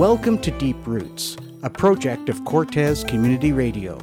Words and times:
Welcome 0.00 0.38
to 0.38 0.50
Deep 0.52 0.78
Roots, 0.86 1.36
a 1.62 1.68
project 1.68 2.30
of 2.30 2.42
Cortez 2.46 3.04
Community 3.04 3.52
Radio. 3.52 3.98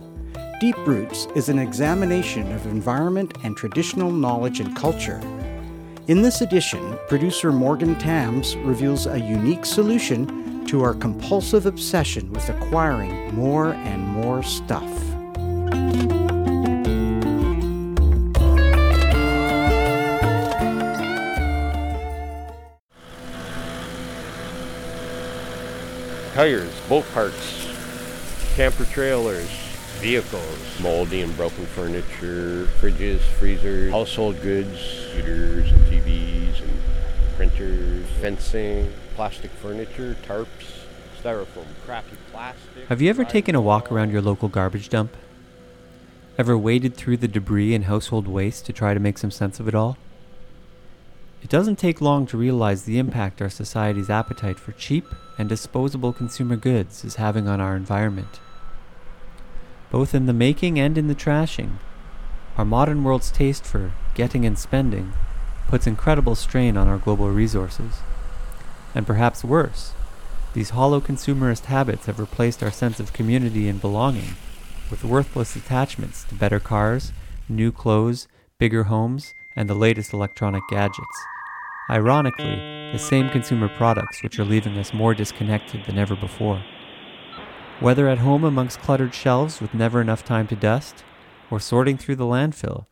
Deep 0.62 0.78
Roots 0.86 1.26
is 1.34 1.50
an 1.50 1.58
examination 1.58 2.52
of 2.52 2.68
environment 2.68 3.36
and 3.42 3.58
traditional 3.58 4.12
knowledge 4.12 4.60
and 4.60 4.76
culture. 4.76 5.20
In 6.06 6.22
this 6.22 6.42
edition, 6.42 7.00
producer 7.08 7.52
Morgan 7.52 7.96
Tams 7.96 8.56
reveals 8.58 9.08
a 9.08 9.20
unique 9.20 9.66
solution 9.66 10.68
to 10.68 10.84
our 10.84 10.94
compulsive 10.94 11.66
obsession 11.66 12.32
with 12.32 12.48
acquiring 12.48 13.34
more 13.34 13.74
and 13.74 14.08
more 14.08 14.44
stuff. 14.44 15.17
Tires, 26.38 26.80
boat 26.88 27.04
parts, 27.16 27.68
camper 28.54 28.86
trailers, 28.86 29.50
vehicles, 29.98 30.80
moldy 30.80 31.22
and 31.22 31.36
broken 31.36 31.66
furniture, 31.66 32.68
fridges, 32.80 33.22
freezers, 33.40 33.92
household 33.92 34.40
goods, 34.44 35.08
computers 35.14 35.72
and 35.72 35.82
TVs 35.88 36.62
and 36.62 36.80
printers, 37.38 38.06
fencing, 38.22 38.88
plastic 39.16 39.50
furniture, 39.50 40.16
tarps, 40.28 40.86
styrofoam, 41.20 41.66
crappy 41.84 42.16
plastic. 42.32 42.88
Have 42.88 43.02
you 43.02 43.10
ever 43.10 43.26
taken 43.26 43.56
a 43.56 43.62
walk 43.62 43.92
around 43.92 44.12
your 44.12 44.22
local 44.22 44.48
garbage 44.48 44.90
dump? 44.90 45.18
Ever 46.38 46.56
waded 46.56 46.94
through 46.94 47.18
the 47.18 47.28
debris 47.28 47.74
and 47.74 47.86
household 47.86 48.28
waste 48.28 48.68
to 48.68 48.74
try 48.74 48.94
to 48.94 49.00
make 49.00 49.18
some 49.18 49.32
sense 49.32 49.60
of 49.60 49.68
it 49.68 49.74
all? 49.74 49.98
It 51.42 51.50
doesn't 51.50 51.78
take 51.78 52.02
long 52.02 52.26
to 52.28 52.38
realize 52.38 52.84
the 52.84 52.98
impact 52.98 53.42
our 53.42 53.50
society's 53.50 54.10
appetite 54.10 54.60
for 54.60 54.72
cheap 54.72 55.06
and 55.38 55.48
disposable 55.48 56.12
consumer 56.12 56.56
goods 56.56 57.06
is 57.06 57.16
having 57.16 57.48
on 57.48 57.62
our 57.62 57.76
environment. 57.76 58.40
Both 59.92 60.16
in 60.16 60.26
the 60.26 60.34
making 60.34 60.80
and 60.80 60.98
in 60.98 61.08
the 61.08 61.16
trashing, 61.16 61.78
our 62.58 62.66
modern 62.66 63.04
world's 63.04 63.32
taste 63.32 63.66
for 63.66 63.94
getting 64.16 64.46
and 64.46 64.58
spending 64.58 65.14
puts 65.68 65.86
incredible 65.86 66.34
strain 66.34 66.76
on 66.76 66.88
our 66.88 66.98
global 66.98 67.30
resources. 67.30 68.00
And 68.96 69.06
perhaps 69.06 69.44
worse, 69.44 69.94
these 70.54 70.72
hollow 70.72 71.00
consumerist 71.00 71.66
habits 71.66 72.08
have 72.08 72.20
replaced 72.20 72.64
our 72.64 72.72
sense 72.72 73.00
of 73.00 73.14
community 73.14 73.70
and 73.70 73.80
belonging 73.80 74.36
with 74.90 75.04
worthless 75.04 75.56
attachments 75.56 76.24
to 76.24 76.36
better 76.36 76.60
cars, 76.60 77.12
new 77.48 77.72
clothes, 77.72 78.28
bigger 78.58 78.86
homes, 78.86 79.34
and 79.58 79.68
the 79.70 79.76
latest 79.76 80.14
electronic 80.14 80.64
gadgets. 80.70 81.26
Ironically, 81.90 82.56
the 82.94 83.00
same 83.00 83.30
consumer 83.30 83.68
products 83.68 84.24
which 84.24 84.40
are 84.40 84.46
leaving 84.46 84.78
us 84.78 84.94
more 84.94 85.14
disconnected 85.14 85.84
than 85.86 85.98
ever 85.98 86.16
before. 86.16 86.64
Whether 87.80 88.08
at 88.08 88.20
home 88.20 88.44
amongst 88.44 88.80
cluttered 88.80 89.14
shelves 89.14 89.60
with 89.60 89.74
never 89.74 90.00
enough 90.00 90.24
time 90.24 90.48
to 90.48 90.56
dust, 90.56 91.04
or 91.52 91.60
sorting 91.60 91.98
through 91.98 92.16
the 92.16 92.26
landfill, 92.26 92.86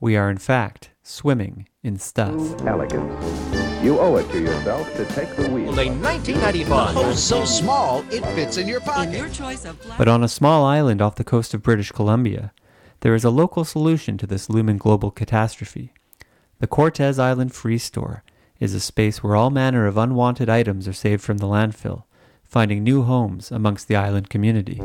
we 0.00 0.16
are 0.16 0.30
in 0.30 0.38
fact 0.38 0.90
swimming 1.02 1.68
in 1.82 1.98
stuff. 1.98 2.60
Elegance. 2.66 3.52
You 3.82 3.98
owe 3.98 4.16
it 4.16 4.30
to 4.30 4.40
yourself 4.40 4.92
to 4.96 5.04
take 5.06 5.34
the 5.34 5.48
wheel. 5.48 5.70
Only 5.70 5.90
1995. 5.90 6.96
Oh, 6.96 7.12
so 7.12 7.44
small 7.44 8.04
it 8.10 8.24
fits 8.34 8.56
in 8.56 8.68
your 8.68 8.80
pocket. 8.80 9.16
your 9.16 9.28
choice 9.28 9.64
of 9.64 9.80
black 9.82 9.98
But 9.98 10.08
on 10.08 10.22
a 10.22 10.28
small 10.28 10.64
island 10.64 11.02
off 11.02 11.16
the 11.16 11.24
coast 11.24 11.52
of 11.52 11.62
British 11.62 11.90
Columbia, 11.90 12.52
there 13.00 13.14
is 13.14 13.24
a 13.24 13.30
local 13.30 13.64
solution 13.64 14.16
to 14.18 14.26
this 14.26 14.48
looming 14.48 14.78
global 14.78 15.10
catastrophe. 15.10 15.92
The 16.62 16.68
Cortez 16.68 17.18
Island 17.18 17.52
Free 17.52 17.76
Store 17.76 18.22
is 18.60 18.72
a 18.72 18.78
space 18.78 19.20
where 19.20 19.34
all 19.34 19.50
manner 19.50 19.88
of 19.88 19.96
unwanted 19.96 20.48
items 20.48 20.86
are 20.86 20.92
saved 20.92 21.20
from 21.20 21.38
the 21.38 21.48
landfill, 21.48 22.04
finding 22.44 22.84
new 22.84 23.02
homes 23.02 23.50
amongst 23.50 23.88
the 23.88 23.96
island 23.96 24.30
community. 24.30 24.80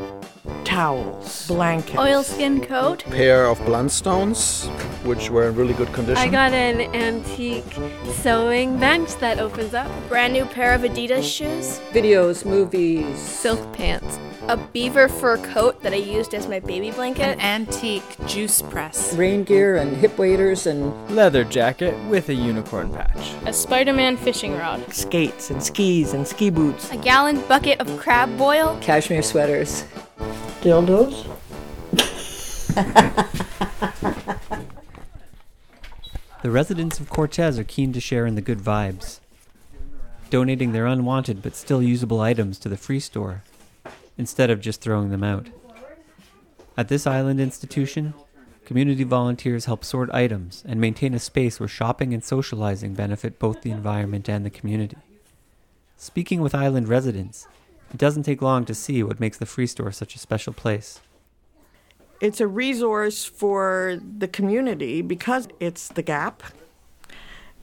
towels, 0.63 1.45
blankets, 1.45 1.99
oilskin 1.99 2.61
coat. 2.61 3.03
pair 3.03 3.45
of 3.45 3.59
Blundstones, 3.59 4.65
which 5.05 5.29
were 5.29 5.49
in 5.49 5.55
really 5.55 5.75
good 5.75 5.93
condition. 5.93 6.17
I 6.17 6.29
got 6.29 6.51
an 6.51 6.81
antique 6.95 7.71
sewing 8.11 8.79
bench 8.79 9.15
that 9.17 9.37
opens 9.37 9.75
up. 9.75 9.91
brand 10.09 10.33
new 10.33 10.45
pair 10.45 10.73
of 10.73 10.81
Adidas 10.81 11.31
shoes, 11.31 11.79
videos, 11.93 12.43
movies, 12.43 13.19
Silk 13.19 13.71
pants. 13.73 14.17
A 14.47 14.55
beaver 14.55 15.09
fur 15.09 15.37
coat 15.37 15.81
that 15.83 15.91
I 15.91 15.97
used 15.97 16.33
as 16.33 16.47
my 16.47 16.59
baby 16.59 16.91
blanket, 16.91 17.23
an 17.23 17.41
antique 17.41 18.03
juice 18.25 18.61
press, 18.61 19.13
rain 19.15 19.43
gear 19.43 19.75
and 19.75 19.95
hip 19.97 20.17
waders 20.17 20.67
and 20.67 20.93
leather 21.13 21.43
jacket 21.43 21.97
with 22.05 22.29
a 22.29 22.33
unicorn 22.33 22.93
patch. 22.93 23.33
a 23.45 23.51
Spider-Man 23.51 24.15
fishing 24.15 24.55
rod, 24.55 24.93
skates 24.93 25.49
and 25.49 25.61
skis 25.61 26.13
and 26.13 26.25
ski 26.25 26.49
boots, 26.49 26.89
a 26.91 26.97
gallon 26.97 27.41
bucket 27.47 27.79
of 27.81 27.99
crab 27.99 28.37
boil, 28.37 28.77
cashmere 28.81 29.21
sweaters, 29.21 29.83
dildos. 30.61 31.25
The 36.43 36.51
residents 36.51 36.99
of 36.99 37.09
Cortez 37.09 37.59
are 37.59 37.65
keen 37.65 37.91
to 37.91 37.99
share 37.99 38.25
in 38.25 38.35
the 38.35 38.41
good 38.41 38.59
vibes, 38.59 39.19
donating 40.29 40.71
their 40.71 40.85
unwanted 40.85 41.41
but 41.41 41.55
still 41.55 41.83
usable 41.83 42.21
items 42.21 42.57
to 42.59 42.69
the 42.69 42.77
free 42.77 43.01
store 43.01 43.43
instead 44.17 44.49
of 44.49 44.61
just 44.61 44.81
throwing 44.81 45.09
them 45.09 45.23
out. 45.23 45.47
At 46.75 46.89
this 46.89 47.07
island 47.07 47.39
institution, 47.39 48.13
community 48.65 49.03
volunteers 49.03 49.65
help 49.65 49.83
sort 49.83 50.11
items 50.11 50.63
and 50.67 50.79
maintain 50.79 51.13
a 51.13 51.19
space 51.19 51.59
where 51.59 51.67
shopping 51.67 52.13
and 52.13 52.23
socializing 52.23 52.93
benefit 52.93 53.39
both 53.39 53.61
the 53.61 53.71
environment 53.71 54.29
and 54.29 54.45
the 54.45 54.49
community. 54.49 54.97
Speaking 55.95 56.41
with 56.41 56.53
island 56.53 56.87
residents, 56.87 57.47
it 57.91 57.97
doesn't 57.97 58.23
take 58.23 58.41
long 58.41 58.65
to 58.65 58.75
see 58.75 59.01
what 59.01 59.19
makes 59.19 59.37
the 59.37 59.45
free 59.45 59.67
store 59.67 59.91
such 59.91 60.15
a 60.15 60.19
special 60.19 60.53
place. 60.53 60.99
It's 62.19 62.41
a 62.41 62.47
resource 62.47 63.25
for 63.25 63.99
the 64.17 64.27
community 64.27 65.01
because 65.01 65.47
it's 65.59 65.87
the 65.87 66.01
Gap, 66.01 66.43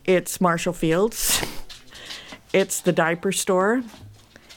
it's 0.05 0.41
Marshall 0.41 0.73
Fields, 0.73 1.45
it's 2.53 2.81
the 2.81 2.93
diaper 2.93 3.33
store, 3.33 3.83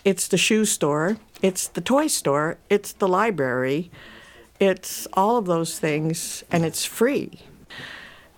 it's 0.06 0.28
the 0.28 0.38
shoe 0.38 0.66
store, 0.66 1.18
it's 1.42 1.68
the 1.68 1.82
toy 1.82 2.08
store, 2.08 2.58
it's 2.70 2.94
the 2.94 3.08
library, 3.08 3.92
it's 4.60 5.08
all 5.14 5.38
of 5.38 5.46
those 5.46 5.80
things, 5.80 6.44
and 6.52 6.66
it's 6.66 6.86
free. 6.86 7.42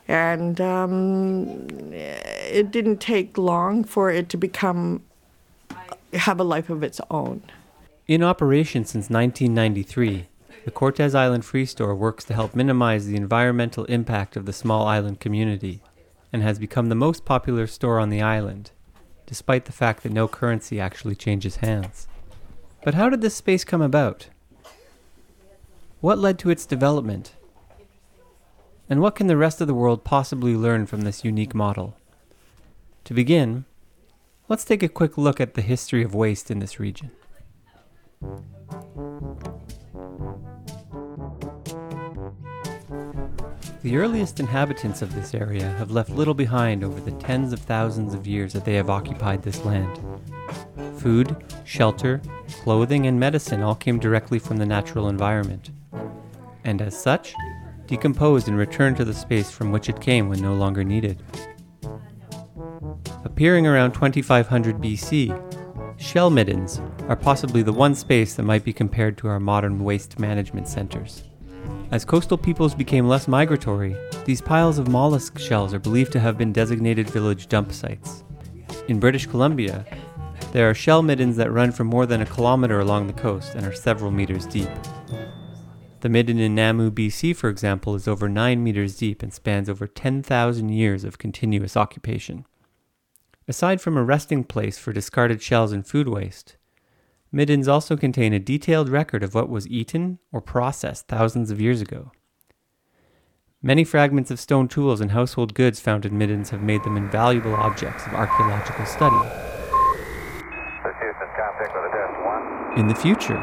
And 0.08 0.60
um, 0.60 1.68
it 1.92 2.72
didn't 2.72 2.98
take 2.98 3.38
long 3.38 3.84
for 3.84 4.10
it 4.10 4.28
to 4.30 4.38
become 4.38 5.04
have 6.14 6.40
a 6.40 6.44
life 6.44 6.70
of 6.70 6.82
its 6.82 7.00
own. 7.12 7.44
In 8.08 8.24
operation 8.24 8.86
since 8.86 9.10
1993, 9.10 10.28
the 10.66 10.72
Cortez 10.72 11.14
Island 11.14 11.46
Free 11.46 11.66
Store 11.66 11.96
works 11.96 12.24
to 12.26 12.34
help 12.34 12.56
minimize 12.56 13.06
the 13.06 13.16
environmental 13.16 13.86
impact 13.86 14.36
of 14.36 14.46
the 14.46 14.54
small 14.54 14.88
island 14.88 15.20
community 15.20 15.82
and 16.34 16.42
has 16.42 16.60
become 16.60 16.90
the 16.90 16.96
most 16.96 17.26
popular 17.26 17.68
store 17.68 18.00
on 18.00 18.10
the 18.10 18.22
island, 18.22 18.72
despite 19.26 19.66
the 19.66 19.72
fact 19.72 20.04
that 20.04 20.12
no 20.12 20.28
currency 20.28 20.80
actually 20.80 21.16
changes 21.16 21.58
hands. 21.58 22.08
But 22.84 22.94
how 22.94 23.10
did 23.10 23.22
this 23.22 23.36
space 23.36 23.64
come 23.64 23.82
about? 23.82 24.30
What 26.02 26.18
led 26.18 26.40
to 26.40 26.50
its 26.50 26.66
development? 26.66 27.34
And 28.90 29.02
what 29.02 29.16
can 29.16 29.28
the 29.28 29.38
rest 29.38 29.60
of 29.60 29.68
the 29.68 29.74
world 29.74 30.04
possibly 30.04 30.56
learn 30.56 30.86
from 30.86 31.02
this 31.02 31.26
unique 31.26 31.54
model? 31.54 31.98
To 33.04 33.14
begin, 33.14 33.66
let's 34.48 34.64
take 34.64 34.82
a 34.82 34.90
quick 34.90 35.18
look 35.18 35.42
at 35.42 35.56
the 35.56 35.62
history 35.62 36.04
of 36.04 36.16
waste 36.16 36.50
in 36.50 36.60
this 36.60 36.80
region. 36.80 37.12
The 43.82 43.98
earliest 43.98 44.40
inhabitants 44.40 45.02
of 45.02 45.16
this 45.16 45.34
area 45.34 45.70
have 45.78 45.92
left 45.92 46.10
little 46.10 46.34
behind 46.34 46.84
over 46.84 47.00
the 47.00 47.18
tens 47.18 47.54
of 47.54 47.60
thousands 47.60 48.14
of 48.14 48.28
years 48.28 48.54
that 48.54 48.66
they 48.66 48.76
have 48.76 48.90
occupied 48.90 49.44
this 49.44 49.64
land. 49.64 50.00
Food, 50.98 51.36
shelter, 51.66 52.22
clothing, 52.64 53.08
and 53.08 53.20
medicine 53.20 53.62
all 53.62 53.76
came 53.76 54.00
directly 54.00 54.40
from 54.40 54.58
the 54.58 54.66
natural 54.66 55.10
environment, 55.10 55.70
and 56.64 56.82
as 56.82 57.00
such, 57.00 57.34
decomposed 57.88 58.48
and 58.48 58.58
returned 58.58 58.98
to 58.98 59.06
the 59.06 59.14
space 59.14 59.50
from 59.50 59.72
which 59.72 59.90
it 59.90 60.02
came 60.02 60.30
when 60.30 60.42
no 60.42 60.54
longer 60.54 60.84
needed. 60.84 61.24
Appearing 63.24 63.66
around 63.66 63.94
2500 63.94 64.78
BC, 64.78 66.00
shell 66.00 66.30
middens 66.30 66.82
are 67.08 67.16
possibly 67.16 67.64
the 67.64 67.74
one 67.74 67.96
space 67.96 68.36
that 68.36 68.44
might 68.44 68.64
be 68.64 68.74
compared 68.74 69.18
to 69.18 69.28
our 69.28 69.40
modern 69.40 69.84
waste 69.84 70.20
management 70.20 70.68
centers. 70.68 71.24
As 71.92 72.06
coastal 72.06 72.38
peoples 72.38 72.76
became 72.76 73.08
less 73.08 73.28
migratory, 73.28 73.96
these 74.26 74.42
piles 74.42 74.78
of 74.78 74.88
mollusk 74.88 75.40
shells 75.40 75.74
are 75.74 75.80
believed 75.80 76.12
to 76.12 76.20
have 76.20 76.38
been 76.38 76.54
designated 76.54 77.10
village 77.10 77.48
dump 77.48 77.72
sites. 77.72 78.24
In 78.88 79.00
British 79.00 79.26
Columbia, 79.26 79.86
there 80.52 80.70
are 80.70 80.74
shell 80.74 81.04
middens 81.04 81.38
that 81.38 81.52
run 81.52 81.72
for 81.72 81.84
more 81.84 82.06
than 82.06 82.22
a 82.22 82.26
kilometer 82.26 82.80
along 82.80 83.08
the 83.08 83.14
coast 83.14 83.54
and 83.54 83.66
are 83.66 83.74
several 83.74 84.10
meters 84.10 84.48
deep. 84.48 84.70
The 86.02 86.10
midden 86.10 86.40
in 86.40 86.56
Namu, 86.56 86.92
BC, 86.92 87.36
for 87.36 87.50
example, 87.50 87.94
is 87.94 88.08
over 88.08 88.30
9 88.30 88.64
meters 88.64 88.98
deep 88.98 89.22
and 89.22 89.34
spans 89.34 89.70
over 89.70 89.86
10,000 89.86 90.70
years 90.70 91.04
of 91.04 91.18
continuous 91.18 91.76
occupation. 91.76 92.46
Aside 93.48 93.82
from 93.82 93.98
a 93.98 94.04
resting 94.04 94.44
place 94.44 94.78
for 94.78 94.94
discarded 94.94 95.42
shells 95.42 95.72
and 95.72 95.86
food 95.86 96.08
waste, 96.08 96.56
Middens 97.32 97.68
also 97.68 97.96
contain 97.96 98.34
a 98.34 98.40
detailed 98.40 98.90
record 98.90 99.24
of 99.24 99.36
what 99.36 99.50
was 99.50 99.68
eaten 99.68 100.20
or 100.32 100.42
processed 100.42 101.08
thousands 101.08 101.52
of 101.52 101.62
years 101.62 101.82
ago. 101.82 102.12
Many 103.62 103.84
fragments 103.84 104.32
of 104.32 104.40
stone 104.40 104.68
tools 104.68 105.02
and 105.02 105.12
household 105.12 105.54
goods 105.54 105.80
found 105.80 106.06
in 106.06 106.18
Middens 106.18 106.50
have 106.52 106.64
made 106.64 106.84
them 106.84 106.96
invaluable 106.96 107.56
objects 107.56 108.08
of 108.08 108.14
archaeological 108.14 108.86
study. 108.86 109.49
In 112.80 112.88
the 112.88 112.96
future, 112.96 113.42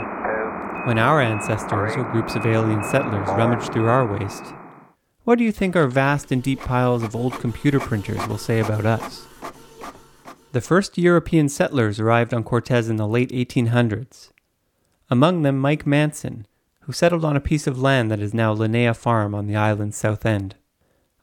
when 0.87 0.97
our 0.97 1.21
ancestors 1.21 1.95
or 1.95 2.05
groups 2.05 2.35
of 2.35 2.47
alien 2.47 2.83
settlers 2.83 3.29
rummage 3.29 3.69
through 3.69 3.87
our 3.87 4.07
waste, 4.07 4.55
what 5.25 5.37
do 5.37 5.45
you 5.45 5.53
think 5.53 5.77
our 5.77 5.89
vast 5.89 6.33
and 6.33 6.43
deep 6.43 6.61
piles 6.61 7.03
of 7.03 7.15
old 7.15 7.35
computer 7.35 7.79
printers 7.79 8.27
will 8.29 8.39
say 8.39 8.61
about 8.61 8.87
us? 8.87 9.27
The 10.53 10.63
first 10.63 10.97
European 10.97 11.51
settlers 11.51 12.01
arrived 12.01 12.33
on 12.33 12.45
Cortez 12.45 12.89
in 12.89 12.97
the 12.97 13.07
late 13.07 13.29
1800s. 13.29 14.31
Among 15.11 15.43
them, 15.43 15.59
Mike 15.59 15.87
Manson, 15.87 16.47
who 16.85 16.93
settled 16.93 17.23
on 17.23 17.37
a 17.37 17.39
piece 17.39 17.67
of 17.67 17.79
land 17.79 18.11
that 18.11 18.21
is 18.21 18.33
now 18.33 18.55
Linnea 18.55 18.97
Farm 18.97 19.35
on 19.35 19.49
the 19.49 19.57
island's 19.57 19.99
south 19.99 20.25
end. 20.25 20.55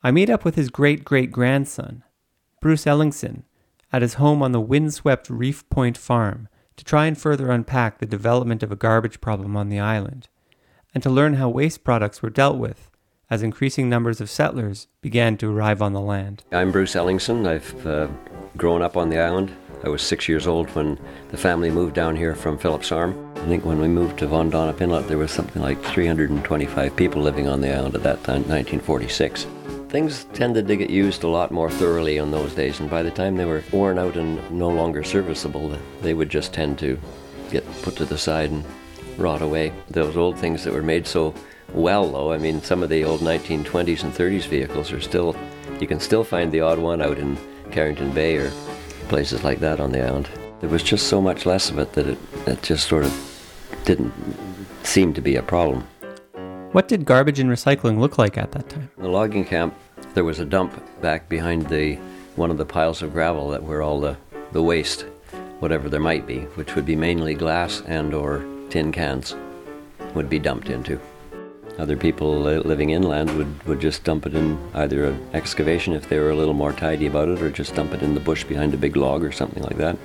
I 0.04 0.12
meet 0.12 0.30
up 0.30 0.46
with 0.46 0.54
his 0.54 0.70
great 0.70 1.04
great 1.04 1.32
grandson, 1.32 2.04
Bruce 2.62 2.86
Ellingson, 2.86 3.42
at 3.92 4.04
his 4.04 4.16
home 4.16 4.44
on 4.44 4.52
the 4.52 4.62
windswept 4.62 5.32
Reef 5.32 5.68
Point 5.72 5.98
Farm 5.98 6.48
to 6.78 6.84
try 6.84 7.06
and 7.06 7.18
further 7.18 7.52
unpack 7.52 8.00
the 8.00 8.06
development 8.06 8.64
of 8.64 8.72
a 8.72 8.76
garbage 8.76 9.22
problem 9.22 9.56
on 9.56 9.70
the 9.70 9.80
island, 9.80 10.28
and 10.94 11.02
to 11.04 11.10
learn 11.10 11.36
how 11.36 11.50
waste 11.50 11.84
products 11.84 12.22
were 12.22 12.30
dealt 12.30 12.58
with 12.58 12.90
as 13.30 13.42
increasing 13.42 13.90
numbers 13.90 14.22
of 14.22 14.30
settlers 14.30 14.88
began 15.02 15.38
to 15.38 15.52
arrive 15.52 15.82
on 15.82 15.94
the 15.94 16.00
land. 16.00 16.44
I'm 16.52 16.72
Bruce 16.72 16.94
Ellingson. 16.94 17.48
I've 17.48 17.88
uh, 17.88 18.08
grown 18.58 18.82
up 18.82 18.96
on 18.96 19.10
the 19.10 19.20
island. 19.20 19.52
I 19.84 19.90
was 19.90 20.02
six 20.02 20.30
years 20.30 20.48
old 20.48 20.70
when 20.76 21.00
the 21.30 21.38
family 21.38 21.70
moved 21.70 21.96
down 21.96 22.16
here 22.16 22.36
from 22.36 22.58
Phillips 22.58 22.92
Arm. 22.92 23.34
I 23.36 23.46
think 23.48 23.66
when 23.66 23.80
we 23.80 23.88
moved 23.88 24.20
to 24.20 24.28
Von 24.28 24.52
Donop 24.52 24.80
Inlet, 24.80 25.08
there 25.08 25.18
was 25.18 25.32
something 25.32 25.62
like 25.62 25.82
325 25.84 26.96
people 26.96 27.22
living 27.22 27.48
on 27.48 27.60
the 27.60 27.76
island 27.76 27.96
at 27.96 28.04
that 28.04 28.24
time, 28.24 28.44
1946. 28.48 29.46
Things 29.94 30.24
tended 30.34 30.68
to 30.70 30.76
get 30.76 30.90
used 30.90 31.24
a 31.24 31.28
lot 31.28 31.52
more 31.52 31.70
thoroughly 31.70 32.18
in 32.18 32.32
those 32.32 32.56
days, 32.56 32.80
and 32.80 32.90
by 32.90 33.04
the 33.04 33.12
time 33.12 33.38
they 33.38 33.46
were 33.46 33.64
worn 33.72 34.00
out 34.00 34.18
and 34.18 34.42
no 34.50 34.68
longer 34.68 35.04
serviceable, 35.04 35.78
they 36.02 36.16
would 36.16 36.30
just 36.30 36.52
tend 36.52 36.80
to 36.80 37.00
get 37.52 37.64
put 37.84 37.96
to 37.98 38.06
the 38.06 38.18
side 38.18 38.50
and 38.50 38.66
rot 39.20 39.44
away. 39.44 39.72
Those 39.92 40.18
old 40.18 40.40
things 40.40 40.64
that 40.64 40.74
were 40.74 40.82
made 40.82 41.06
so 41.06 41.36
well, 41.76 42.12
though, 42.12 42.34
I 42.34 42.40
mean, 42.40 42.60
some 42.64 42.82
of 42.82 42.90
the 42.90 43.04
old 43.04 43.22
1920s 43.22 44.04
and 44.04 44.12
30s 44.12 44.48
vehicles 44.48 44.92
are 44.92 45.00
still, 45.00 45.36
you 45.80 45.86
can 45.86 46.00
still 46.00 46.24
find 46.24 46.52
the 46.52 46.62
odd 46.62 46.80
one 46.80 47.00
out 47.00 47.20
in 47.20 47.38
Carrington 47.70 48.12
Bay 48.14 48.38
or 48.38 48.52
places 49.10 49.44
like 49.44 49.60
that 49.60 49.80
on 49.80 49.92
the 49.92 50.04
island. 50.04 50.28
There 50.60 50.72
was 50.72 50.82
just 50.82 51.06
so 51.06 51.22
much 51.22 51.46
less 51.46 51.70
of 51.70 51.78
it 51.78 51.94
that 51.94 52.08
it, 52.08 52.18
it 52.48 52.64
just 52.64 52.88
sort 52.88 53.06
of 53.06 53.14
didn't 53.86 54.12
seem 54.82 55.14
to 55.14 55.22
be 55.22 55.36
a 55.36 55.44
problem. 55.44 55.88
What 56.74 56.88
did 56.88 57.06
garbage 57.06 57.40
and 57.40 57.52
recycling 57.52 58.00
look 58.00 58.18
like 58.18 58.36
at 58.36 58.52
that 58.54 58.68
time? 58.68 58.90
The 58.98 59.08
logging 59.08 59.46
camp, 59.46 59.76
there 60.14 60.24
was 60.24 60.40
a 60.40 60.46
dump 60.46 60.74
back 61.02 61.28
behind 61.30 61.68
the 61.70 61.96
one 62.36 62.52
of 62.52 62.58
the 62.58 62.66
piles 62.66 63.02
of 63.02 63.14
gravel 63.14 63.50
that 63.50 63.64
were 63.64 63.82
all 63.82 64.00
the, 64.00 64.18
the 64.52 64.62
waste, 64.62 65.02
whatever 65.60 65.90
there 65.90 66.00
might 66.00 66.26
be, 66.26 66.42
which 66.56 66.76
would 66.76 66.86
be 66.86 66.96
mainly 66.96 67.34
glass 67.34 67.82
and 67.88 68.14
or 68.14 68.44
tin 68.70 68.92
cans, 68.92 69.36
would 70.16 70.30
be 70.30 70.40
dumped 70.40 70.70
into. 70.70 71.00
Other 71.78 71.98
people 71.98 72.40
living 72.40 72.92
inland 72.92 73.36
would, 73.36 73.64
would 73.66 73.80
just 73.80 74.04
dump 74.04 74.28
it 74.28 74.36
in 74.36 74.60
either 74.76 75.06
an 75.06 75.30
excavation 75.34 75.94
if 75.94 76.08
they 76.08 76.20
were 76.20 76.30
a 76.30 76.36
little 76.36 76.54
more 76.54 76.74
tidy 76.74 77.08
about 77.08 77.30
it, 77.30 77.42
or 77.42 77.50
just 77.50 77.74
dump 77.74 77.94
it 77.94 78.04
in 78.04 78.14
the 78.14 78.20
bush 78.20 78.44
behind 78.44 78.74
a 78.74 78.78
big 78.78 78.96
log 78.96 79.24
or 79.24 79.32
something 79.32 79.64
like 79.64 79.78
that. 79.78 79.98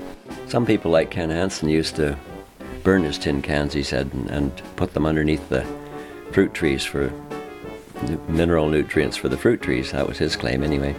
Some 0.46 0.64
people, 0.64 0.90
like 0.90 1.10
Ken 1.10 1.28
Hansen, 1.28 1.68
used 1.68 1.96
to 1.96 2.16
burn 2.82 3.02
his 3.02 3.18
tin 3.18 3.42
cans, 3.42 3.74
he 3.74 3.82
said, 3.82 4.10
and, 4.14 4.30
and 4.30 4.62
put 4.76 4.94
them 4.94 5.04
underneath 5.04 5.46
the 5.50 5.66
fruit 6.32 6.54
trees 6.54 6.84
for 6.84 7.12
mineral 8.28 8.68
nutrients 8.68 9.16
for 9.16 9.28
the 9.28 9.36
fruit 9.36 9.62
trees. 9.62 9.92
That 9.92 10.06
was 10.06 10.18
his 10.18 10.36
claim, 10.36 10.62
anyway. 10.62 10.94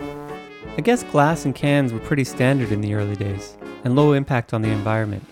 I 0.77 0.81
guess 0.81 1.03
glass 1.03 1.45
and 1.45 1.53
cans 1.53 1.91
were 1.91 1.99
pretty 1.99 2.23
standard 2.23 2.71
in 2.71 2.81
the 2.81 2.93
early 2.93 3.15
days, 3.15 3.57
and 3.83 3.95
low 3.95 4.13
impact 4.13 4.53
on 4.53 4.61
the 4.61 4.69
environment. 4.69 5.23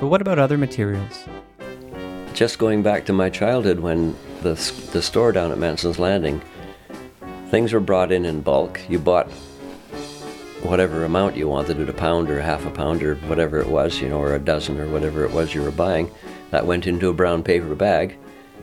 But 0.00 0.08
what 0.08 0.20
about 0.20 0.38
other 0.38 0.58
materials? 0.58 1.24
Just 2.32 2.58
going 2.58 2.82
back 2.82 3.06
to 3.06 3.12
my 3.12 3.30
childhood 3.30 3.80
when 3.80 4.16
the, 4.42 4.54
the 4.92 5.00
store 5.00 5.30
down 5.30 5.52
at 5.52 5.58
Manson's 5.58 5.98
Landing, 5.98 6.42
things 7.50 7.72
were 7.72 7.80
brought 7.80 8.10
in 8.10 8.24
in 8.24 8.40
bulk. 8.40 8.80
You 8.88 8.98
bought 8.98 9.30
whatever 10.64 11.04
amount 11.04 11.36
you 11.36 11.46
wanted 11.46 11.78
it 11.78 11.88
a 11.88 11.92
pound 11.92 12.30
or 12.30 12.38
a 12.38 12.42
half 12.42 12.64
a 12.66 12.70
pound 12.70 13.02
or 13.02 13.16
whatever 13.26 13.60
it 13.60 13.68
was, 13.68 14.00
you 14.00 14.08
know, 14.08 14.18
or 14.18 14.34
a 14.34 14.38
dozen 14.38 14.80
or 14.80 14.88
whatever 14.88 15.24
it 15.24 15.30
was 15.30 15.54
you 15.54 15.62
were 15.62 15.70
buying. 15.70 16.10
That 16.50 16.66
went 16.66 16.86
into 16.86 17.08
a 17.08 17.14
brown 17.14 17.42
paper 17.42 17.74
bag 17.74 18.16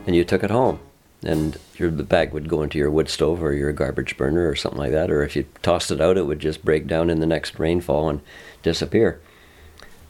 and 0.06 0.14
you 0.14 0.24
took 0.24 0.42
it 0.42 0.50
home. 0.50 0.80
And 1.24 1.56
your, 1.76 1.90
the 1.90 2.02
bag 2.02 2.32
would 2.32 2.48
go 2.48 2.62
into 2.62 2.78
your 2.78 2.90
wood 2.90 3.08
stove 3.08 3.42
or 3.42 3.52
your 3.52 3.72
garbage 3.72 4.16
burner 4.16 4.48
or 4.48 4.56
something 4.56 4.80
like 4.80 4.92
that. 4.92 5.10
Or 5.10 5.22
if 5.22 5.36
you 5.36 5.46
tossed 5.62 5.90
it 5.90 6.00
out, 6.00 6.16
it 6.16 6.26
would 6.26 6.40
just 6.40 6.64
break 6.64 6.86
down 6.86 7.10
in 7.10 7.20
the 7.20 7.26
next 7.26 7.58
rainfall 7.58 8.08
and 8.08 8.20
disappear. 8.62 9.20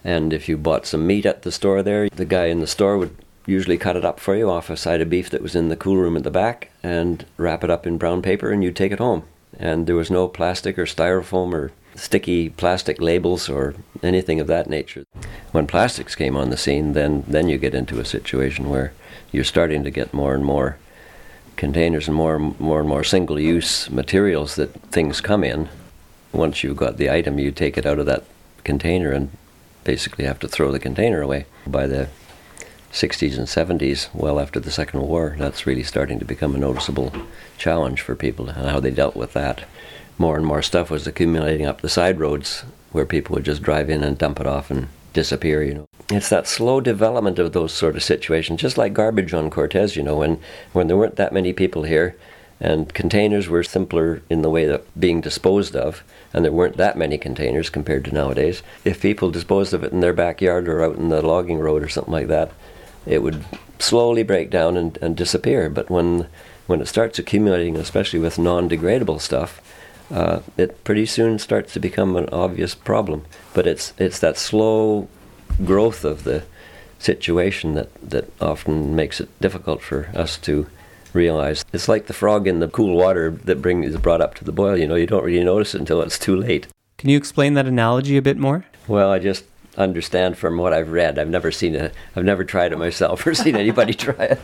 And 0.05 0.33
if 0.33 0.49
you 0.49 0.57
bought 0.57 0.87
some 0.87 1.07
meat 1.07 1.27
at 1.27 1.43
the 1.43 1.53
store 1.53 1.83
there, 1.83 2.09
the 2.09 2.25
guy 2.25 2.47
in 2.47 2.61
the 2.61 2.67
store 2.67 2.99
would 2.99 3.15
usually 3.47 3.79
cut 3.79 3.97
it 3.97 4.05
up 4.05 4.21
for 4.21 4.37
you 4.37 4.51
off 4.51 4.71
a 4.71 4.77
side 4.77 5.01
of 5.01 5.11
beef 5.11 5.31
that 5.31 5.43
was 5.43 5.55
in 5.55 5.69
the 5.69 5.77
cool 5.77 5.97
room 5.97 6.17
at 6.17 6.23
the 6.25 6.31
back 6.31 6.71
and 6.83 7.25
wrap 7.37 7.65
it 7.65 7.71
up 7.71 7.87
in 7.87 7.99
brown 7.99 8.23
paper 8.23 8.51
and 8.51 8.63
you'd 8.63 8.77
take 8.77 8.93
it 8.93 8.99
home. 8.99 9.25
And 9.59 9.87
there 9.87 9.97
was 9.97 10.11
no 10.11 10.29
plastic 10.29 10.79
or 10.79 10.87
styrofoam 10.87 11.53
or 11.53 11.73
sticky 11.95 12.49
plastic 12.49 13.01
labels 13.01 13.49
or 13.49 13.75
anything 14.03 14.41
of 14.41 14.47
that 14.47 14.69
nature. 14.69 15.05
When 15.51 15.67
plastics 15.67 16.15
came 16.15 16.37
on 16.37 16.51
the 16.51 16.57
scene, 16.57 16.95
then 16.95 17.25
then 17.29 17.49
you 17.49 17.59
get 17.59 17.75
into 17.75 18.01
a 18.01 18.05
situation 18.05 18.71
where 18.71 18.93
you're 19.31 19.45
starting 19.45 19.85
to 19.85 19.91
get 19.91 20.15
more 20.15 20.35
and 20.35 20.45
more 20.45 20.79
containers 21.57 22.09
and 22.09 22.17
more 22.17 22.37
and 22.37 22.59
more 22.61 22.81
and 22.81 22.89
more 22.89 23.05
single-use 23.05 23.91
materials 23.91 24.57
that 24.57 24.73
things 24.91 25.21
come 25.21 25.45
in. 25.45 25.69
Once 26.33 26.63
you've 26.63 26.77
got 26.77 26.97
the 26.97 27.11
item, 27.11 27.39
you 27.39 27.51
take 27.51 27.77
it 27.77 27.87
out 27.87 27.99
of 27.99 28.07
that 28.07 28.25
container 28.65 29.13
and 29.13 29.31
basically 29.85 30.25
have 30.25 30.39
to 30.41 30.49
throw 30.49 30.73
the 30.73 30.79
container 30.79 31.21
away. 31.21 31.47
By 31.67 31.87
the 31.87 32.09
60s 32.93 33.37
and 33.37 33.47
70s, 33.47 34.09
well 34.15 34.39
after 34.39 34.61
the 34.61 34.71
Second 34.71 35.03
War, 35.03 35.37
that's 35.39 35.67
really 35.67 35.83
starting 35.83 36.19
to 36.19 36.25
become 36.25 36.55
a 36.55 36.59
noticeable 36.59 37.13
challenge 37.59 38.01
for 38.01 38.15
people 38.15 38.49
and 38.49 38.69
how 38.69 38.81
they 38.81 38.91
dealt 38.91 39.17
with 39.17 39.33
that 39.33 39.65
more 40.19 40.37
and 40.37 40.47
more 40.47 40.63
stuff 40.63 40.91
was 40.91 41.07
accumulating 41.07 41.67
up 41.67 41.81
the 41.81 41.89
side 41.89 42.21
roads 42.21 42.65
where 42.93 43.07
people 43.07 43.35
would 43.35 43.45
just 43.45 43.63
drive 43.63 43.91
in 43.91 44.03
and 44.05 44.19
dump 44.19 44.41
it 44.41 44.47
off 44.47 44.71
and 44.71 44.89
disappear, 45.13 45.63
you 45.63 45.75
know. 45.75 45.89
It's 46.11 46.29
that 46.29 46.47
slow 46.47 46.81
development 46.81 47.39
of 47.39 47.53
those 47.53 47.73
sort 47.73 47.97
of 47.97 48.03
situations, 48.03 48.61
just 48.61 48.77
like 48.77 48.93
garbage 48.93 49.33
on 49.33 49.51
Cortez, 49.51 49.97
you 49.97 50.03
know, 50.03 50.17
when, 50.17 50.41
when 50.73 50.89
there 50.89 50.97
weren't 50.97 51.17
that 51.17 51.33
many 51.33 51.53
people 51.53 51.85
here 51.85 52.17
and 52.63 52.95
containers 52.95 53.49
were 53.49 53.65
simpler 53.65 54.23
in 54.31 54.43
the 54.43 54.51
way 54.51 54.67
that 54.67 54.85
being 54.99 55.21
disposed 55.21 55.75
of, 55.75 56.05
and 56.33 56.45
there 56.45 56.53
weren't 56.53 56.77
that 56.77 56.97
many 56.97 57.19
containers 57.19 57.69
compared 57.69 58.05
to 58.05 58.15
nowadays. 58.15 58.63
If 58.85 59.03
people 59.03 59.33
disposed 59.33 59.75
of 59.75 59.83
it 59.83 59.91
in 59.91 59.99
their 59.99 60.13
backyard 60.13 60.69
or 60.69 60.85
out 60.85 60.97
in 60.97 61.09
the 61.09 61.23
logging 61.23 61.59
road 61.59 61.83
or 61.83 61.89
something 61.89 62.13
like 62.13 62.29
that, 62.29 62.53
it 63.05 63.21
would 63.21 63.45
slowly 63.81 64.23
break 64.23 64.49
down 64.49 64.77
and, 64.77 64.97
and 65.03 65.17
disappear. 65.17 65.69
But 65.69 65.91
when 65.91 66.29
when 66.69 66.81
it 66.81 66.87
starts 66.87 67.19
accumulating, 67.19 67.77
especially 67.77 68.21
with 68.21 68.39
non-degradable 68.39 69.21
stuff, 69.21 69.61
uh, 70.13 70.41
it 70.57 70.85
pretty 70.85 71.05
soon 71.05 71.41
starts 71.41 71.73
to 71.73 71.81
become 71.81 72.15
an 72.15 72.29
obvious 72.31 72.77
problem. 72.77 73.25
But 73.55 73.67
it's 73.67 73.93
it's 73.99 74.21
that 74.21 74.39
slow 74.39 75.09
growth 75.65 76.05
of 76.05 76.25
the 76.25 76.45
situation 76.99 77.75
that, 77.75 77.89
that 78.01 78.33
often 78.41 78.95
makes 78.95 79.21
it 79.21 79.29
difficult 79.41 79.83
for 79.83 80.11
us 80.15 80.39
to 80.39 80.67
realize. 81.13 81.65
It's 81.73 81.89
like 81.89 82.07
the 82.07 82.13
frog 82.13 82.47
in 82.47 82.61
the 82.61 82.69
cool 82.69 82.97
water 82.97 83.31
that 83.45 83.61
bring, 83.61 83.85
is 83.85 83.97
brought 83.97 84.21
up 84.21 84.35
to 84.37 84.45
the 84.45 84.53
boil. 84.53 84.77
You 84.77 84.87
know, 84.87 84.95
you 84.95 85.07
don't 85.07 85.25
really 85.25 85.45
notice 85.45 85.75
it 85.75 85.81
until 85.81 86.01
it's 86.03 86.19
too 86.19 86.37
late. 86.37 86.67
Can 86.99 87.11
you 87.11 87.17
explain 87.17 87.55
that 87.55 87.67
analogy 87.67 88.17
a 88.17 88.23
bit 88.23 88.39
more? 88.39 88.65
Well, 88.87 89.11
I 89.11 89.19
just 89.19 89.45
understand 89.77 90.37
from 90.37 90.59
what 90.59 90.73
I've 90.73 90.91
read. 90.91 91.19
I've 91.19 91.29
never 91.29 91.51
seen 91.51 91.75
it. 91.75 91.95
I've 92.15 92.25
never 92.25 92.45
tried 92.45 92.73
it 92.73 92.79
myself 92.79 93.27
or 93.27 93.35
seen 93.35 93.57
anybody 93.57 93.95
try 93.95 94.25
it. 94.25 94.41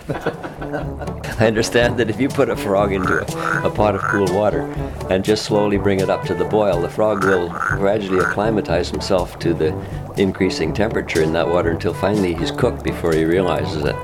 I 1.38 1.46
understand 1.46 1.98
that 1.98 2.10
if 2.10 2.20
you 2.20 2.28
put 2.28 2.48
a 2.48 2.56
frog 2.56 2.92
into 2.92 3.18
a, 3.18 3.66
a, 3.66 3.70
pot 3.70 3.94
of 3.94 4.00
cool 4.02 4.32
water 4.34 4.62
and 5.10 5.24
just 5.24 5.44
slowly 5.44 5.76
bring 5.76 6.00
it 6.00 6.10
up 6.10 6.24
to 6.24 6.34
the 6.34 6.44
boil, 6.44 6.80
the 6.80 6.88
frog 6.88 7.24
will 7.24 7.48
gradually 7.48 8.18
acclimatize 8.18 8.90
himself 8.90 9.38
to 9.40 9.54
the 9.54 9.76
increasing 10.16 10.72
temperature 10.72 11.22
in 11.22 11.32
that 11.32 11.46
water 11.46 11.70
until 11.70 11.94
finally 11.94 12.34
he's 12.34 12.50
cooked 12.50 12.82
before 12.82 13.14
he 13.14 13.24
realizes 13.24 13.84
it. 13.84 13.96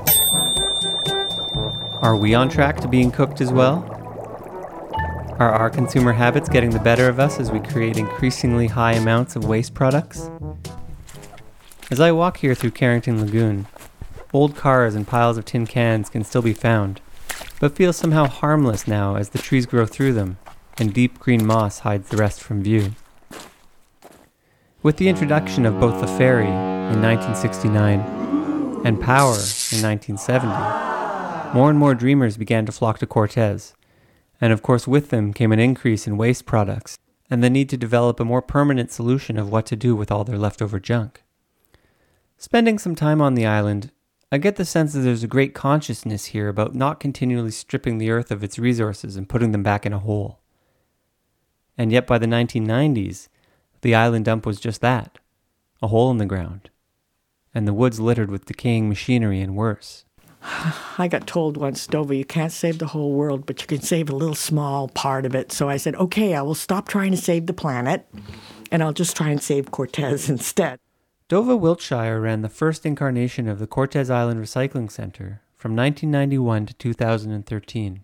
Are 2.01 2.15
we 2.15 2.35
on 2.35 2.49
track 2.49 2.79
to 2.81 2.87
being 2.87 3.11
cooked 3.11 3.41
as 3.41 3.51
well? 3.51 3.91
Are 5.39 5.51
our 5.51 5.69
consumer 5.69 6.13
habits 6.13 6.47
getting 6.47 6.69
the 6.69 6.79
better 6.79 7.09
of 7.09 7.19
us 7.19 7.39
as 7.39 7.51
we 7.51 7.59
create 7.59 7.97
increasingly 7.97 8.67
high 8.67 8.93
amounts 8.93 9.35
of 9.35 9.45
waste 9.45 9.73
products? 9.73 10.29
As 11.91 11.99
I 11.99 12.11
walk 12.11 12.37
here 12.37 12.55
through 12.55 12.71
Carrington 12.71 13.21
Lagoon, 13.21 13.67
old 14.33 14.55
cars 14.55 14.95
and 14.95 15.07
piles 15.07 15.37
of 15.37 15.45
tin 15.45 15.67
cans 15.67 16.09
can 16.09 16.23
still 16.23 16.41
be 16.41 16.51
found, 16.51 16.99
but 17.59 17.75
feel 17.75 17.93
somehow 17.93 18.25
harmless 18.25 18.87
now 18.87 19.17
as 19.17 19.29
the 19.29 19.37
trees 19.37 19.67
grow 19.67 19.85
through 19.85 20.13
them 20.13 20.39
and 20.79 20.95
deep 20.95 21.19
green 21.19 21.45
moss 21.45 21.79
hides 21.79 22.09
the 22.09 22.17
rest 22.17 22.41
from 22.41 22.63
view. 22.63 22.93
With 24.81 24.97
the 24.97 25.07
introduction 25.07 25.63
of 25.63 25.79
both 25.79 26.01
the 26.01 26.07
ferry 26.07 26.47
in 26.47 27.03
1969 27.03 27.99
and 28.83 28.99
power 28.99 29.35
in 29.71 29.83
1970, 29.83 30.47
more 31.53 31.69
and 31.69 31.77
more 31.77 31.93
dreamers 31.93 32.35
began 32.35 32.65
to 32.65 32.71
flock 32.71 32.97
to 32.97 33.05
Cortez, 33.05 33.75
and 34.41 34.51
of 34.51 34.63
course, 34.63 34.87
with 34.87 35.11
them 35.11 35.33
came 35.33 35.51
an 35.51 35.59
increase 35.59 36.07
in 36.07 36.17
waste 36.17 36.47
products 36.47 36.97
and 37.29 37.43
the 37.43 37.49
need 37.49 37.69
to 37.69 37.77
develop 37.77 38.19
a 38.19 38.25
more 38.25 38.41
permanent 38.41 38.91
solution 38.91 39.37
of 39.37 39.51
what 39.51 39.67
to 39.67 39.75
do 39.75 39.95
with 39.95 40.11
all 40.11 40.23
their 40.23 40.39
leftover 40.39 40.79
junk. 40.79 41.21
Spending 42.37 42.77
some 42.77 42.95
time 42.95 43.21
on 43.21 43.35
the 43.35 43.45
island, 43.45 43.91
I 44.31 44.37
get 44.37 44.57
the 44.57 44.65
sense 44.65 44.93
that 44.93 44.99
there's 44.99 45.23
a 45.23 45.27
great 45.27 45.53
consciousness 45.53 46.25
here 46.25 46.49
about 46.49 46.75
not 46.75 46.99
continually 46.99 47.51
stripping 47.51 47.97
the 47.97 48.09
earth 48.09 48.31
of 48.31 48.43
its 48.43 48.59
resources 48.59 49.15
and 49.15 49.29
putting 49.29 49.51
them 49.51 49.63
back 49.63 49.85
in 49.85 49.93
a 49.93 49.99
hole. 49.99 50.39
And 51.77 51.91
yet, 51.91 52.07
by 52.07 52.17
the 52.17 52.25
1990s, 52.25 53.29
the 53.81 53.95
island 53.95 54.25
dump 54.25 54.45
was 54.45 54.59
just 54.59 54.81
that 54.81 55.19
a 55.81 55.87
hole 55.87 56.09
in 56.09 56.17
the 56.17 56.25
ground, 56.25 56.69
and 57.53 57.67
the 57.67 57.73
woods 57.73 57.99
littered 57.99 58.31
with 58.31 58.45
decaying 58.45 58.89
machinery 58.89 59.41
and 59.41 59.55
worse. 59.55 60.05
I 60.97 61.07
got 61.07 61.27
told 61.27 61.57
once, 61.57 61.87
Dova, 61.87 62.17
you 62.17 62.25
can't 62.25 62.51
save 62.51 62.79
the 62.79 62.87
whole 62.87 63.13
world, 63.13 63.45
but 63.45 63.61
you 63.61 63.67
can 63.67 63.81
save 63.81 64.09
a 64.09 64.15
little 64.15 64.35
small 64.35 64.87
part 64.87 65.25
of 65.25 65.35
it. 65.35 65.51
So 65.51 65.69
I 65.69 65.77
said, 65.77 65.95
okay, 65.95 66.33
I 66.33 66.41
will 66.41 66.55
stop 66.55 66.87
trying 66.87 67.11
to 67.11 67.17
save 67.17 67.45
the 67.45 67.53
planet 67.53 68.07
and 68.71 68.83
I'll 68.83 68.93
just 68.93 69.15
try 69.15 69.29
and 69.29 69.41
save 69.41 69.71
Cortez 69.71 70.29
instead. 70.29 70.79
Dova 71.27 71.59
Wiltshire 71.59 72.21
ran 72.21 72.43
the 72.43 72.49
first 72.49 72.85
incarnation 72.85 73.47
of 73.47 73.57
the 73.57 73.65
Cortez 73.65 74.11
Island 74.11 74.39
Recycling 74.39 74.91
Center 74.91 75.41
from 75.55 75.75
1991 75.75 76.67
to 76.67 76.73
2013. 76.75 78.03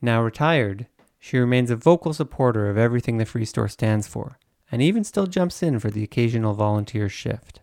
Now 0.00 0.20
retired, 0.20 0.88
she 1.20 1.38
remains 1.38 1.70
a 1.70 1.76
vocal 1.76 2.12
supporter 2.12 2.68
of 2.68 2.76
everything 2.76 3.18
the 3.18 3.24
Free 3.24 3.44
Store 3.44 3.68
stands 3.68 4.08
for, 4.08 4.40
and 4.72 4.82
even 4.82 5.04
still 5.04 5.28
jumps 5.28 5.62
in 5.62 5.78
for 5.78 5.88
the 5.88 6.02
occasional 6.02 6.54
volunteer 6.54 7.08
shift. 7.08 7.60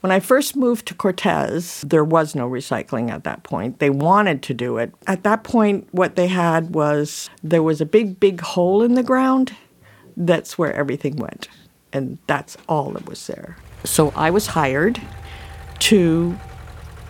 When 0.00 0.10
I 0.10 0.20
first 0.20 0.54
moved 0.54 0.84
to 0.88 0.94
Cortez, 0.94 1.80
there 1.86 2.04
was 2.04 2.34
no 2.34 2.46
recycling 2.50 3.10
at 3.10 3.24
that 3.24 3.44
point. 3.44 3.78
They 3.78 3.88
wanted 3.88 4.42
to 4.42 4.52
do 4.52 4.76
it. 4.76 4.92
At 5.06 5.22
that 5.22 5.42
point, 5.42 5.88
what 5.92 6.16
they 6.16 6.26
had 6.26 6.74
was 6.74 7.30
there 7.42 7.62
was 7.62 7.80
a 7.80 7.86
big, 7.86 8.20
big 8.20 8.42
hole 8.42 8.82
in 8.82 8.92
the 8.92 9.02
ground. 9.02 9.56
That's 10.18 10.58
where 10.58 10.74
everything 10.74 11.16
went. 11.16 11.48
And 11.92 12.18
that's 12.26 12.56
all 12.68 12.90
that 12.92 13.06
was 13.06 13.26
there. 13.26 13.56
So 13.84 14.12
I 14.16 14.30
was 14.30 14.48
hired 14.48 15.00
to 15.80 16.38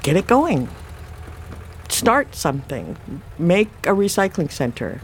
get 0.03 0.17
it 0.17 0.27
going, 0.27 0.69
start 1.89 2.35
something, 2.35 2.97
make 3.39 3.69
a 3.85 3.91
recycling 3.91 4.51
center. 4.51 5.01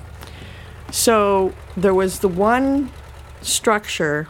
So 0.90 1.52
there 1.76 1.94
was 1.94 2.20
the 2.20 2.28
one 2.28 2.90
structure 3.42 4.28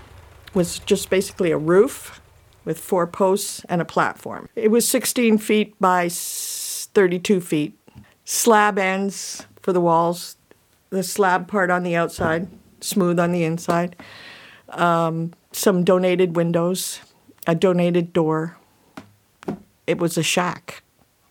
was 0.55 0.78
just 0.81 1.09
basically 1.09 1.50
a 1.50 1.59
roof 1.59 2.21
with 2.64 2.78
four 2.78 3.07
posts 3.07 3.64
and 3.69 3.81
a 3.81 3.85
platform. 3.85 4.49
It 4.55 4.71
was 4.71 4.87
16 4.87 5.38
feet 5.38 5.75
by 5.81 6.09
32 6.11 7.40
feet. 7.40 7.78
Slab 8.25 8.78
ends 8.78 9.47
for 9.62 9.73
the 9.73 9.81
walls, 9.81 10.37
the 10.90 11.02
slab 11.02 11.49
part 11.49 11.71
on 11.71 11.83
the 11.83 11.97
outside, 11.97 12.49
smooth 12.81 13.19
on 13.19 13.33
the 13.33 13.45
inside. 13.45 13.97
Um, 14.70 15.32
some 15.52 15.84
donated 15.84 16.37
windows, 16.37 17.00
a 17.46 17.54
donated 17.54 18.12
door. 18.12 18.56
It 19.87 19.98
was 19.98 20.18
a 20.18 20.22
shack, 20.22 20.82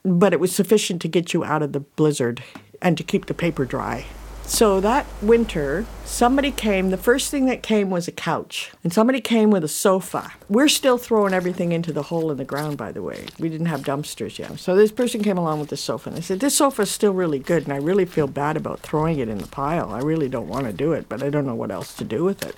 but 0.03 0.33
it 0.33 0.39
was 0.39 0.55
sufficient 0.55 1.01
to 1.03 1.07
get 1.07 1.33
you 1.33 1.43
out 1.43 1.61
of 1.61 1.73
the 1.73 1.81
blizzard 1.81 2.43
and 2.81 2.97
to 2.97 3.03
keep 3.03 3.27
the 3.27 3.33
paper 3.33 3.65
dry. 3.65 4.05
So 4.47 4.79
that 4.79 5.05
winter, 5.21 5.85
somebody 6.05 6.51
came. 6.51 6.89
The 6.89 6.97
first 6.97 7.31
thing 7.31 7.47
that 7.47 7.61
came 7.61 7.89
was 7.89 8.07
a 8.07 8.13
couch, 8.13 8.71
and 8.81 8.93
somebody 8.93 9.19
came 9.19 9.51
with 9.51 9.61
a 9.65 9.67
sofa. 9.67 10.31
We're 10.47 10.69
still 10.69 10.97
throwing 10.97 11.33
everything 11.33 11.73
into 11.73 11.91
the 11.91 12.03
hole 12.03 12.31
in 12.31 12.37
the 12.37 12.45
ground, 12.45 12.77
by 12.77 12.93
the 12.93 13.01
way. 13.01 13.25
We 13.37 13.49
didn't 13.49 13.67
have 13.67 13.81
dumpsters 13.81 14.39
yet. 14.39 14.57
So 14.57 14.73
this 14.73 14.93
person 14.93 15.21
came 15.21 15.37
along 15.37 15.59
with 15.59 15.67
the 15.67 15.75
sofa, 15.75 16.09
and 16.09 16.17
I 16.17 16.21
said, 16.21 16.39
This 16.39 16.55
sofa 16.55 16.83
is 16.83 16.91
still 16.91 17.11
really 17.11 17.39
good, 17.39 17.63
and 17.63 17.73
I 17.73 17.77
really 17.77 18.05
feel 18.05 18.25
bad 18.25 18.55
about 18.55 18.79
throwing 18.79 19.19
it 19.19 19.27
in 19.27 19.39
the 19.39 19.47
pile. 19.47 19.91
I 19.91 19.99
really 19.99 20.29
don't 20.29 20.47
want 20.47 20.65
to 20.65 20.71
do 20.71 20.93
it, 20.93 21.09
but 21.09 21.21
I 21.21 21.29
don't 21.29 21.45
know 21.45 21.53
what 21.53 21.69
else 21.69 21.93
to 21.95 22.05
do 22.05 22.23
with 22.23 22.45
it. 22.45 22.55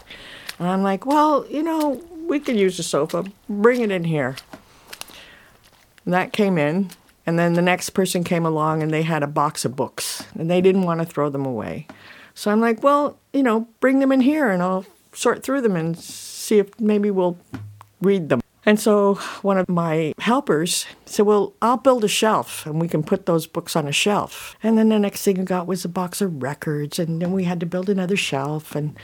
And 0.60 0.68
I'm 0.68 0.84
like, 0.84 1.06
Well, 1.06 1.46
you 1.50 1.64
know, 1.64 2.02
we 2.28 2.40
could 2.40 2.58
use 2.58 2.78
the 2.78 2.84
sofa. 2.84 3.26
Bring 3.50 3.82
it 3.82 3.92
in 3.92 4.04
here. 4.04 4.36
And 6.06 6.14
that 6.14 6.34
came 6.34 6.58
in, 6.58 6.92
and 7.26 7.38
then 7.38 7.54
the 7.54 7.62
next 7.62 7.92
person 7.92 8.24
came 8.24 8.46
along 8.46 8.82
and 8.82 8.92
they 8.92 9.04
had 9.04 9.22
a 9.22 9.28
box 9.28 9.64
of 9.64 9.76
books 9.76 10.24
and 10.34 10.50
they 10.50 10.62
didn't 10.62 10.82
want 10.82 11.00
to 11.00 11.06
throw 11.06 11.30
them 11.30 11.46
away. 11.46 11.86
So 12.34 12.50
I'm 12.50 12.60
like, 12.60 12.82
well, 12.82 13.20
you 13.34 13.44
know, 13.44 13.68
bring 13.80 14.00
them 14.00 14.12
in 14.12 14.22
here 14.22 14.50
and 14.50 14.64
I'll 14.64 14.86
sort 15.14 15.44
through 15.44 15.62
them 15.62 15.76
and 15.76 15.96
see 15.96 16.58
if 16.58 16.80
maybe 16.80 17.12
we'll 17.12 17.38
read 18.02 18.30
them. 18.30 18.42
And 18.66 18.80
so 18.80 19.16
one 19.42 19.58
of 19.58 19.70
my 19.70 20.14
helpers 20.20 20.86
said, 21.06 21.26
Well, 21.26 21.54
I'll 21.62 21.78
build 21.78 22.04
a 22.04 22.08
shelf 22.08 22.66
and 22.66 22.82
we 22.82 22.88
can 22.88 23.04
put 23.04 23.26
those 23.26 23.48
books 23.48 23.76
on 23.76 23.88
a 23.88 23.92
shelf. 23.92 24.56
And 24.62 24.78
then 24.78 24.90
the 24.90 25.00
next 25.00 25.24
thing 25.24 25.40
I 25.40 25.44
got 25.44 25.68
was 25.68 25.86
a 25.86 25.90
box 25.90 26.22
of 26.22 26.42
records, 26.42 27.00
and 27.00 27.22
then 27.22 27.32
we 27.32 27.46
had 27.46 27.60
to 27.62 27.66
build 27.66 27.90
another 27.90 28.18
shelf. 28.18 28.76
And 28.76 28.98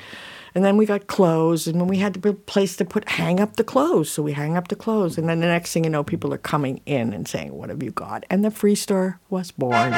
and 0.55 0.63
then 0.63 0.77
we 0.77 0.85
got 0.85 1.07
clothes, 1.07 1.67
and 1.67 1.81
then 1.81 1.87
we 1.87 1.97
had 1.97 2.25
a 2.25 2.33
place 2.33 2.77
to 2.77 2.85
put 2.85 3.09
hang 3.09 3.41
up 3.41 3.57
the 3.57 3.63
clothes. 3.63 4.09
So 4.09 4.23
we 4.23 4.31
hang 4.31 4.55
up 4.55 4.69
the 4.69 4.75
clothes, 4.77 5.17
and 5.17 5.27
then 5.27 5.41
the 5.41 5.47
next 5.47 5.73
thing 5.73 5.83
you 5.83 5.89
know, 5.89 6.03
people 6.03 6.33
are 6.33 6.37
coming 6.37 6.79
in 6.85 7.11
and 7.11 7.27
saying, 7.27 7.53
"What 7.53 7.69
have 7.69 7.83
you 7.83 7.91
got?" 7.91 8.25
And 8.29 8.43
the 8.43 8.49
free 8.49 8.75
store 8.75 9.19
was 9.29 9.51
born. 9.51 9.93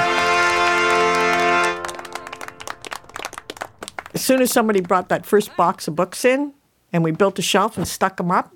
As 4.16 4.26
soon 4.26 4.42
as 4.42 4.52
somebody 4.52 4.82
brought 4.82 5.10
that 5.10 5.28
first 5.28 5.56
box 5.56 5.88
of 5.88 5.96
books 5.96 6.26
in, 6.26 6.54
and 6.92 7.04
we 7.04 7.12
built 7.12 7.38
a 7.38 7.44
shelf 7.44 7.78
and 7.78 7.88
stuck 7.88 8.18
them 8.18 8.32
up, 8.32 8.52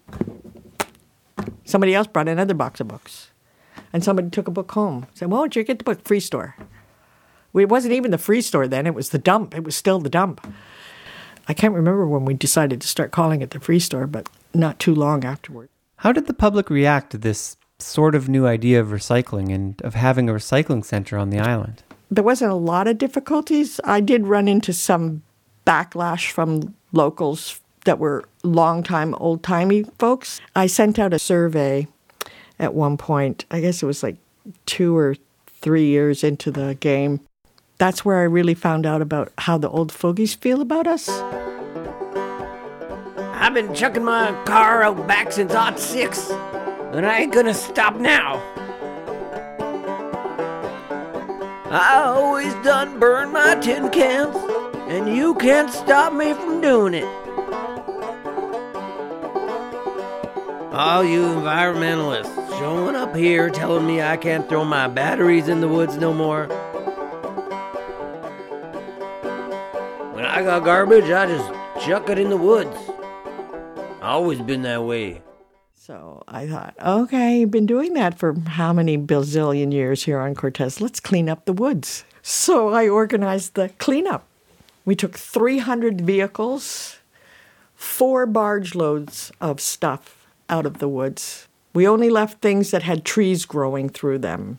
somebody 1.65 1.93
else 1.93 2.07
brought 2.07 2.27
another 2.27 2.55
box 2.55 2.79
of 2.79 2.87
books, 2.87 3.29
and 3.93 4.03
somebody 4.03 4.31
took 4.31 4.47
a 4.47 4.51
book 4.51 4.71
home. 4.71 5.05
Said, 5.13 5.29
"Why 5.29 5.37
don't 5.37 5.55
you 5.55 5.63
get 5.63 5.77
the 5.77 5.83
book 5.83 6.03
free 6.03 6.19
store?" 6.19 6.55
It 7.53 7.69
wasn't 7.69 7.93
even 7.93 8.09
the 8.09 8.17
free 8.17 8.41
store 8.41 8.67
then; 8.67 8.87
it 8.87 8.95
was 8.95 9.09
the 9.09 9.19
dump. 9.19 9.53
It 9.53 9.63
was 9.63 9.75
still 9.75 9.99
the 9.99 10.09
dump. 10.09 10.41
I 11.51 11.53
can't 11.53 11.73
remember 11.73 12.07
when 12.07 12.23
we 12.23 12.33
decided 12.33 12.79
to 12.79 12.87
start 12.87 13.11
calling 13.11 13.41
it 13.41 13.49
the 13.49 13.59
Free 13.59 13.81
Store, 13.81 14.07
but 14.07 14.29
not 14.53 14.79
too 14.79 14.95
long 14.95 15.25
afterward. 15.25 15.67
How 15.97 16.13
did 16.13 16.27
the 16.27 16.33
public 16.33 16.69
react 16.69 17.11
to 17.11 17.17
this 17.17 17.57
sort 17.77 18.15
of 18.15 18.29
new 18.29 18.47
idea 18.47 18.79
of 18.79 18.87
recycling 18.87 19.53
and 19.53 19.81
of 19.81 19.93
having 19.93 20.29
a 20.29 20.31
recycling 20.31 20.85
center 20.85 21.17
on 21.17 21.29
the 21.29 21.39
island? 21.39 21.83
There 22.09 22.23
wasn't 22.23 22.53
a 22.53 22.55
lot 22.55 22.87
of 22.87 22.97
difficulties. 22.97 23.81
I 23.83 23.99
did 23.99 24.27
run 24.27 24.47
into 24.47 24.71
some 24.71 25.23
backlash 25.67 26.31
from 26.31 26.73
locals 26.93 27.59
that 27.83 27.99
were 27.99 28.23
long-time, 28.43 29.13
old-timey 29.15 29.83
folks. 29.99 30.39
I 30.55 30.67
sent 30.67 30.99
out 30.99 31.13
a 31.13 31.19
survey 31.19 31.85
at 32.59 32.73
one 32.73 32.95
point. 32.95 33.43
I 33.51 33.59
guess 33.59 33.83
it 33.83 33.85
was 33.85 34.03
like 34.03 34.15
two 34.65 34.95
or 34.95 35.17
three 35.59 35.87
years 35.87 36.23
into 36.23 36.49
the 36.49 36.75
game 36.75 37.19
that's 37.81 38.05
where 38.05 38.19
I 38.19 38.25
really 38.25 38.53
found 38.53 38.85
out 38.85 39.01
about 39.01 39.33
how 39.39 39.57
the 39.57 39.67
old 39.67 39.91
fogies 39.91 40.35
feel 40.35 40.61
about 40.61 40.85
us. 40.85 41.09
I've 43.33 43.55
been 43.55 43.73
chucking 43.73 44.03
my 44.03 44.31
car 44.45 44.83
out 44.83 45.07
back 45.07 45.31
since 45.31 45.55
odd 45.55 45.79
six, 45.79 46.29
and 46.29 47.07
I 47.07 47.21
ain't 47.21 47.33
gonna 47.33 47.55
stop 47.55 47.95
now. 47.95 48.35
I 51.71 52.03
always 52.05 52.53
done 52.63 52.99
burn 52.99 53.31
my 53.31 53.55
tin 53.55 53.89
cans, 53.89 54.35
and 54.87 55.17
you 55.17 55.33
can't 55.33 55.71
stop 55.71 56.13
me 56.13 56.33
from 56.35 56.61
doing 56.61 56.93
it. 56.93 57.09
All 60.71 61.03
you 61.03 61.23
environmentalists 61.23 62.59
showing 62.59 62.95
up 62.95 63.15
here 63.15 63.49
telling 63.49 63.87
me 63.87 64.03
I 64.03 64.17
can't 64.17 64.47
throw 64.47 64.65
my 64.65 64.87
batteries 64.87 65.47
in 65.47 65.61
the 65.61 65.67
woods 65.67 65.97
no 65.97 66.13
more. 66.13 66.47
I 70.41 70.43
got 70.43 70.65
garbage, 70.65 71.03
I 71.03 71.27
just 71.27 71.85
chuck 71.85 72.09
it 72.09 72.17
in 72.17 72.31
the 72.31 72.37
woods. 72.37 72.75
Always 74.01 74.39
been 74.39 74.63
that 74.63 74.83
way. 74.83 75.21
So 75.75 76.23
I 76.27 76.47
thought, 76.47 76.73
okay, 76.83 77.41
you've 77.41 77.51
been 77.51 77.67
doing 77.67 77.93
that 77.93 78.17
for 78.17 78.33
how 78.33 78.73
many 78.73 78.97
bazillion 78.97 79.71
years 79.71 80.05
here 80.05 80.19
on 80.19 80.33
Cortez? 80.33 80.81
Let's 80.81 80.99
clean 80.99 81.29
up 81.29 81.45
the 81.45 81.53
woods. 81.53 82.05
So 82.23 82.69
I 82.69 82.89
organized 82.89 83.53
the 83.53 83.69
cleanup. 83.77 84.25
We 84.83 84.95
took 84.95 85.15
300 85.15 86.01
vehicles, 86.01 86.97
four 87.75 88.25
barge 88.25 88.73
loads 88.73 89.31
of 89.39 89.61
stuff 89.61 90.25
out 90.49 90.65
of 90.65 90.79
the 90.79 90.89
woods. 90.89 91.47
We 91.75 91.87
only 91.87 92.09
left 92.09 92.41
things 92.41 92.71
that 92.71 92.81
had 92.81 93.05
trees 93.05 93.45
growing 93.45 93.89
through 93.89 94.17
them. 94.17 94.57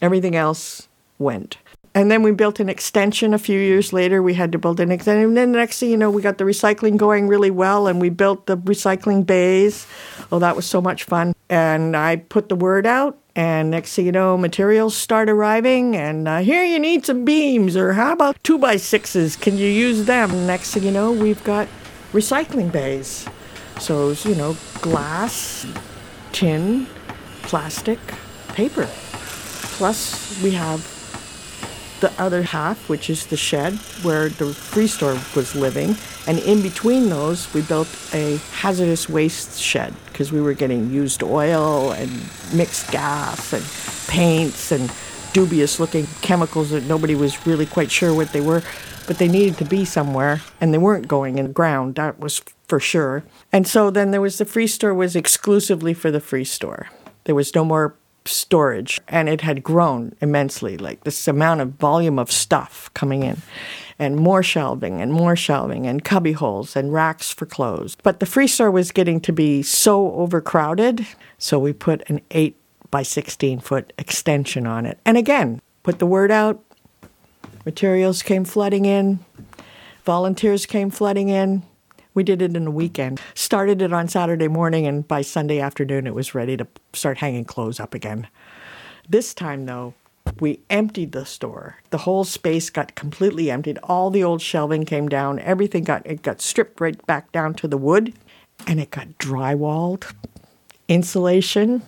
Everything 0.00 0.36
else 0.36 0.86
went. 1.18 1.56
And 1.96 2.10
then 2.10 2.22
we 2.22 2.30
built 2.30 2.60
an 2.60 2.68
extension 2.68 3.32
a 3.32 3.38
few 3.38 3.58
years 3.58 3.90
later. 3.90 4.22
We 4.22 4.34
had 4.34 4.52
to 4.52 4.58
build 4.58 4.80
an 4.80 4.92
extension. 4.92 5.28
And 5.28 5.36
then 5.38 5.52
the 5.52 5.58
next 5.58 5.80
thing 5.80 5.88
you 5.88 5.96
know, 5.96 6.10
we 6.10 6.20
got 6.20 6.36
the 6.36 6.44
recycling 6.44 6.98
going 6.98 7.26
really 7.26 7.50
well 7.50 7.86
and 7.86 8.02
we 8.02 8.10
built 8.10 8.44
the 8.44 8.58
recycling 8.58 9.24
bays. 9.24 9.86
Oh, 10.30 10.38
that 10.38 10.54
was 10.54 10.66
so 10.66 10.82
much 10.82 11.04
fun. 11.04 11.34
And 11.48 11.96
I 11.96 12.16
put 12.16 12.50
the 12.50 12.54
word 12.54 12.84
out. 12.84 13.16
And 13.34 13.70
next 13.70 13.94
thing 13.94 14.04
you 14.04 14.12
know, 14.12 14.36
materials 14.36 14.94
start 14.94 15.30
arriving. 15.30 15.96
And 15.96 16.28
uh, 16.28 16.38
here 16.40 16.62
you 16.64 16.78
need 16.78 17.06
some 17.06 17.24
beams, 17.24 17.78
or 17.78 17.94
how 17.94 18.12
about 18.12 18.36
two 18.44 18.58
by 18.58 18.76
sixes? 18.76 19.34
Can 19.34 19.56
you 19.56 19.68
use 19.68 20.04
them? 20.04 20.46
Next 20.46 20.74
thing 20.74 20.82
you 20.82 20.90
know, 20.90 21.12
we've 21.12 21.42
got 21.44 21.66
recycling 22.12 22.70
bays. 22.70 23.26
So 23.78 24.10
you 24.10 24.34
know, 24.34 24.54
glass, 24.82 25.66
tin, 26.32 26.88
plastic, 27.42 27.98
paper. 28.48 28.86
Plus, 29.78 30.42
we 30.42 30.50
have 30.52 30.95
the 32.00 32.12
other 32.20 32.42
half, 32.42 32.88
which 32.88 33.08
is 33.08 33.26
the 33.26 33.36
shed 33.36 33.74
where 34.02 34.28
the 34.28 34.52
free 34.52 34.86
store 34.86 35.18
was 35.34 35.54
living. 35.54 35.96
And 36.26 36.38
in 36.40 36.62
between 36.62 37.08
those, 37.08 37.52
we 37.54 37.62
built 37.62 37.88
a 38.12 38.36
hazardous 38.52 39.08
waste 39.08 39.60
shed 39.60 39.94
because 40.06 40.32
we 40.32 40.40
were 40.40 40.54
getting 40.54 40.90
used 40.90 41.22
oil 41.22 41.92
and 41.92 42.10
mixed 42.52 42.90
gas 42.90 43.52
and 43.52 43.64
paints 44.08 44.72
and 44.72 44.90
dubious 45.32 45.78
looking 45.78 46.06
chemicals 46.22 46.70
that 46.70 46.84
nobody 46.84 47.14
was 47.14 47.46
really 47.46 47.66
quite 47.66 47.90
sure 47.90 48.14
what 48.14 48.32
they 48.32 48.40
were, 48.40 48.62
but 49.06 49.18
they 49.18 49.28
needed 49.28 49.58
to 49.58 49.64
be 49.64 49.84
somewhere 49.84 50.40
and 50.60 50.72
they 50.72 50.78
weren't 50.78 51.08
going 51.08 51.38
in 51.38 51.46
the 51.46 51.52
ground. 51.52 51.94
That 51.96 52.18
was 52.18 52.40
for 52.66 52.80
sure. 52.80 53.22
And 53.52 53.66
so 53.66 53.90
then 53.90 54.10
there 54.10 54.20
was 54.20 54.38
the 54.38 54.44
free 54.44 54.66
store 54.66 54.94
was 54.94 55.14
exclusively 55.14 55.94
for 55.94 56.10
the 56.10 56.20
free 56.20 56.44
store. 56.44 56.88
There 57.24 57.34
was 57.34 57.54
no 57.54 57.64
more 57.64 57.96
storage 58.28 59.00
and 59.08 59.28
it 59.28 59.40
had 59.40 59.62
grown 59.62 60.14
immensely 60.20 60.76
like 60.76 61.04
this 61.04 61.26
amount 61.28 61.60
of 61.60 61.70
volume 61.70 62.18
of 62.18 62.30
stuff 62.30 62.90
coming 62.94 63.22
in 63.22 63.40
and 63.98 64.16
more 64.16 64.42
shelving 64.42 65.00
and 65.00 65.12
more 65.12 65.36
shelving 65.36 65.86
and 65.86 66.04
cubby 66.04 66.32
holes 66.32 66.76
and 66.76 66.92
racks 66.92 67.32
for 67.32 67.46
clothes. 67.46 67.96
But 68.02 68.20
the 68.20 68.26
free 68.26 68.46
store 68.46 68.70
was 68.70 68.92
getting 68.92 69.20
to 69.22 69.32
be 69.32 69.62
so 69.62 70.12
overcrowded 70.12 71.06
so 71.38 71.58
we 71.58 71.72
put 71.72 72.08
an 72.10 72.20
8 72.30 72.56
by 72.90 73.02
16 73.02 73.60
foot 73.60 73.92
extension 73.98 74.66
on 74.66 74.86
it. 74.86 74.98
And 75.04 75.16
again 75.16 75.60
put 75.82 75.98
the 75.98 76.06
word 76.06 76.30
out 76.30 76.62
materials 77.64 78.22
came 78.22 78.44
flooding 78.44 78.84
in 78.84 79.18
volunteers 80.04 80.66
came 80.66 80.90
flooding 80.90 81.28
in 81.28 81.62
we 82.16 82.24
did 82.24 82.42
it 82.42 82.56
in 82.56 82.66
a 82.66 82.70
weekend. 82.70 83.20
Started 83.34 83.80
it 83.80 83.92
on 83.92 84.08
Saturday 84.08 84.48
morning, 84.48 84.86
and 84.86 85.06
by 85.06 85.22
Sunday 85.22 85.60
afternoon, 85.60 86.08
it 86.08 86.14
was 86.14 86.34
ready 86.34 86.56
to 86.56 86.66
start 86.92 87.18
hanging 87.18 87.44
clothes 87.44 87.78
up 87.78 87.94
again. 87.94 88.26
This 89.08 89.34
time, 89.34 89.66
though, 89.66 89.94
we 90.40 90.60
emptied 90.70 91.12
the 91.12 91.26
store. 91.26 91.76
The 91.90 91.98
whole 91.98 92.24
space 92.24 92.70
got 92.70 92.96
completely 92.96 93.50
emptied. 93.50 93.78
All 93.84 94.10
the 94.10 94.24
old 94.24 94.42
shelving 94.42 94.84
came 94.84 95.08
down. 95.08 95.38
Everything 95.38 95.84
got 95.84 96.04
it 96.04 96.22
got 96.22 96.40
stripped 96.40 96.80
right 96.80 97.06
back 97.06 97.30
down 97.30 97.54
to 97.54 97.68
the 97.68 97.78
wood, 97.78 98.14
and 98.66 98.80
it 98.80 98.90
got 98.90 99.18
drywalled, 99.18 100.12
insulation, 100.88 101.82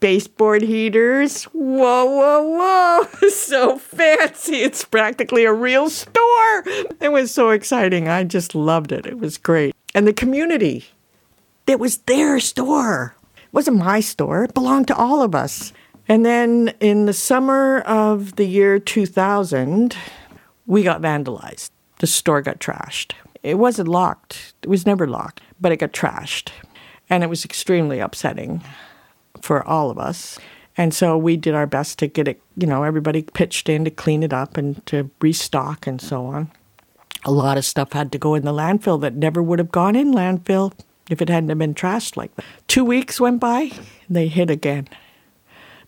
baseboard 0.00 0.62
heaters. 0.62 1.44
Whoa, 1.44 2.04
whoa, 2.04 2.42
whoa. 2.42 3.28
so 3.30 3.78
fancy. 3.78 4.56
It's 4.56 4.84
practically 4.84 5.44
a 5.44 5.52
real 5.52 5.90
store. 5.90 6.64
It 7.00 7.10
was 7.12 7.32
so 7.32 7.50
exciting. 7.50 8.08
I 8.08 8.24
just 8.24 8.54
loved 8.54 8.92
it. 8.92 9.06
It 9.06 9.18
was 9.18 9.38
great. 9.38 9.74
And 9.94 10.06
the 10.06 10.12
community, 10.12 10.86
it 11.66 11.80
was 11.80 11.98
their 11.98 12.40
store. 12.40 13.16
It 13.36 13.52
wasn't 13.52 13.78
my 13.78 14.00
store, 14.00 14.44
it 14.44 14.54
belonged 14.54 14.88
to 14.88 14.96
all 14.96 15.22
of 15.22 15.34
us. 15.34 15.72
And 16.06 16.24
then 16.24 16.74
in 16.80 17.06
the 17.06 17.12
summer 17.12 17.80
of 17.80 18.36
the 18.36 18.46
year 18.46 18.78
2000, 18.78 19.96
we 20.66 20.82
got 20.82 21.02
vandalized. 21.02 21.70
The 21.98 22.06
store 22.06 22.40
got 22.40 22.60
trashed. 22.60 23.12
It 23.42 23.58
wasn't 23.58 23.88
locked, 23.88 24.54
it 24.62 24.68
was 24.68 24.86
never 24.86 25.06
locked, 25.06 25.40
but 25.60 25.72
it 25.72 25.76
got 25.78 25.92
trashed. 25.92 26.50
And 27.10 27.22
it 27.22 27.28
was 27.28 27.44
extremely 27.44 28.00
upsetting 28.00 28.62
for 29.42 29.66
all 29.66 29.90
of 29.90 29.98
us. 29.98 30.38
And 30.76 30.94
so 30.94 31.18
we 31.18 31.36
did 31.36 31.54
our 31.54 31.66
best 31.66 31.98
to 31.98 32.06
get 32.06 32.28
it, 32.28 32.40
you 32.56 32.66
know, 32.66 32.84
everybody 32.84 33.22
pitched 33.22 33.68
in 33.68 33.84
to 33.84 33.90
clean 33.90 34.22
it 34.22 34.32
up 34.32 34.56
and 34.56 34.84
to 34.86 35.10
restock 35.20 35.86
and 35.86 36.00
so 36.00 36.26
on. 36.26 36.50
A 37.24 37.32
lot 37.32 37.58
of 37.58 37.64
stuff 37.64 37.92
had 37.92 38.12
to 38.12 38.18
go 38.18 38.34
in 38.34 38.44
the 38.44 38.52
landfill 38.52 39.00
that 39.00 39.16
never 39.16 39.42
would 39.42 39.58
have 39.58 39.72
gone 39.72 39.96
in 39.96 40.14
landfill 40.14 40.72
if 41.10 41.20
it 41.20 41.28
hadn't 41.28 41.58
been 41.58 41.74
trashed 41.74 42.16
like 42.16 42.34
that. 42.36 42.44
Two 42.68 42.84
weeks 42.84 43.20
went 43.20 43.40
by, 43.40 43.72
they 44.08 44.28
hit 44.28 44.50
again. 44.50 44.88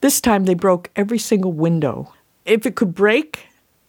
This 0.01 0.21
time 0.21 0.45
they 0.45 0.55
broke 0.55 0.91
every 0.97 1.19
single 1.19 1.53
window. 1.53 2.13
If 2.45 2.67
it 2.67 2.75
could 2.75 2.95
break, 2.95 3.47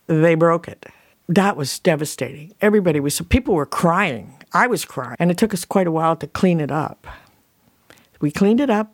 they 0.08 0.36
broke 0.36 0.68
it. 0.68 0.86
That 1.28 1.56
was 1.56 1.80
devastating. 1.80 2.54
Everybody 2.62 3.00
was, 3.00 3.20
people 3.22 3.56
were 3.56 3.66
crying. 3.66 4.36
I 4.54 4.68
was 4.68 4.86
crying. 4.86 5.16
And 5.18 5.32
it 5.32 5.38
took 5.38 5.54
us 5.54 5.66
quite 5.66 5.88
a 5.88 5.92
while 5.92 6.16
to 6.18 6.28
clean 6.28 6.60
it 6.60 6.72
up. 6.72 7.08
We 8.20 8.30
cleaned 8.30 8.60
it 8.60 8.70
up, 8.70 8.94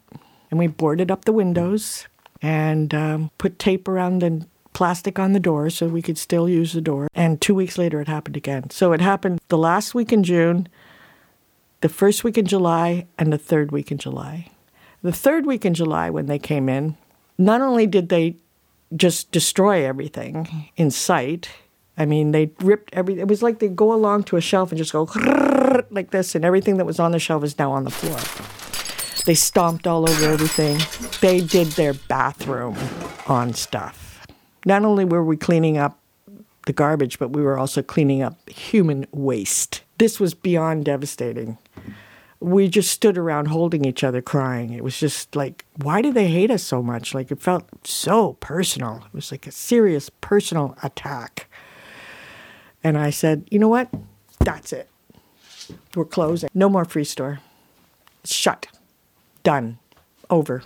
and 0.49 0.59
we 0.59 0.67
boarded 0.67 1.11
up 1.11 1.25
the 1.25 1.33
windows 1.33 2.07
and 2.41 2.93
um, 2.93 3.31
put 3.37 3.59
tape 3.59 3.87
around 3.87 4.21
the 4.21 4.45
plastic 4.73 5.17
on 5.17 5.33
the 5.33 5.39
door 5.39 5.69
so 5.69 5.87
we 5.87 6.01
could 6.01 6.17
still 6.17 6.47
use 6.47 6.73
the 6.73 6.81
door. 6.81 7.07
And 7.15 7.41
two 7.41 7.55
weeks 7.55 7.77
later, 7.77 7.99
it 7.99 8.07
happened 8.07 8.37
again. 8.37 8.69
So 8.69 8.93
it 8.93 9.01
happened 9.01 9.41
the 9.47 9.57
last 9.57 9.95
week 9.95 10.13
in 10.13 10.23
June, 10.23 10.67
the 11.81 11.89
first 11.89 12.23
week 12.23 12.37
in 12.37 12.45
July, 12.45 13.07
and 13.17 13.33
the 13.33 13.39
third 13.39 13.71
week 13.71 13.91
in 13.91 13.97
July. 13.97 14.51
The 15.01 15.11
third 15.11 15.45
week 15.45 15.65
in 15.65 15.73
July, 15.73 16.09
when 16.09 16.27
they 16.27 16.39
came 16.39 16.69
in, 16.69 16.95
not 17.37 17.61
only 17.61 17.87
did 17.87 18.09
they 18.09 18.35
just 18.95 19.31
destroy 19.31 19.85
everything 19.85 20.69
in 20.75 20.91
sight, 20.91 21.49
I 21.97 22.05
mean, 22.05 22.31
they 22.31 22.51
ripped 22.61 22.93
everything. 22.93 23.21
It 23.21 23.27
was 23.27 23.41
like 23.41 23.59
they 23.59 23.67
go 23.67 23.93
along 23.93 24.25
to 24.25 24.37
a 24.37 24.41
shelf 24.41 24.71
and 24.71 24.77
just 24.77 24.93
go 24.93 25.09
like 25.89 26.11
this, 26.11 26.35
and 26.35 26.45
everything 26.45 26.77
that 26.77 26.85
was 26.85 26.99
on 26.99 27.11
the 27.11 27.19
shelf 27.19 27.43
is 27.43 27.57
now 27.57 27.71
on 27.71 27.83
the 27.83 27.89
floor. 27.89 28.19
They 29.27 29.35
stomped 29.35 29.85
all 29.85 30.09
over 30.09 30.23
everything. 30.23 30.79
They 31.19 31.41
did 31.41 31.67
their 31.73 31.93
bathroom 31.93 32.77
on 33.27 33.53
stuff. 33.53 34.25
Not 34.65 34.85
only 34.85 35.03
were 35.03 35.21
we 35.21 35.35
cleaning 35.35 35.77
up 35.77 35.99
the 36.65 36.71
garbage, 36.71 37.19
but 37.19 37.31
we 37.31 37.41
were 37.41 37.59
also 37.59 37.81
cleaning 37.81 38.21
up 38.21 38.49
human 38.49 39.05
waste. 39.11 39.83
This 39.97 40.17
was 40.17 40.33
beyond 40.33 40.85
devastating. 40.85 41.57
We 42.39 42.69
just 42.69 42.89
stood 42.89 43.17
around 43.17 43.47
holding 43.47 43.83
each 43.83 44.01
other 44.01 44.21
crying. 44.21 44.71
It 44.71 44.81
was 44.81 44.97
just 44.97 45.35
like, 45.35 45.65
why 45.75 46.01
do 46.01 46.13
they 46.13 46.29
hate 46.29 46.49
us 46.49 46.63
so 46.63 46.81
much? 46.81 47.13
Like, 47.13 47.29
it 47.29 47.41
felt 47.41 47.65
so 47.83 48.37
personal. 48.39 49.03
It 49.07 49.13
was 49.13 49.29
like 49.29 49.45
a 49.45 49.51
serious 49.51 50.09
personal 50.21 50.77
attack. 50.83 51.49
And 52.81 52.97
I 52.97 53.09
said, 53.09 53.45
you 53.51 53.59
know 53.59 53.67
what? 53.67 53.89
That's 54.39 54.71
it. 54.71 54.89
We're 55.95 56.05
closing. 56.05 56.49
No 56.53 56.69
more 56.69 56.85
free 56.85 57.03
store. 57.03 57.41
Shut. 58.23 58.67
Done. 59.47 59.79
Over. 60.29 60.61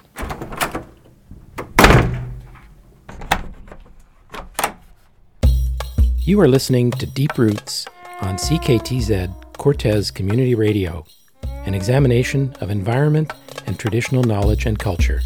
You 6.18 6.40
are 6.42 6.48
listening 6.48 6.90
to 6.90 7.06
Deep 7.06 7.38
Roots 7.38 7.86
on 8.22 8.38
CKTZ 8.38 9.54
Cortez 9.60 10.10
Community 10.10 10.56
Radio, 10.56 11.06
an 11.44 11.76
examination 11.76 12.56
of 12.60 12.72
environment 12.72 13.32
and 13.68 13.78
traditional 13.78 14.24
knowledge 14.24 14.66
and 14.66 14.80
culture. 14.80 15.22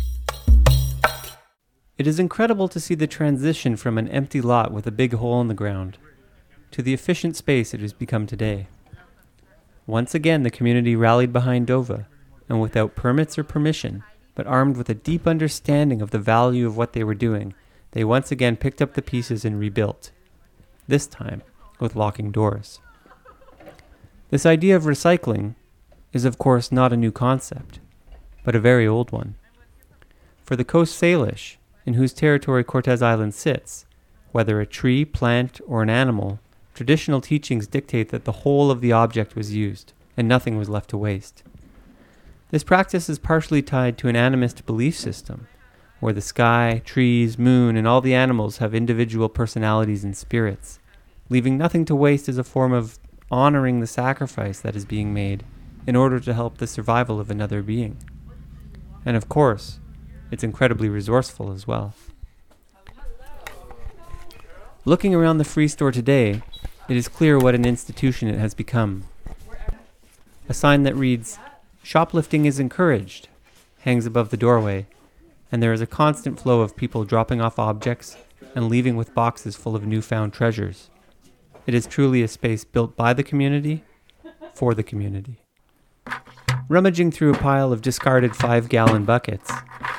It 1.97 2.07
is 2.07 2.19
incredible 2.19 2.67
to 2.67 2.81
see 2.81 2.95
the 2.95 3.07
transition 3.07 3.77
from 3.77 3.97
an 3.97 4.09
empty 4.09 4.41
lot 4.41 4.73
with 4.73 4.85
a 4.85 4.91
big 4.91 5.13
hole 5.13 5.39
in 5.39 5.47
the 5.47 5.53
ground 5.53 5.97
to 6.71 6.81
the 6.81 6.93
efficient 6.93 7.37
space 7.37 7.73
it 7.73 7.79
has 7.79 7.93
become 7.93 8.27
today. 8.27 8.67
Once 9.87 10.13
again, 10.13 10.43
the 10.43 10.49
community 10.49 10.93
rallied 10.93 11.31
behind 11.31 11.67
Dova 11.67 12.07
and 12.49 12.61
without 12.61 12.95
permits 12.95 13.37
or 13.37 13.43
permission, 13.43 14.03
but 14.35 14.47
armed 14.47 14.77
with 14.77 14.89
a 14.89 14.93
deep 14.93 15.25
understanding 15.27 16.01
of 16.01 16.11
the 16.11 16.19
value 16.19 16.67
of 16.67 16.77
what 16.77 16.93
they 16.93 17.03
were 17.03 17.15
doing, 17.15 17.53
they 17.91 18.03
once 18.03 18.31
again 18.31 18.57
picked 18.57 18.81
up 18.81 18.93
the 18.93 19.01
pieces 19.01 19.45
and 19.45 19.59
rebuilt, 19.59 20.11
this 20.87 21.07
time 21.07 21.41
with 21.79 21.95
locking 21.95 22.31
doors. 22.31 22.79
This 24.29 24.45
idea 24.45 24.75
of 24.75 24.83
recycling 24.83 25.55
is, 26.11 26.25
of 26.25 26.37
course, 26.37 26.71
not 26.71 26.91
a 26.91 26.97
new 26.97 27.11
concept, 27.11 27.79
but 28.43 28.55
a 28.55 28.59
very 28.59 28.85
old 28.85 29.11
one. 29.11 29.35
For 30.43 30.55
the 30.55 30.65
Coast 30.65 31.01
Salish, 31.01 31.55
in 31.85 31.93
whose 31.93 32.13
territory 32.13 32.63
Cortes 32.63 33.01
Island 33.01 33.33
sits, 33.33 33.85
whether 34.31 34.59
a 34.59 34.65
tree, 34.65 35.05
plant, 35.05 35.61
or 35.65 35.81
an 35.81 35.89
animal, 35.89 36.39
traditional 36.73 37.21
teachings 37.21 37.67
dictate 37.67 38.09
that 38.09 38.25
the 38.25 38.43
whole 38.43 38.69
of 38.69 38.81
the 38.81 38.91
object 38.91 39.35
was 39.35 39.55
used, 39.55 39.93
and 40.17 40.27
nothing 40.27 40.57
was 40.57 40.67
left 40.67 40.89
to 40.89 40.97
waste. 40.97 41.43
This 42.51 42.63
practice 42.63 43.09
is 43.09 43.17
partially 43.17 43.63
tied 43.63 43.97
to 43.97 44.07
an 44.07 44.15
animist 44.15 44.65
belief 44.65 44.97
system, 44.97 45.47
where 45.99 46.13
the 46.13 46.21
sky, 46.21 46.81
trees, 46.85 47.39
moon, 47.39 47.75
and 47.75 47.87
all 47.87 48.01
the 48.01 48.13
animals 48.13 48.57
have 48.57 48.75
individual 48.75 49.29
personalities 49.29 50.03
and 50.03 50.15
spirits, 50.15 50.79
leaving 51.27 51.57
nothing 51.57 51.85
to 51.85 51.95
waste 51.95 52.29
is 52.29 52.37
a 52.37 52.43
form 52.43 52.71
of 52.71 52.99
honoring 53.31 53.79
the 53.79 53.87
sacrifice 53.87 54.59
that 54.59 54.75
is 54.75 54.85
being 54.85 55.13
made 55.13 55.43
in 55.87 55.95
order 55.95 56.19
to 56.19 56.33
help 56.33 56.57
the 56.57 56.67
survival 56.67 57.19
of 57.19 57.31
another 57.31 57.63
being. 57.63 57.97
And 59.05 59.17
of 59.17 59.27
course, 59.27 59.79
it's 60.29 60.43
incredibly 60.43 60.87
resourceful 60.87 61.51
as 61.51 61.65
well. 61.65 61.95
Looking 64.85 65.15
around 65.15 65.39
the 65.39 65.43
free 65.43 65.67
store 65.67 65.91
today, 65.91 66.43
it 66.87 66.95
is 66.95 67.07
clear 67.07 67.39
what 67.39 67.55
an 67.55 67.65
institution 67.65 68.27
it 68.27 68.37
has 68.37 68.53
become. 68.53 69.05
A 70.47 70.53
sign 70.53 70.83
that 70.83 70.95
reads, 70.95 71.39
Shoplifting 71.85 72.45
is 72.45 72.59
encouraged, 72.59 73.27
hangs 73.81 74.07
above 74.07 74.31
the 74.31 74.37
doorway, 74.37 74.87
and 75.51 75.61
there 75.61 75.71
is 75.71 75.81
a 75.81 75.85
constant 75.85 76.39
flow 76.39 76.61
of 76.61 76.75
people 76.75 77.03
dropping 77.03 77.41
off 77.41 77.59
objects 77.59 78.17
and 78.55 78.69
leaving 78.69 78.95
with 78.95 79.13
boxes 79.13 79.55
full 79.55 79.75
of 79.75 79.85
newfound 79.85 80.33
treasures. 80.33 80.89
It 81.67 81.75
is 81.75 81.85
truly 81.85 82.23
a 82.23 82.27
space 82.27 82.63
built 82.63 82.95
by 82.95 83.13
the 83.13 83.21
community 83.21 83.83
for 84.55 84.73
the 84.73 84.81
community. 84.81 85.43
Rummaging 86.69 87.11
through 87.11 87.35
a 87.35 87.37
pile 87.37 87.71
of 87.71 87.83
discarded 87.83 88.35
five 88.35 88.67
gallon 88.67 89.05
buckets, 89.05 89.51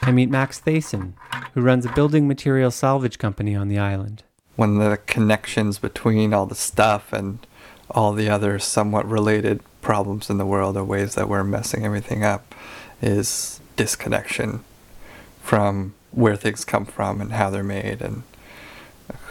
I 0.02 0.10
meet 0.10 0.28
Max 0.28 0.58
Thayson, 0.58 1.14
who 1.54 1.60
runs 1.60 1.86
a 1.86 1.92
building 1.92 2.26
material 2.26 2.72
salvage 2.72 3.16
company 3.16 3.54
on 3.54 3.68
the 3.68 3.78
island. 3.78 4.24
When 4.56 4.78
the 4.78 4.98
connections 5.06 5.78
between 5.78 6.34
all 6.34 6.46
the 6.46 6.56
stuff 6.56 7.12
and 7.12 7.46
all 7.88 8.12
the 8.12 8.28
other 8.28 8.58
somewhat 8.58 9.08
related 9.08 9.60
problems 9.86 10.28
in 10.28 10.36
the 10.36 10.44
world 10.44 10.76
or 10.76 10.82
ways 10.82 11.14
that 11.14 11.28
we're 11.28 11.44
messing 11.44 11.86
everything 11.86 12.24
up 12.24 12.56
is 13.00 13.60
disconnection 13.76 14.64
from 15.40 15.94
where 16.10 16.34
things 16.34 16.64
come 16.64 16.84
from 16.84 17.20
and 17.20 17.30
how 17.30 17.48
they're 17.48 17.62
made 17.62 18.02
and 18.02 18.24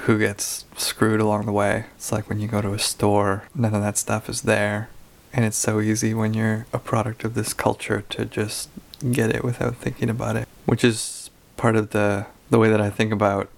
who 0.03 0.17
gets 0.17 0.63
screwed 0.77 1.19
along 1.19 1.45
the 1.45 1.51
way. 1.51 1.83
It's 1.97 2.13
like 2.13 2.29
when 2.29 2.39
you 2.39 2.47
go 2.47 2.61
to 2.61 2.71
a 2.71 2.79
store, 2.79 3.43
none 3.53 3.75
of 3.75 3.81
that 3.81 3.97
stuff 3.97 4.29
is 4.29 4.43
there. 4.43 4.87
And 5.33 5.43
it's 5.43 5.57
so 5.57 5.81
easy 5.81 6.13
when 6.13 6.33
you're 6.33 6.65
a 6.71 6.79
product 6.79 7.25
of 7.25 7.33
this 7.33 7.53
culture 7.53 8.05
to 8.11 8.23
just 8.23 8.69
get 9.11 9.35
it 9.35 9.43
without 9.43 9.75
thinking 9.75 10.09
about 10.09 10.37
it, 10.37 10.47
which 10.65 10.85
is 10.85 11.29
part 11.57 11.75
of 11.75 11.89
the 11.89 12.27
the 12.49 12.59
way 12.59 12.69
that 12.69 12.79
I 12.79 12.89
think 12.89 13.11
about 13.11 13.49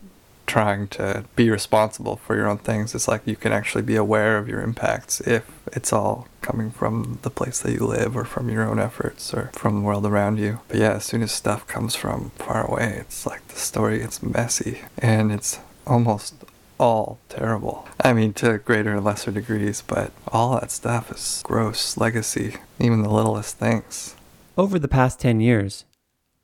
trying 0.47 0.87
to 0.87 1.25
be 1.35 1.49
responsible 1.49 2.15
for 2.15 2.35
your 2.35 2.47
own 2.47 2.57
things. 2.57 2.95
It's 2.95 3.07
like 3.07 3.21
you 3.25 3.35
can 3.35 3.51
actually 3.51 3.83
be 3.83 3.95
aware 3.95 4.37
of 4.37 4.47
your 4.47 4.61
impacts 4.61 5.21
if 5.21 5.45
it's 5.73 5.93
all 5.93 6.27
coming 6.41 6.71
from 6.71 7.19
the 7.21 7.29
place 7.29 7.59
that 7.59 7.73
you 7.73 7.85
live 7.85 8.15
or 8.15 8.23
from 8.23 8.49
your 8.49 8.63
own 8.63 8.79
efforts 8.79 9.33
or 9.33 9.51
from 9.53 9.75
the 9.75 9.81
world 9.81 10.05
around 10.05 10.39
you. 10.39 10.61
But 10.69 10.77
yeah, 10.77 10.93
as 10.93 11.05
soon 11.05 11.21
as 11.21 11.31
stuff 11.31 11.67
comes 11.67 11.95
from 11.95 12.31
far 12.37 12.65
away, 12.65 12.95
it's 12.99 13.25
like 13.25 13.45
the 13.49 13.59
story 13.59 13.99
gets 13.99 14.23
messy 14.23 14.79
and 14.97 15.31
it's 15.31 15.59
almost 15.85 16.33
all 16.79 17.19
terrible. 17.27 17.87
I 17.99 18.13
mean, 18.13 18.33
to 18.33 18.57
greater 18.59 18.95
and 18.95 19.03
lesser 19.03 19.31
degrees, 19.31 19.83
but 19.85 20.11
all 20.29 20.59
that 20.59 20.71
stuff 20.71 21.11
is 21.11 21.41
gross 21.43 21.97
legacy, 21.97 22.55
even 22.79 23.01
the 23.01 23.09
littlest 23.09 23.57
things. 23.57 24.15
Over 24.57 24.79
the 24.79 24.87
past 24.87 25.19
10 25.19 25.39
years, 25.39 25.85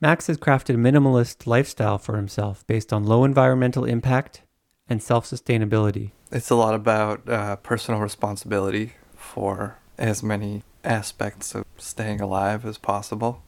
Max 0.04 0.28
has 0.28 0.38
crafted 0.38 0.76
a 0.76 0.78
minimalist 0.78 1.48
lifestyle 1.48 1.98
for 1.98 2.18
himself 2.18 2.68
based 2.68 2.92
on 2.92 3.06
low 3.06 3.24
environmental 3.24 3.86
impact 3.86 4.42
and 4.90 5.02
self 5.02 5.26
sustainability. 5.26 6.12
It's 6.30 6.50
a 6.50 6.56
lot 6.56 6.74
about 6.74 7.30
uh, 7.30 7.56
personal 7.56 8.02
responsibility 8.02 8.96
for 9.16 9.78
as 9.98 10.22
many 10.22 10.64
aspects 10.84 11.56
of 11.56 11.64
staying 11.78 12.20
alive 12.20 12.66
as 12.66 12.78
possible 12.78 13.44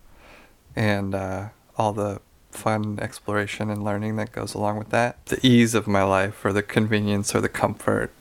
and 0.77 1.13
uh, 1.13 1.49
all 1.77 1.91
the 1.91 2.21
fun 2.51 2.99
exploration 3.01 3.69
and 3.69 3.83
learning 3.83 4.15
that 4.15 4.31
goes 4.31 4.53
along 4.53 4.77
with 4.77 4.91
that. 4.91 5.25
The 5.25 5.45
ease 5.45 5.75
of 5.75 5.87
my 5.87 6.03
life 6.03 6.45
or 6.45 6.53
the 6.53 6.63
convenience 6.63 7.35
or 7.35 7.41
the 7.41 7.49
comfort 7.49 8.13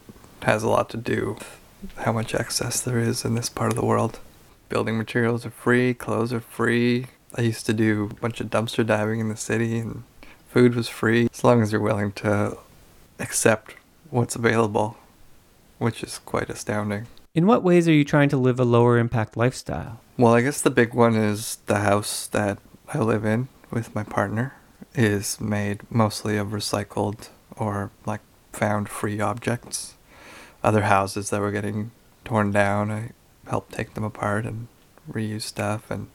has 0.43 0.65
a 0.65 0.69
lot 0.69 0.91
to 0.91 0.97
do 0.97 1.37
with 1.39 1.61
how 1.99 2.11
much 2.11 2.35
excess 2.35 2.81
there 2.81 2.99
is 2.99 3.25
in 3.25 3.37
this 3.37 3.49
part 3.49 3.71
of 3.71 3.77
the 3.77 3.87
world. 3.87 4.19
Building 4.69 4.99
materials 4.99 5.47
are 5.47 5.51
free, 5.51 5.95
clothes 5.95 6.33
are 6.33 6.41
free. 6.41 7.07
I 7.37 7.43
used 7.43 7.67
to 7.67 7.73
do 7.73 8.09
a 8.11 8.15
bunch 8.15 8.41
of 8.41 8.49
dumpster 8.49 8.87
diving 8.87 9.21
in 9.21 9.29
the 9.29 9.37
city 9.37 9.79
and 9.79 10.05
food 10.49 10.75
was 10.77 10.89
free 10.89 11.29
as 11.33 11.43
long 11.43 11.63
as 11.63 11.73
you're 11.73 11.81
willing 11.81 12.13
to 12.13 12.57
accept 13.19 13.75
what's 14.11 14.37
available, 14.37 14.97
which 15.79 16.05
is 16.05 16.19
quite 16.19 16.49
astounding. 16.49 17.07
In 17.35 17.47
what 17.47 17.65
ways 17.65 17.89
are 17.89 17.93
you 17.93 18.05
trying 18.05 18.29
to 18.29 18.37
live 18.37 18.61
a 18.61 18.65
lower 18.65 18.99
impact 18.99 19.37
lifestyle? 19.37 20.01
Well, 20.17 20.35
I 20.35 20.43
guess 20.43 20.61
the 20.61 20.71
big 20.71 20.95
one 20.95 21.17
is 21.17 21.59
the 21.67 21.81
house 21.81 22.29
that 22.29 22.59
I 22.93 22.99
live 22.99 23.25
in 23.25 23.49
with 23.73 23.93
my 23.95 24.05
partner 24.05 24.55
is 24.95 25.41
made 25.41 25.81
mostly 25.91 26.37
of 26.37 26.49
recycled 26.49 27.31
or 27.57 27.91
like 28.07 28.21
found 28.53 28.89
free 28.89 29.21
objects. 29.21 29.95
Other 30.63 30.83
houses 30.83 31.31
that 31.31 31.41
were 31.41 31.51
getting 31.51 31.91
torn 32.25 32.53
down, 32.53 32.93
I 32.93 33.11
helped 33.49 33.73
take 33.73 33.95
them 33.95 34.05
apart 34.05 34.47
and 34.47 34.69
reuse 35.11 35.43
stuff 35.43 35.91
and 35.91 36.09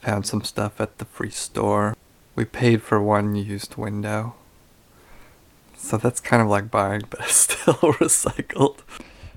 found 0.00 0.26
some 0.26 0.42
stuff 0.42 0.80
at 0.80 0.98
the 0.98 1.04
free 1.04 1.30
store. 1.30 1.96
We 2.34 2.44
paid 2.44 2.82
for 2.82 3.02
one 3.02 3.34
used 3.34 3.76
window. 3.76 4.34
So 5.76 5.96
that's 5.96 6.20
kind 6.20 6.42
of 6.42 6.48
like 6.48 6.70
buying, 6.70 7.02
but 7.10 7.20
it's 7.24 7.34
still 7.34 7.74
recycled. 7.74 8.78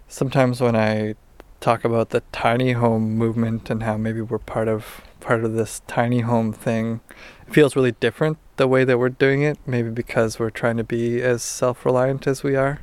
Sometimes 0.08 0.60
when 0.62 0.76
I 0.76 1.16
talk 1.62 1.86
about 1.86 2.10
the 2.10 2.24
tiny 2.32 2.74
home 2.74 3.16
movement 3.16 3.70
and 3.70 3.84
how 3.84 3.96
maybe 3.96 4.20
we're 4.20 4.40
part 4.40 4.68
of 4.68 5.02
part 5.22 5.46
of 5.46 5.54
this 5.54 5.82
tiny 5.88 6.22
home 6.22 6.52
thing. 6.52 7.00
It 7.48 7.54
feels 7.54 7.76
really 7.76 7.94
different 7.94 8.38
the 8.58 8.68
way 8.68 8.84
that 8.84 8.98
we're 8.98 9.10
doing 9.10 9.44
it, 9.44 9.58
maybe 9.66 9.90
because 9.90 10.40
we're 10.40 10.50
trying 10.50 10.78
to 10.78 10.84
be 10.84 11.22
as 11.22 11.42
self 11.44 11.86
reliant 11.86 12.28
as 12.28 12.44
we 12.44 12.56
are, 12.56 12.82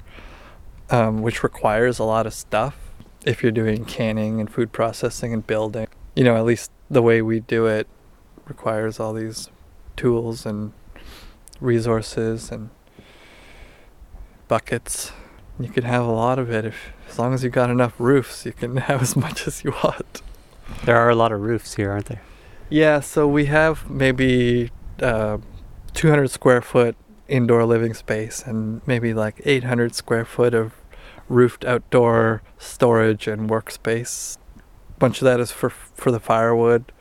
um, 0.89 1.21
which 1.21 1.43
requires 1.43 1.99
a 1.99 2.05
lot 2.05 2.27
of 2.27 2.33
stuff 2.33 2.77
if 3.27 3.43
you're 3.43 3.53
doing 3.53 3.85
canning 3.85 4.41
and 4.41 4.51
food 4.51 4.73
processing 4.73 5.35
and 5.35 5.47
building. 5.47 5.89
You 6.15 6.25
know, 6.25 6.37
at 6.37 6.45
least 6.45 6.71
the 6.91 7.03
way 7.03 7.23
we 7.23 7.41
do 7.41 7.67
it 7.67 7.87
requires 8.47 8.99
all 8.99 9.13
these 9.13 9.51
tools 9.97 10.47
and 10.47 10.73
resources 11.61 12.51
and 12.51 12.71
buckets. 14.49 15.13
You 15.61 15.69
can 15.69 15.85
have 15.85 16.05
a 16.05 16.11
lot 16.11 16.39
of 16.39 16.51
it 16.51 16.65
if 16.65 16.93
as 17.09 17.19
long 17.19 17.35
as 17.35 17.43
you've 17.43 17.53
got 17.53 17.71
enough 17.71 17.95
roofs, 17.99 18.47
you 18.47 18.53
can 18.53 18.77
have 18.89 19.03
as 19.03 19.17
much 19.17 19.47
as 19.47 19.65
you 19.65 19.73
want. 19.83 20.23
There 20.85 20.97
are 20.97 21.11
a 21.11 21.15
lot 21.15 21.33
of 21.33 21.41
roofs 21.41 21.75
here, 21.75 21.91
aren't 21.91 22.07
there? 22.07 22.23
Yeah, 22.71 23.01
so 23.01 23.27
we 23.27 23.47
have 23.47 23.89
maybe 23.89 24.71
uh, 25.01 25.39
200 25.95 26.31
square 26.31 26.61
foot 26.61 26.97
indoor 27.27 27.65
living 27.65 27.95
space 27.95 28.43
and 28.47 28.81
maybe 28.87 29.13
like 29.15 29.41
800 29.45 29.95
square 29.95 30.25
foot 30.25 30.55
of 30.55 30.75
roofed 31.29 31.65
outdoor 31.65 32.43
storage 32.59 33.27
and 33.27 33.49
workspace. 33.49 34.39
Bunch 34.99 35.21
of 35.21 35.25
that 35.25 35.41
is 35.41 35.51
for 35.51 35.71
for 35.71 36.11
the 36.11 36.21
firewood, 36.21 36.93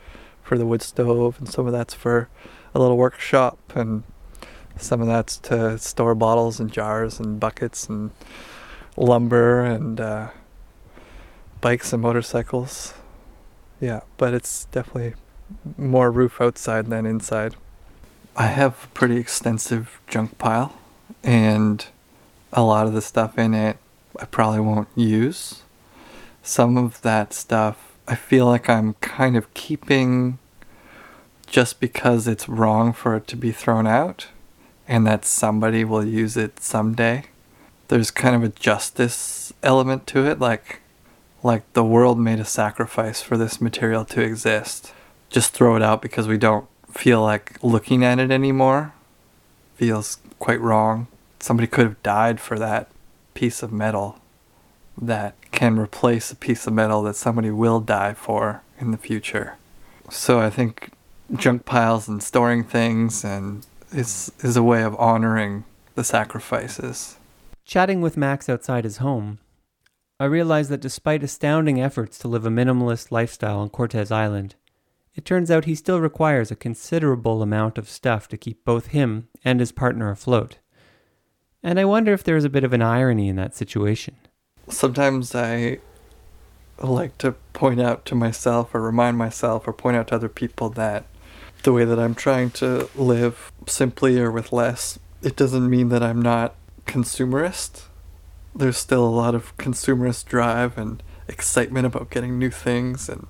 for 0.42 0.56
the 0.56 0.66
wood 0.66 0.82
stove, 0.82 1.38
and 1.38 1.48
some 1.48 1.66
of 1.66 1.72
that's 1.72 1.94
for 1.94 2.28
a 2.74 2.78
little 2.78 2.96
workshop, 2.96 3.58
and 3.74 4.04
some 4.76 5.00
of 5.00 5.06
that's 5.06 5.36
to 5.38 5.78
store 5.78 6.14
bottles 6.14 6.60
and 6.60 6.72
jars 6.72 7.18
and 7.18 7.40
buckets 7.40 7.88
and 7.88 8.10
lumber 8.96 9.64
and 9.64 10.00
uh, 10.00 10.28
bikes 11.60 11.92
and 11.92 12.02
motorcycles. 12.02 12.94
Yeah, 13.80 14.00
but 14.16 14.34
it's 14.34 14.66
definitely 14.66 15.14
more 15.76 16.10
roof 16.10 16.40
outside 16.40 16.86
than 16.86 17.06
inside. 17.06 17.56
I 18.36 18.46
have 18.46 18.84
a 18.84 18.88
pretty 18.88 19.16
extensive 19.16 20.00
junk 20.06 20.38
pile, 20.38 20.78
and 21.24 21.84
a 22.52 22.62
lot 22.62 22.86
of 22.86 22.92
the 22.92 23.02
stuff 23.02 23.36
in 23.38 23.54
it 23.54 23.78
I 24.18 24.24
probably 24.24 24.60
won't 24.60 24.88
use. 24.96 25.62
Some 26.42 26.76
of 26.76 27.02
that 27.02 27.32
stuff 27.32 27.87
I 28.08 28.14
feel 28.14 28.46
like 28.46 28.70
I'm 28.70 28.94
kind 28.94 29.36
of 29.36 29.52
keeping 29.52 30.38
just 31.46 31.78
because 31.78 32.26
it's 32.26 32.48
wrong 32.48 32.94
for 32.94 33.14
it 33.16 33.26
to 33.26 33.36
be 33.36 33.52
thrown 33.52 33.86
out 33.86 34.28
and 34.88 35.06
that 35.06 35.26
somebody 35.26 35.84
will 35.84 36.04
use 36.04 36.34
it 36.34 36.58
someday. 36.58 37.24
There's 37.88 38.10
kind 38.10 38.34
of 38.34 38.42
a 38.42 38.48
justice 38.48 39.52
element 39.62 40.06
to 40.08 40.26
it, 40.26 40.38
like 40.38 40.80
like 41.42 41.70
the 41.74 41.84
world 41.84 42.18
made 42.18 42.40
a 42.40 42.46
sacrifice 42.46 43.20
for 43.20 43.36
this 43.36 43.60
material 43.60 44.06
to 44.06 44.22
exist. 44.22 44.94
Just 45.28 45.52
throw 45.52 45.76
it 45.76 45.82
out 45.82 46.00
because 46.00 46.26
we 46.26 46.38
don't 46.38 46.66
feel 46.90 47.20
like 47.20 47.62
looking 47.62 48.02
at 48.04 48.18
it 48.18 48.30
anymore. 48.30 48.94
Feels 49.76 50.16
quite 50.38 50.62
wrong. 50.62 51.08
Somebody 51.40 51.66
could 51.66 51.84
have 51.84 52.02
died 52.02 52.40
for 52.40 52.58
that 52.58 52.90
piece 53.34 53.62
of 53.62 53.70
metal 53.70 54.18
that 55.00 55.34
can 55.50 55.78
replace 55.78 56.30
a 56.30 56.36
piece 56.36 56.66
of 56.66 56.72
metal 56.72 57.02
that 57.02 57.16
somebody 57.16 57.50
will 57.50 57.80
die 57.80 58.14
for 58.14 58.62
in 58.78 58.90
the 58.90 58.98
future. 58.98 59.56
So 60.10 60.40
I 60.40 60.50
think 60.50 60.90
junk 61.34 61.64
piles 61.64 62.08
and 62.08 62.22
storing 62.22 62.64
things 62.64 63.24
and 63.24 63.66
is 63.92 64.32
is 64.40 64.56
a 64.56 64.62
way 64.62 64.82
of 64.82 64.96
honoring 64.96 65.64
the 65.94 66.04
sacrifices. 66.04 67.16
Chatting 67.64 68.00
with 68.00 68.16
Max 68.16 68.48
outside 68.48 68.84
his 68.84 68.98
home, 68.98 69.38
I 70.20 70.24
realized 70.24 70.70
that 70.70 70.80
despite 70.80 71.22
astounding 71.22 71.80
efforts 71.80 72.18
to 72.18 72.28
live 72.28 72.46
a 72.46 72.50
minimalist 72.50 73.10
lifestyle 73.10 73.60
on 73.60 73.68
Cortez 73.68 74.10
Island, 74.10 74.54
it 75.14 75.24
turns 75.24 75.50
out 75.50 75.64
he 75.64 75.74
still 75.74 76.00
requires 76.00 76.50
a 76.50 76.56
considerable 76.56 77.42
amount 77.42 77.76
of 77.76 77.88
stuff 77.88 78.28
to 78.28 78.36
keep 78.36 78.64
both 78.64 78.88
him 78.88 79.28
and 79.44 79.60
his 79.60 79.72
partner 79.72 80.10
afloat. 80.10 80.58
And 81.62 81.78
I 81.78 81.84
wonder 81.84 82.12
if 82.12 82.22
there's 82.22 82.44
a 82.44 82.50
bit 82.50 82.64
of 82.64 82.72
an 82.72 82.82
irony 82.82 83.28
in 83.28 83.36
that 83.36 83.54
situation. 83.54 84.16
Sometimes 84.70 85.34
I 85.34 85.78
like 86.80 87.18
to 87.18 87.32
point 87.52 87.80
out 87.80 88.04
to 88.06 88.14
myself 88.14 88.74
or 88.74 88.80
remind 88.80 89.18
myself 89.18 89.66
or 89.66 89.72
point 89.72 89.96
out 89.96 90.08
to 90.08 90.14
other 90.14 90.28
people 90.28 90.68
that 90.70 91.06
the 91.64 91.72
way 91.72 91.84
that 91.84 91.98
I'm 91.98 92.14
trying 92.14 92.50
to 92.52 92.88
live 92.94 93.50
simply 93.66 94.18
or 94.18 94.30
with 94.30 94.52
less, 94.52 94.98
it 95.22 95.34
doesn't 95.34 95.68
mean 95.68 95.88
that 95.88 96.02
I'm 96.02 96.22
not 96.22 96.54
consumerist 96.86 97.88
there's 98.58 98.76
still 98.76 99.04
a 99.04 99.08
lot 99.08 99.34
of 99.34 99.56
consumerist 99.56 100.26
drive 100.26 100.76
and 100.76 101.02
excitement 101.28 101.86
about 101.86 102.10
getting 102.10 102.38
new 102.38 102.50
things 102.50 103.08
and 103.08 103.26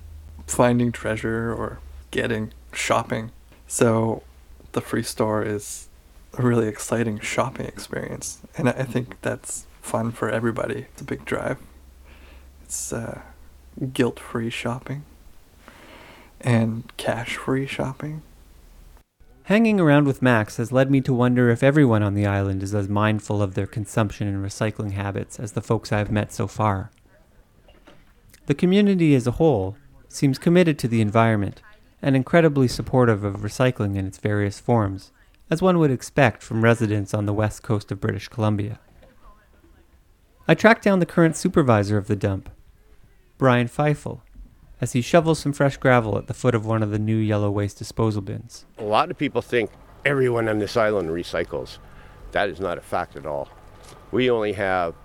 finding 0.47 0.91
treasure 0.91 1.53
or 1.53 1.79
getting 2.11 2.51
shopping. 2.73 3.31
So 3.67 4.23
the 4.71 4.81
free 4.81 5.03
store 5.03 5.43
is 5.43 5.87
a 6.37 6.41
really 6.41 6.67
exciting 6.67 7.19
shopping 7.19 7.67
experience. 7.67 8.39
And 8.57 8.69
I 8.69 8.83
think 8.83 9.21
that's 9.21 9.67
fun 9.81 10.11
for 10.11 10.29
everybody. 10.29 10.85
It's 10.91 11.01
a 11.01 11.05
big 11.05 11.25
drive. 11.25 11.57
It's 12.63 12.93
uh, 12.93 13.21
guilt 13.93 14.19
free 14.19 14.49
shopping. 14.49 15.03
and 16.41 16.91
cash 16.97 17.35
free 17.37 17.67
shopping. 17.67 18.21
Hanging 19.43 19.79
around 19.79 20.05
with 20.05 20.21
Max 20.21 20.57
has 20.57 20.71
led 20.71 20.91
me 20.91 21.01
to 21.01 21.13
wonder 21.13 21.49
if 21.49 21.63
everyone 21.63 22.03
on 22.03 22.13
the 22.13 22.25
island 22.27 22.61
is 22.61 22.75
as 22.75 22.87
mindful 22.87 23.41
of 23.41 23.55
their 23.55 23.65
consumption 23.65 24.27
and 24.27 24.45
recycling 24.45 24.91
habits 24.91 25.39
as 25.39 25.53
the 25.53 25.61
folks 25.61 25.91
I've 25.91 26.11
met 26.11 26.31
so 26.31 26.47
far. 26.47 26.91
The 28.45 28.53
community 28.53 29.15
as 29.15 29.27
a 29.27 29.31
whole 29.31 29.75
seems 30.07 30.37
committed 30.37 30.77
to 30.79 30.87
the 30.87 31.01
environment 31.01 31.61
and 32.01 32.15
incredibly 32.15 32.67
supportive 32.67 33.23
of 33.23 33.37
recycling 33.37 33.97
in 33.97 34.05
its 34.07 34.19
various 34.19 34.59
forms, 34.59 35.11
as 35.49 35.61
one 35.61 35.79
would 35.79 35.91
expect 35.91 36.41
from 36.43 36.63
residents 36.63 37.13
on 37.13 37.25
the 37.25 37.33
west 37.33 37.63
coast 37.63 37.91
of 37.91 37.99
British 37.99 38.27
Columbia. 38.27 38.79
I 40.49 40.55
tracked 40.55 40.83
down 40.83 40.97
the 40.97 41.05
current 41.05 41.37
supervisor 41.37 41.95
of 41.95 42.07
the 42.07 42.15
dump, 42.15 42.49
Brian 43.37 43.67
Feifel, 43.67 44.21
as 44.81 44.93
he 44.93 45.01
shovels 45.01 45.37
some 45.37 45.53
fresh 45.53 45.77
gravel 45.77 46.17
at 46.17 46.25
the 46.25 46.33
foot 46.33 46.55
of 46.55 46.65
one 46.65 46.81
of 46.81 46.89
the 46.89 46.97
new 46.97 47.17
yellow 47.17 47.51
waste 47.51 47.77
disposal 47.77 48.23
bins. 48.23 48.65
A 48.79 48.83
lot 48.83 49.11
of 49.11 49.17
people 49.19 49.43
think 49.43 49.69
everyone 50.03 50.49
on 50.49 50.57
this 50.57 50.75
island 50.75 51.09
recycles. 51.09 51.77
That 52.31 52.49
is 52.49 52.59
not 52.59 52.79
a 52.79 52.81
fact 52.81 53.15
at 53.15 53.27
all. 53.27 53.47
We 54.09 54.31
only 54.31 54.53
have 54.53 54.95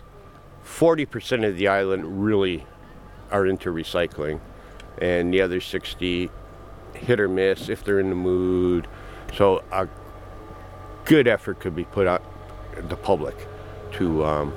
40% 0.65 1.47
of 1.47 1.59
the 1.59 1.69
island 1.69 2.25
really 2.25 2.65
are 3.31 3.47
into 3.47 3.71
recycling, 3.71 4.41
and 4.97 5.31
the 5.31 5.43
other 5.43 5.61
60 5.61 6.31
hit 6.95 7.21
or 7.21 7.29
miss 7.29 7.69
if 7.69 7.85
they're 7.85 8.01
in 8.01 8.09
the 8.09 8.17
mood. 8.17 8.89
So 9.35 9.63
a 9.71 9.89
good 11.05 11.29
effort 11.29 11.61
could 11.61 11.77
be 11.77 11.85
put 11.85 12.07
out 12.07 12.23
the 12.89 12.97
public 12.97 13.47
to 13.93 14.25
um, 14.25 14.55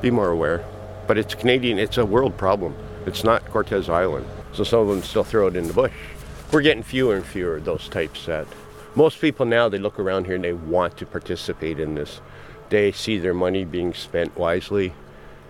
be 0.00 0.10
more 0.10 0.30
aware. 0.30 0.64
But 1.06 1.18
it's 1.18 1.34
Canadian, 1.34 1.78
it's 1.78 1.98
a 1.98 2.06
world 2.06 2.36
problem. 2.36 2.74
It's 3.06 3.24
not 3.24 3.44
Cortez 3.46 3.88
Island. 3.88 4.26
So 4.52 4.64
some 4.64 4.80
of 4.80 4.88
them 4.88 5.02
still 5.02 5.24
throw 5.24 5.46
it 5.46 5.56
in 5.56 5.68
the 5.68 5.74
bush. 5.74 5.92
We're 6.52 6.62
getting 6.62 6.82
fewer 6.82 7.16
and 7.16 7.24
fewer 7.24 7.56
of 7.56 7.64
those 7.64 7.88
types 7.88 8.26
that 8.26 8.46
most 8.94 9.20
people 9.20 9.44
now 9.44 9.68
they 9.68 9.78
look 9.78 9.98
around 9.98 10.24
here 10.24 10.36
and 10.36 10.44
they 10.44 10.54
want 10.54 10.96
to 10.96 11.06
participate 11.06 11.78
in 11.78 11.94
this. 11.94 12.20
They 12.70 12.92
see 12.92 13.18
their 13.18 13.34
money 13.34 13.64
being 13.64 13.92
spent 13.92 14.36
wisely 14.36 14.92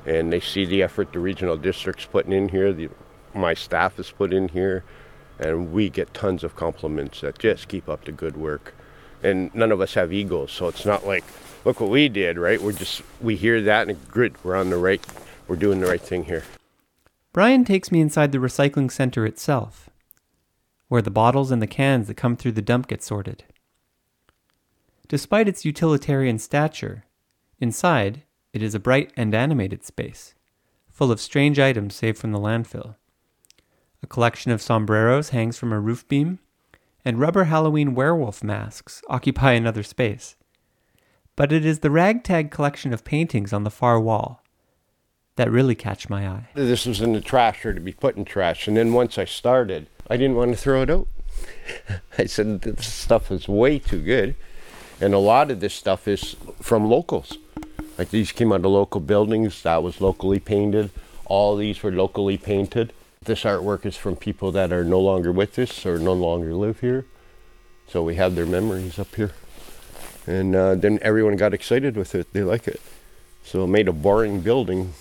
and 0.07 0.33
they 0.33 0.41
see 0.41 0.65
the 0.65 0.83
effort 0.83 1.13
the 1.13 1.19
regional 1.19 1.57
district's 1.57 2.07
putting 2.07 2.33
in 2.33 2.49
here, 2.49 2.73
the, 2.73 2.89
my 3.35 3.55
staff 3.55 3.99
is 3.99 4.11
put 4.11 4.33
in 4.33 4.49
here, 4.49 4.85
and 5.39 5.73
we 5.73 5.91
get 5.91 6.15
tons 6.15 6.45
of 6.45 6.55
compliments 6.55 7.21
that 7.21 7.39
just 7.39 7.69
keep 7.69 7.89
up 7.89 8.05
the 8.05 8.13
good 8.13 8.37
work. 8.37 8.73
And 9.23 9.53
none 9.55 9.73
of 9.73 9.81
us 9.81 9.95
have 9.95 10.13
egos, 10.13 10.53
so 10.53 10.69
it's 10.69 10.87
not 10.87 11.07
like, 11.07 11.25
look 11.67 11.81
what 11.81 11.91
we 11.91 12.09
did, 12.09 12.39
right? 12.39 12.63
We're 12.63 12.73
just, 12.73 13.03
we 13.21 13.35
hear 13.35 13.61
that 13.61 13.89
and 13.89 14.09
grit, 14.09 14.33
we're 14.45 14.55
on 14.55 14.71
the 14.71 14.77
right, 14.77 15.05
we're 15.49 15.57
doing 15.57 15.81
the 15.81 15.89
right 15.89 16.01
thing 16.01 16.25
here. 16.25 16.45
Brian 17.33 17.65
takes 17.65 17.91
me 17.91 18.01
inside 18.01 18.31
the 18.31 18.39
recycling 18.39 18.91
center 18.91 19.27
itself, 19.27 19.91
where 20.87 21.03
the 21.03 21.11
bottles 21.11 21.51
and 21.51 21.61
the 21.61 21.67
cans 21.67 22.07
that 22.07 22.17
come 22.17 22.37
through 22.37 22.53
the 22.53 22.63
dump 22.63 22.87
get 22.87 23.03
sorted. 23.03 23.43
Despite 25.09 25.49
its 25.49 25.65
utilitarian 25.65 26.39
stature, 26.39 27.05
inside 27.59 28.23
it 28.53 28.63
is 28.63 28.77
a 28.77 28.81
bright 28.81 29.13
and 29.17 29.35
animated 29.35 29.85
space, 29.85 30.35
full 30.89 31.11
of 31.11 31.21
strange 31.21 31.59
items 31.59 31.97
saved 31.97 32.17
from 32.17 32.31
the 32.31 32.39
landfill. 32.39 32.95
A 34.05 34.07
collection 34.07 34.53
of 34.53 34.63
sombreros 34.63 35.31
hangs 35.31 35.59
from 35.59 35.73
a 35.73 35.81
roof 35.81 36.07
beam, 36.07 36.39
and 37.05 37.19
rubber 37.19 37.45
Halloween 37.45 37.97
werewolf 37.97 38.45
masks 38.45 39.03
occupy 39.09 39.53
another 39.53 39.83
space. 39.83 40.37
But 41.37 41.53
it 41.53 41.67
is 41.67 41.81
the 41.81 41.91
ragtag 41.91 42.51
collection 42.51 42.95
of 42.95 43.05
paintings 43.05 43.53
on 43.53 43.65
the 43.65 43.71
far 43.71 44.01
wall 44.01 44.43
that 45.37 45.51
really 45.51 45.75
catch 45.75 46.09
my 46.09 46.27
eye. 46.27 46.49
This 46.55 46.87
was 46.87 47.03
in 47.03 47.13
the 47.13 47.21
trash 47.21 47.65
or 47.67 47.75
to 47.75 47.81
be 47.81 47.93
put 47.93 48.17
in 48.17 48.25
trash, 48.25 48.67
and 48.67 48.77
then 48.77 48.95
once 48.95 49.19
I 49.19 49.27
started, 49.27 49.87
I 50.09 50.17
didn't 50.17 50.37
want 50.37 50.53
to 50.53 50.57
throw 50.57 50.83
it 50.83 50.91
out. 50.91 51.09
I 52.19 52.25
said, 52.25 52.63
this 52.63 52.93
stuff 52.93 53.31
is 53.31 53.47
way 53.47 53.79
too 53.79 54.01
good. 54.03 54.35
And 54.99 55.13
a 55.13 55.19
lot 55.19 55.51
of 55.51 55.61
this 55.61 55.75
stuff 55.75 56.09
is 56.09 56.37
from 56.63 56.89
locals. 56.89 57.37
Like 57.99 58.09
these 58.09 58.33
came 58.33 58.51
out 58.51 58.65
of 58.65 58.71
local 58.71 59.03
buildings, 59.03 59.63
that 59.63 59.83
was 59.83 60.01
locally 60.01 60.41
painted. 60.41 60.91
All 61.27 61.55
these 61.57 61.83
were 61.83 61.93
locally 61.93 62.39
painted. 62.39 62.95
This 63.23 63.43
artwork 63.43 63.85
is 63.85 63.97
from 63.97 64.17
people 64.17 64.53
that 64.53 64.73
are 64.73 64.85
no 64.85 65.01
longer 65.01 65.33
with 65.33 65.59
us 65.59 65.85
or 65.85 65.99
no 65.99 66.15
longer 66.15 66.55
live 66.55 66.81
here. 66.81 67.05
So 67.89 68.03
we 68.03 68.15
have 68.15 68.35
their 68.35 68.47
memories 68.47 68.99
up 68.99 69.15
here. 69.15 69.33
And 70.27 70.55
uh, 70.57 70.75
then 70.75 70.99
everyone 71.03 71.37
got 71.37 71.55
excited 71.55 71.97
with 71.97 72.15
it. 72.15 72.33
They 72.33 72.43
like 72.43 72.67
it. 72.67 72.81
So 73.45 73.65
it 73.65 73.69
made 73.69 73.89
a 73.89 73.93
boring 73.93 74.41
building 74.41 74.93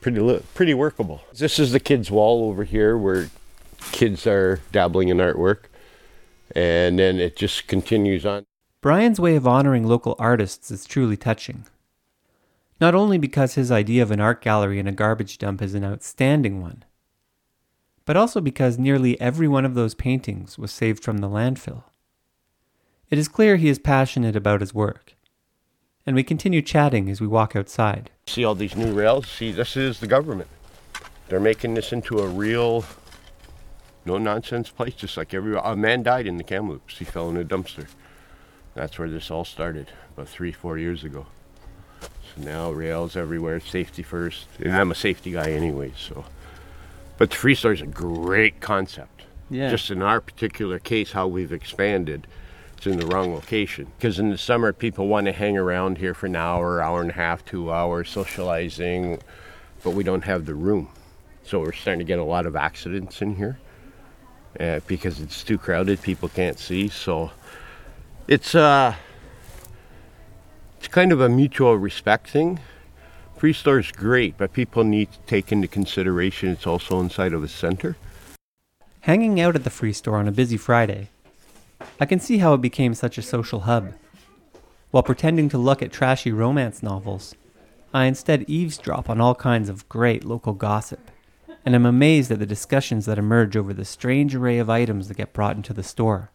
pretty 0.00 0.20
li- 0.20 0.42
pretty 0.54 0.74
workable. 0.74 1.22
This 1.32 1.58
is 1.58 1.72
the 1.72 1.80
kids' 1.80 2.10
wall 2.10 2.48
over 2.50 2.64
here 2.64 2.96
where 2.96 3.30
kids 3.92 4.26
are 4.26 4.60
dabbling 4.70 5.08
in 5.08 5.16
artwork. 5.16 5.64
And 6.54 6.98
then 6.98 7.18
it 7.18 7.36
just 7.36 7.66
continues 7.66 8.26
on. 8.26 8.44
Brian's 8.82 9.18
way 9.18 9.34
of 9.34 9.46
honoring 9.46 9.86
local 9.86 10.14
artists 10.18 10.70
is 10.70 10.84
truly 10.84 11.16
touching. 11.16 11.64
Not 12.80 12.94
only 12.94 13.16
because 13.16 13.54
his 13.54 13.72
idea 13.72 14.02
of 14.02 14.10
an 14.10 14.20
art 14.20 14.42
gallery 14.42 14.78
in 14.78 14.86
a 14.86 14.92
garbage 14.92 15.38
dump 15.38 15.62
is 15.62 15.72
an 15.72 15.84
outstanding 15.84 16.60
one, 16.60 16.84
but 18.04 18.16
also 18.16 18.42
because 18.42 18.76
nearly 18.78 19.18
every 19.18 19.48
one 19.48 19.64
of 19.64 19.74
those 19.74 19.94
paintings 19.94 20.58
was 20.58 20.70
saved 20.70 21.02
from 21.02 21.18
the 21.18 21.30
landfill. 21.30 21.84
It 23.14 23.18
is 23.18 23.28
clear 23.28 23.54
he 23.54 23.68
is 23.68 23.78
passionate 23.78 24.34
about 24.34 24.60
his 24.60 24.74
work, 24.74 25.14
and 26.04 26.16
we 26.16 26.24
continue 26.24 26.60
chatting 26.60 27.08
as 27.08 27.20
we 27.20 27.28
walk 27.28 27.54
outside. 27.54 28.10
See 28.26 28.44
all 28.44 28.56
these 28.56 28.74
new 28.74 28.92
rails? 28.92 29.28
See, 29.28 29.52
this 29.52 29.76
is 29.76 30.00
the 30.00 30.08
government. 30.08 30.50
They're 31.28 31.38
making 31.38 31.74
this 31.74 31.92
into 31.92 32.18
a 32.18 32.26
real, 32.26 32.84
no 34.04 34.18
nonsense 34.18 34.68
place, 34.68 34.94
just 34.94 35.16
like 35.16 35.32
every. 35.32 35.56
A 35.56 35.76
man 35.76 36.02
died 36.02 36.26
in 36.26 36.38
the 36.38 36.42
Kamloops. 36.42 36.98
He 36.98 37.04
fell 37.04 37.30
in 37.30 37.36
a 37.36 37.44
dumpster. 37.44 37.86
That's 38.74 38.98
where 38.98 39.08
this 39.08 39.30
all 39.30 39.44
started, 39.44 39.92
about 40.14 40.28
three, 40.28 40.50
four 40.50 40.76
years 40.76 41.04
ago. 41.04 41.26
So 42.00 42.42
now 42.42 42.72
rails 42.72 43.14
everywhere, 43.14 43.60
safety 43.60 44.02
first. 44.02 44.48
And 44.58 44.74
I'm 44.74 44.90
a 44.90 44.96
safety 44.96 45.30
guy 45.30 45.52
anyway, 45.52 45.92
so. 45.96 46.24
But 47.16 47.30
the 47.30 47.36
free 47.36 47.54
store 47.54 47.74
is 47.74 47.80
a 47.80 47.86
great 47.86 48.60
concept. 48.60 49.22
Yeah. 49.50 49.70
Just 49.70 49.92
in 49.92 50.02
our 50.02 50.20
particular 50.20 50.80
case, 50.80 51.12
how 51.12 51.28
we've 51.28 51.52
expanded, 51.52 52.26
it's 52.86 52.92
in 52.92 53.00
the 53.00 53.14
wrong 53.14 53.34
location. 53.34 53.86
Because 53.96 54.18
in 54.18 54.30
the 54.30 54.38
summer, 54.38 54.72
people 54.72 55.08
want 55.08 55.26
to 55.26 55.32
hang 55.32 55.56
around 55.56 55.98
here 55.98 56.14
for 56.14 56.26
an 56.26 56.36
hour, 56.36 56.82
hour 56.82 57.00
and 57.00 57.10
a 57.10 57.14
half, 57.14 57.44
two 57.44 57.72
hours, 57.72 58.10
socializing, 58.10 59.20
but 59.82 59.90
we 59.90 60.04
don't 60.04 60.24
have 60.24 60.44
the 60.44 60.54
room. 60.54 60.90
So 61.44 61.60
we're 61.60 61.72
starting 61.72 62.00
to 62.00 62.04
get 62.04 62.18
a 62.18 62.24
lot 62.24 62.46
of 62.46 62.56
accidents 62.56 63.22
in 63.22 63.36
here 63.36 63.58
uh, 64.60 64.80
because 64.86 65.20
it's 65.20 65.42
too 65.42 65.58
crowded. 65.58 66.02
People 66.02 66.28
can't 66.28 66.58
see. 66.58 66.88
So 66.88 67.30
it's 68.28 68.54
uh, 68.54 68.94
it's 70.78 70.88
kind 70.88 71.12
of 71.12 71.20
a 71.20 71.28
mutual 71.28 71.76
respect 71.76 72.28
thing. 72.28 72.60
Free 73.36 73.52
store 73.52 73.78
is 73.78 73.90
great, 73.92 74.36
but 74.38 74.52
people 74.52 74.84
need 74.84 75.12
to 75.12 75.18
take 75.26 75.52
into 75.52 75.68
consideration 75.68 76.50
it's 76.50 76.66
also 76.66 77.00
inside 77.00 77.32
of 77.32 77.42
a 77.42 77.48
center. 77.48 77.96
Hanging 79.00 79.40
out 79.40 79.54
at 79.54 79.64
the 79.64 79.70
free 79.70 79.92
store 79.92 80.16
on 80.16 80.28
a 80.28 80.32
busy 80.32 80.56
Friday, 80.56 81.10
I 82.00 82.06
can 82.06 82.20
see 82.20 82.38
how 82.38 82.54
it 82.54 82.60
became 82.60 82.94
such 82.94 83.18
a 83.18 83.22
social 83.22 83.60
hub. 83.60 83.94
While 84.90 85.02
pretending 85.02 85.48
to 85.50 85.58
look 85.58 85.82
at 85.82 85.92
trashy 85.92 86.32
romance 86.32 86.82
novels, 86.82 87.34
I 87.92 88.06
instead 88.06 88.44
eavesdrop 88.48 89.08
on 89.08 89.20
all 89.20 89.34
kinds 89.34 89.68
of 89.68 89.88
great 89.88 90.24
local 90.24 90.52
gossip, 90.52 91.10
and 91.64 91.74
am 91.74 91.86
amazed 91.86 92.30
at 92.30 92.38
the 92.38 92.46
discussions 92.46 93.06
that 93.06 93.18
emerge 93.18 93.56
over 93.56 93.72
the 93.72 93.84
strange 93.84 94.34
array 94.34 94.58
of 94.58 94.68
items 94.68 95.08
that 95.08 95.16
get 95.16 95.32
brought 95.32 95.56
into 95.56 95.72
the 95.72 95.82
store. 95.82 96.30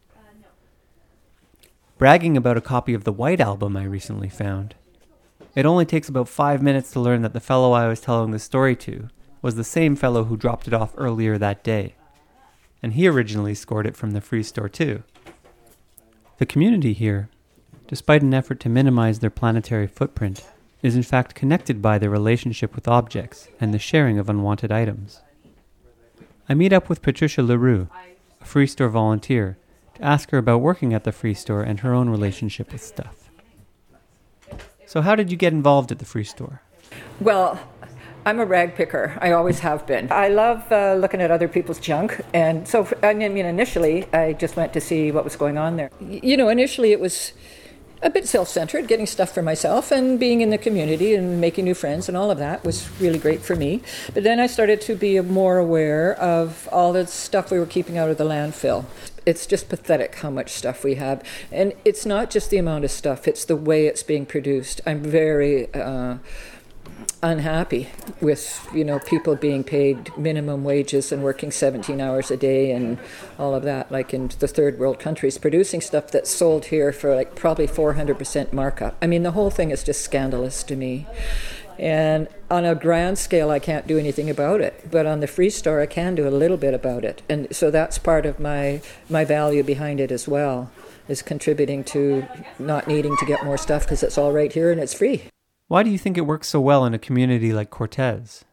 Bragging 1.98 2.38
about 2.38 2.58
a 2.58 2.62
copy 2.62 2.94
of 2.94 3.04
the 3.04 3.12
White 3.12 3.42
Album 3.42 3.76
I 3.76 3.84
recently 3.84 4.30
found, 4.30 4.76
it 5.56 5.66
only 5.66 5.86
takes 5.86 6.08
about 6.08 6.30
five 6.30 6.62
minutes 6.62 6.92
to 6.92 7.00
learn 7.00 7.22
that 7.24 7.34
the 7.34 7.40
fellow 7.40 7.74
I 7.74 7.88
was 7.88 8.00
telling 8.00 8.32
the 8.32 8.40
story 8.40 8.76
to 8.78 9.10
was 9.42 9.56
the 9.56 9.64
same 9.64 9.96
fellow 9.96 10.24
who 10.24 10.38
dropped 10.38 10.68
it 10.68 10.74
off 10.74 10.94
earlier 10.98 11.38
that 11.38 11.64
day, 11.64 11.96
and 12.82 12.94
he 12.94 13.08
originally 13.08 13.54
scored 13.54 13.86
it 13.86 13.98
from 13.98 14.12
the 14.12 14.22
free 14.22 14.44
store 14.44 14.70
too. 14.70 15.04
The 16.40 16.46
community 16.46 16.94
here, 16.94 17.28
despite 17.90 18.22
an 18.22 18.34
effort 18.34 18.62
to 18.62 18.70
minimize 18.70 19.20
their 19.20 19.30
planetary 19.30 19.88
footprint, 19.88 20.48
is 20.82 20.96
in 20.96 21.04
fact 21.04 21.36
connected 21.36 21.82
by 21.82 21.98
their 21.98 22.10
relationship 22.10 22.76
with 22.76 22.88
objects 22.88 23.50
and 23.60 23.74
the 23.74 23.78
sharing 23.78 24.18
of 24.18 24.30
unwanted 24.30 24.72
items. 24.72 25.20
I 26.48 26.54
meet 26.54 26.72
up 26.72 26.88
with 26.88 27.02
Patricia 27.02 27.44
LaRue, 27.44 27.90
a 28.40 28.46
free 28.46 28.68
store 28.68 28.88
volunteer, 28.88 29.58
to 29.96 30.02
ask 30.02 30.32
her 30.32 30.38
about 30.38 30.62
working 30.62 30.94
at 30.94 31.04
the 31.04 31.12
free 31.12 31.34
store 31.34 31.62
and 31.62 31.82
her 31.82 31.94
own 31.94 32.10
relationship 32.10 32.72
with 32.72 32.82
stuff. 32.82 33.30
So, 34.86 35.02
how 35.02 35.16
did 35.16 35.30
you 35.32 35.36
get 35.36 35.52
involved 35.52 35.92
at 35.92 36.00
the 36.00 36.06
free 36.06 36.24
store? 36.24 36.62
Well, 37.20 37.60
I'm 38.30 38.40
a 38.40 38.46
rag 38.46 38.76
picker. 38.76 39.18
I 39.20 39.32
always 39.32 39.58
have 39.62 39.88
been. 39.88 40.12
I 40.12 40.28
love 40.28 40.72
uh, 40.72 40.94
looking 40.94 41.20
at 41.20 41.32
other 41.32 41.48
people's 41.48 41.80
junk, 41.80 42.22
and 42.32 42.68
so 42.68 42.88
I 43.02 43.16
mean, 43.16 43.38
initially, 43.44 44.06
I 44.14 44.34
just 44.34 44.56
went 44.56 44.72
to 44.74 44.82
see 44.82 45.12
what 45.12 45.24
was 45.24 45.36
going 45.36 45.58
on 45.58 45.78
there. 45.78 45.90
You 46.00 46.38
know, 46.38 46.48
initially 46.48 46.92
it 46.92 47.00
was 47.00 47.34
a 48.04 48.10
bit 48.12 48.28
self 48.28 48.48
centered, 48.48 48.88
getting 48.88 49.08
stuff 49.08 49.34
for 49.34 49.42
myself 49.42 49.92
and 49.92 50.20
being 50.20 50.42
in 50.42 50.52
the 50.52 50.60
community 50.60 51.16
and 51.16 51.42
making 51.42 51.66
new 51.66 51.74
friends 51.74 52.08
and 52.08 52.16
all 52.16 52.30
of 52.30 52.38
that 52.38 52.64
was 52.64 52.88
really 53.02 53.18
great 53.18 53.42
for 53.42 53.56
me. 53.56 53.82
But 54.14 54.22
then 54.22 54.40
I 54.40 54.46
started 54.46 54.80
to 54.82 54.96
be 54.96 55.20
more 55.22 55.58
aware 55.58 56.14
of 56.14 56.70
all 56.72 56.94
the 56.94 57.08
stuff 57.08 57.50
we 57.50 57.58
were 57.58 57.66
keeping 57.66 57.98
out 57.98 58.12
of 58.12 58.20
the 58.20 58.26
landfill. 58.26 58.86
It's 59.26 59.48
just 59.48 59.70
pathetic 59.70 60.14
how 60.16 60.30
much 60.30 60.52
stuff 60.52 60.84
we 60.84 60.96
have. 60.96 61.24
And 61.52 61.74
it's 61.84 62.06
not 62.06 62.30
just 62.30 62.52
the 62.52 62.58
amount 62.60 62.86
of 62.86 62.92
stuff, 62.92 63.28
it's 63.28 63.44
the 63.44 63.56
way 63.56 63.88
it's 63.88 64.04
being 64.04 64.28
produced. 64.28 64.82
I'm 64.86 65.02
very. 65.02 65.74
Uh, 65.74 66.18
unhappy 67.22 67.90
with 68.22 68.66
you 68.74 68.84
know 68.84 69.00
people 69.00 69.36
being 69.36 69.64
paid 69.64 70.16
minimum 70.18 70.64
wages 70.64 71.12
and 71.12 71.22
working 71.22 71.52
17 71.52 72.00
hours 72.00 72.32
a 72.32 72.38
day 72.38 72.72
and 72.72 72.98
all 73.38 73.54
of 73.54 73.64
that 73.64 73.92
like 73.92 74.14
in 74.14 74.30
the 74.40 74.48
third 74.48 74.80
world 74.80 75.00
countries 75.00 75.38
producing 75.38 75.82
stuff 75.82 76.12
that's 76.12 76.30
sold 76.30 76.66
here 76.66 76.94
for 76.94 77.14
like 77.16 77.36
probably 77.36 77.68
400% 77.68 78.54
markup. 78.54 78.96
I 79.02 79.08
mean 79.08 79.24
the 79.24 79.32
whole 79.32 79.50
thing 79.50 79.72
is 79.72 79.84
just 79.84 80.02
scandalous 80.02 80.64
to 80.64 80.76
me. 80.76 81.08
And 81.78 82.28
on 82.50 82.66
a 82.66 82.76
grand 82.76 83.18
scale 83.18 83.50
i 83.50 83.60
can't 83.60 83.88
do 83.88 83.98
anything 83.98 84.30
about 84.30 84.62
it. 84.62 84.90
But 84.90 85.06
on 85.06 85.20
the 85.20 85.28
free 85.28 85.50
store 85.50 85.82
i 85.82 85.86
can 85.86 86.16
do 86.16 86.28
a 86.28 86.32
little 86.32 86.58
bit 86.58 86.74
about 86.74 87.04
it. 87.04 87.22
And 87.30 87.54
so 87.54 87.70
that's 87.70 87.98
part 87.98 88.26
of 88.26 88.40
my 88.40 88.82
my 89.10 89.26
value 89.26 89.64
behind 89.64 90.00
it 90.00 90.12
as 90.12 90.28
well 90.28 90.72
is 91.10 91.22
contributing 91.22 91.84
to 91.84 92.26
not 92.60 92.88
needing 92.88 93.18
to 93.18 93.26
get 93.26 93.44
more 93.44 93.58
stuff 93.58 93.84
because 93.84 94.04
it's 94.04 94.18
all 94.18 94.32
right 94.32 94.54
here 94.54 94.72
and 94.72 94.80
it's 94.80 94.94
free 94.94 95.24
why 95.70 95.84
do 95.84 95.92
you 95.92 96.00
think 96.00 96.18
it 96.18 96.22
works 96.22 96.50
so 96.50 96.60
well 96.60 96.84
in 96.84 96.96
a 96.96 97.00
community 97.00 97.54
like 97.54 97.70
Cortes? 97.70 98.44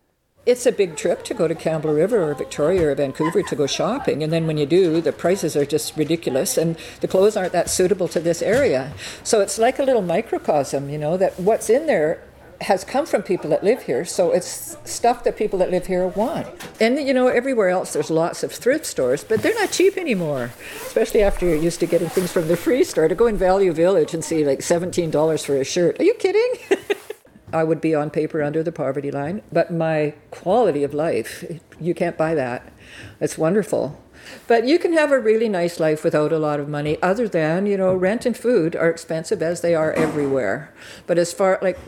It's 0.45 0.67
a 0.67 0.71
big 0.71 0.97
trip 0.97 1.25
to 1.25 1.35
go 1.35 1.49
to 1.49 1.55
Campbell 1.55 1.95
River 1.95 2.23
or 2.23 2.35
Victoria 2.35 2.89
or 2.89 2.95
Vancouver 2.95 3.43
to 3.43 3.57
go 3.57 3.67
shopping. 3.67 4.23
And 4.23 4.31
then 4.31 4.47
when 4.47 4.59
you 4.59 4.67
do, 4.67 5.01
the 5.01 5.13
prices 5.13 5.57
are 5.57 5.65
just 5.65 5.97
ridiculous 5.97 6.59
and 6.59 6.77
the 7.01 7.09
clothes 7.09 7.35
aren't 7.35 7.53
that 7.55 7.71
suitable 7.71 8.07
to 8.09 8.21
this 8.21 8.43
area. 8.43 8.93
So 9.25 9.41
it's 9.41 9.59
like 9.59 9.79
a 9.79 9.83
little 9.83 10.03
microcosm, 10.03 10.91
you 10.91 10.99
know, 10.99 11.17
that 11.17 11.41
what's 11.41 11.71
in 11.71 11.87
there 11.87 12.23
has 12.61 12.85
come 12.85 13.07
from 13.07 13.23
people 13.23 13.51
that 13.51 13.63
live 13.65 13.83
here, 13.83 14.05
so 14.05 14.33
it's 14.33 14.79
stuff 14.85 15.25
that 15.25 15.37
people 15.37 15.59
that 15.59 15.71
live 15.71 15.87
here 15.87 16.07
want. 16.09 16.47
And 16.81 16.99
you 16.99 17.13
know, 17.13 17.29
everywhere 17.29 17.69
else 17.69 17.93
there's 17.93 18.11
lots 18.11 18.43
of 18.43 18.53
thrift 18.53 18.87
stores, 18.87 19.25
but 19.25 19.43
they're 19.43 19.55
not 19.55 19.73
cheap 19.73 19.97
anymore. 19.97 20.53
Especially 20.87 21.23
after 21.23 21.47
you're 21.47 21.57
used 21.57 21.81
to 21.81 21.87
getting 21.87 22.09
things 22.09 22.33
from 22.33 22.49
the 22.49 22.57
free 22.57 22.85
store. 22.85 23.09
To 23.09 23.15
go 23.15 23.27
in 23.27 23.37
Value 23.37 23.73
Village 23.73 24.15
and 24.15 24.25
see 24.25 24.45
like 24.45 24.63
seventeen 24.63 25.11
dollars 25.11 25.45
for 25.45 25.57
a 25.57 25.65
shirt. 25.65 26.01
Are 26.01 26.05
you 26.05 26.15
kidding? 26.15 26.53
I 27.53 27.65
would 27.65 27.81
be 27.81 27.95
on 27.95 28.11
paper 28.11 28.43
under 28.43 28.63
the 28.63 28.73
poverty 28.73 29.11
line, 29.11 29.43
but 29.53 29.73
my 29.73 30.15
quality 30.31 30.83
of 30.83 30.93
life, 30.95 31.45
you 31.81 31.95
can't 31.95 32.17
buy 32.17 32.35
that. 32.35 32.73
It's 33.21 33.39
wonderful. 33.39 34.03
But 34.49 34.67
you 34.67 34.79
can 34.79 34.93
have 34.95 35.13
a 35.13 35.21
really 35.21 35.49
nice 35.49 35.79
life 35.79 36.03
without 36.03 36.33
a 36.33 36.39
lot 36.39 36.59
of 36.59 36.69
money, 36.69 37.01
other 37.01 37.29
than, 37.29 37.67
you 37.67 37.77
know, 37.77 37.95
rent 37.95 38.27
and 38.27 38.37
food 38.37 38.75
are 38.75 38.91
expensive 38.91 39.41
as 39.43 39.61
they 39.61 39.75
are 39.75 39.93
everywhere. 39.93 40.73
But 41.07 41.19
as 41.19 41.33
far, 41.33 41.61
like, 41.63 41.79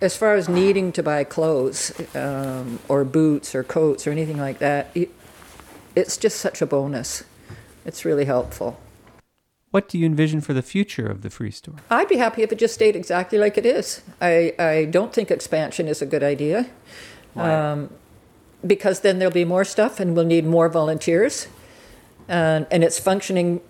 as 0.00 0.16
far 0.16 0.34
as 0.34 0.48
needing 0.48 0.90
to 0.92 1.02
buy 1.02 1.22
clothes 1.22 1.92
um, 2.16 2.80
or 2.88 3.04
boots 3.04 3.54
or 3.54 3.62
coats 3.62 4.06
or 4.06 4.10
anything 4.10 4.38
like 4.38 4.58
that, 4.58 4.90
it, 4.94 5.10
it's 5.94 6.16
just 6.16 6.40
such 6.40 6.60
a 6.60 6.66
bonus. 6.66 7.22
It's 7.84 8.04
really 8.04 8.24
helpful. 8.24 8.80
What 9.70 9.88
do 9.88 9.98
you 9.98 10.06
envision 10.06 10.40
for 10.40 10.54
the 10.54 10.62
future 10.62 11.06
of 11.06 11.22
the 11.22 11.30
free 11.30 11.50
store? 11.50 11.76
I'd 11.90 12.08
be 12.08 12.16
happy 12.16 12.42
if 12.42 12.52
it 12.52 12.58
just 12.58 12.74
stayed 12.74 12.96
exactly 12.96 13.38
like 13.38 13.58
it 13.58 13.66
is. 13.66 14.02
I, 14.20 14.54
I 14.58 14.86
don't 14.86 15.12
think 15.12 15.30
expansion 15.30 15.88
is 15.88 16.00
a 16.00 16.06
good 16.06 16.22
idea. 16.22 16.68
Um, 17.36 17.90
because 18.66 19.00
then 19.00 19.18
there'll 19.18 19.32
be 19.32 19.44
more 19.44 19.64
stuff 19.64 20.00
and 20.00 20.16
we'll 20.16 20.24
need 20.24 20.44
more 20.44 20.68
volunteers. 20.68 21.48
And, 22.26 22.66
and 22.70 22.82
it's 22.82 22.98
functioning 22.98 23.60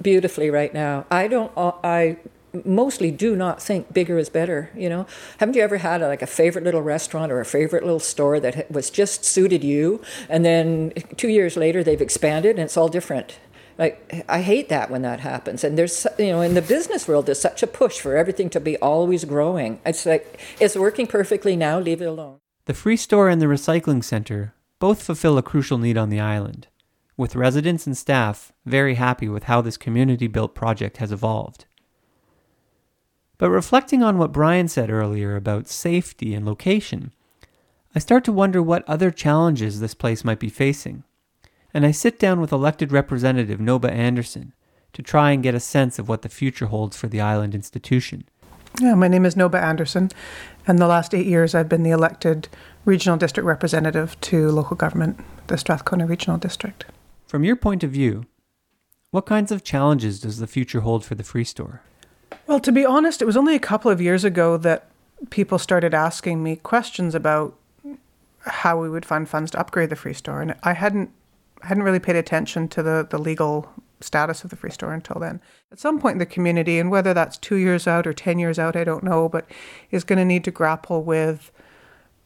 beautifully 0.00 0.50
right 0.50 0.72
now. 0.74 1.04
I 1.10 1.28
don't, 1.28 1.52
I 1.56 2.16
mostly 2.64 3.10
do 3.10 3.36
not 3.36 3.62
think 3.62 3.92
bigger 3.92 4.18
is 4.18 4.28
better. 4.28 4.70
You 4.76 4.88
know, 4.88 5.06
haven't 5.38 5.54
you 5.54 5.62
ever 5.62 5.76
had 5.76 6.02
a, 6.02 6.08
like 6.08 6.22
a 6.22 6.26
favorite 6.26 6.64
little 6.64 6.82
restaurant 6.82 7.30
or 7.30 7.40
a 7.40 7.44
favorite 7.44 7.84
little 7.84 8.00
store 8.00 8.40
that 8.40 8.70
was 8.70 8.90
just 8.90 9.24
suited 9.24 9.62
you, 9.62 10.02
and 10.28 10.44
then 10.44 10.92
two 11.16 11.28
years 11.28 11.56
later 11.56 11.84
they've 11.84 12.00
expanded 12.00 12.56
and 12.56 12.64
it's 12.64 12.76
all 12.76 12.88
different? 12.88 13.38
Like 13.82 14.24
I 14.28 14.42
hate 14.42 14.68
that 14.68 14.90
when 14.90 15.02
that 15.02 15.18
happens. 15.18 15.64
And 15.64 15.76
there's 15.76 16.06
you 16.16 16.26
know 16.26 16.40
in 16.40 16.54
the 16.54 16.62
business 16.62 17.08
world 17.08 17.26
there's 17.26 17.40
such 17.40 17.64
a 17.64 17.66
push 17.66 17.98
for 17.98 18.16
everything 18.16 18.48
to 18.50 18.60
be 18.60 18.76
always 18.76 19.24
growing. 19.24 19.80
It's 19.84 20.06
like 20.06 20.38
it's 20.60 20.76
working 20.76 21.08
perfectly 21.08 21.56
now. 21.56 21.80
Leave 21.80 22.00
it 22.00 22.04
alone. 22.04 22.38
The 22.66 22.74
free 22.74 22.96
store 22.96 23.28
and 23.28 23.42
the 23.42 23.46
recycling 23.46 24.04
center 24.04 24.54
both 24.78 25.02
fulfill 25.02 25.36
a 25.36 25.42
crucial 25.42 25.78
need 25.78 25.98
on 25.98 26.10
the 26.10 26.20
island, 26.20 26.68
with 27.16 27.34
residents 27.34 27.84
and 27.84 27.96
staff 27.96 28.52
very 28.64 28.94
happy 28.94 29.28
with 29.28 29.44
how 29.44 29.60
this 29.60 29.76
community 29.76 30.28
built 30.28 30.54
project 30.54 30.98
has 30.98 31.10
evolved. 31.10 31.64
But 33.36 33.50
reflecting 33.50 34.00
on 34.00 34.16
what 34.16 34.30
Brian 34.30 34.68
said 34.68 34.90
earlier 34.90 35.34
about 35.34 35.66
safety 35.66 36.34
and 36.34 36.46
location, 36.46 37.12
I 37.96 37.98
start 37.98 38.22
to 38.26 38.32
wonder 38.32 38.62
what 38.62 38.88
other 38.88 39.10
challenges 39.10 39.80
this 39.80 39.94
place 39.94 40.22
might 40.22 40.38
be 40.38 40.50
facing 40.50 41.02
and 41.74 41.86
I 41.86 41.90
sit 41.90 42.18
down 42.18 42.40
with 42.40 42.52
elected 42.52 42.92
representative 42.92 43.58
Noba 43.58 43.90
Anderson 43.90 44.52
to 44.92 45.02
try 45.02 45.30
and 45.30 45.42
get 45.42 45.54
a 45.54 45.60
sense 45.60 45.98
of 45.98 46.08
what 46.08 46.22
the 46.22 46.28
future 46.28 46.66
holds 46.66 46.96
for 46.96 47.08
the 47.08 47.20
island 47.20 47.54
institution. 47.54 48.24
Yeah, 48.80 48.94
my 48.94 49.08
name 49.08 49.26
is 49.26 49.34
Noba 49.34 49.60
Anderson, 49.60 50.10
and 50.66 50.78
the 50.78 50.86
last 50.86 51.14
eight 51.14 51.26
years 51.26 51.54
I've 51.54 51.68
been 51.68 51.82
the 51.82 51.90
elected 51.90 52.48
regional 52.84 53.18
district 53.18 53.46
representative 53.46 54.18
to 54.22 54.50
local 54.50 54.76
government, 54.76 55.20
the 55.48 55.58
Strathcona 55.58 56.06
Regional 56.06 56.38
District. 56.38 56.84
From 57.26 57.44
your 57.44 57.56
point 57.56 57.84
of 57.84 57.90
view, 57.90 58.26
what 59.10 59.26
kinds 59.26 59.52
of 59.52 59.62
challenges 59.62 60.20
does 60.20 60.38
the 60.38 60.46
future 60.46 60.80
hold 60.80 61.04
for 61.04 61.14
the 61.14 61.24
Free 61.24 61.44
Store? 61.44 61.82
Well, 62.46 62.60
to 62.60 62.72
be 62.72 62.84
honest, 62.84 63.20
it 63.20 63.26
was 63.26 63.36
only 63.36 63.54
a 63.54 63.60
couple 63.60 63.90
of 63.90 64.00
years 64.00 64.24
ago 64.24 64.56
that 64.56 64.88
people 65.30 65.58
started 65.58 65.94
asking 65.94 66.42
me 66.42 66.56
questions 66.56 67.14
about 67.14 67.54
how 68.40 68.80
we 68.80 68.88
would 68.88 69.04
find 69.04 69.28
funds 69.28 69.50
to 69.52 69.60
upgrade 69.60 69.90
the 69.90 69.96
Free 69.96 70.14
Store, 70.14 70.40
and 70.40 70.54
I 70.62 70.72
hadn't 70.72 71.10
hadn't 71.62 71.82
really 71.82 72.00
paid 72.00 72.16
attention 72.16 72.68
to 72.68 72.82
the, 72.82 73.06
the 73.08 73.18
legal 73.18 73.72
status 74.00 74.44
of 74.44 74.50
the 74.50 74.56
free 74.56 74.70
store 74.70 74.92
until 74.92 75.20
then. 75.20 75.40
At 75.70 75.78
some 75.78 76.00
point 76.00 76.14
in 76.14 76.18
the 76.18 76.26
community, 76.26 76.78
and 76.78 76.90
whether 76.90 77.14
that's 77.14 77.36
two 77.38 77.56
years 77.56 77.86
out 77.86 78.06
or 78.06 78.12
10 78.12 78.38
years 78.38 78.58
out, 78.58 78.76
I 78.76 78.84
don't 78.84 79.04
know, 79.04 79.28
but 79.28 79.46
is 79.90 80.04
going 80.04 80.18
to 80.18 80.24
need 80.24 80.44
to 80.44 80.50
grapple 80.50 81.02
with 81.02 81.52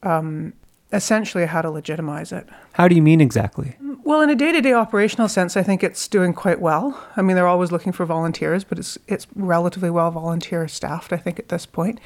um, 0.03 0.53
essentially 0.91 1.45
how 1.45 1.61
to 1.61 1.69
legitimize 1.69 2.31
it. 2.31 2.47
How 2.73 2.87
do 2.87 2.95
you 2.95 3.01
mean 3.01 3.21
exactly? 3.21 3.75
Well, 4.03 4.21
in 4.21 4.29
a 4.29 4.35
day 4.35 4.51
to 4.51 4.61
day 4.61 4.73
operational 4.73 5.27
sense, 5.27 5.57
I 5.57 5.63
think 5.63 5.83
it's 5.83 6.07
doing 6.07 6.33
quite 6.33 6.61
well. 6.61 6.99
I 7.17 7.21
mean, 7.21 7.35
they're 7.35 7.47
always 7.47 7.71
looking 7.71 7.91
for 7.91 8.05
volunteers, 8.05 8.63
but 8.63 8.79
it's, 8.79 8.97
it's 9.07 9.27
relatively 9.35 9.89
well 9.89 10.11
volunteer 10.11 10.67
staffed, 10.67 11.11
I 11.11 11.17
think, 11.17 11.39
at 11.39 11.49
this 11.49 11.65
point. 11.65 11.99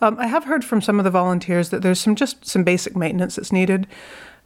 Um, 0.00 0.18
I 0.18 0.26
have 0.26 0.44
heard 0.44 0.64
from 0.64 0.80
some 0.80 0.98
of 0.98 1.04
the 1.04 1.10
volunteers 1.10 1.70
that 1.70 1.82
there's 1.82 2.00
some 2.00 2.14
just 2.14 2.46
some 2.46 2.64
basic 2.64 2.96
maintenance 2.96 3.36
that's 3.36 3.52
needed. 3.52 3.86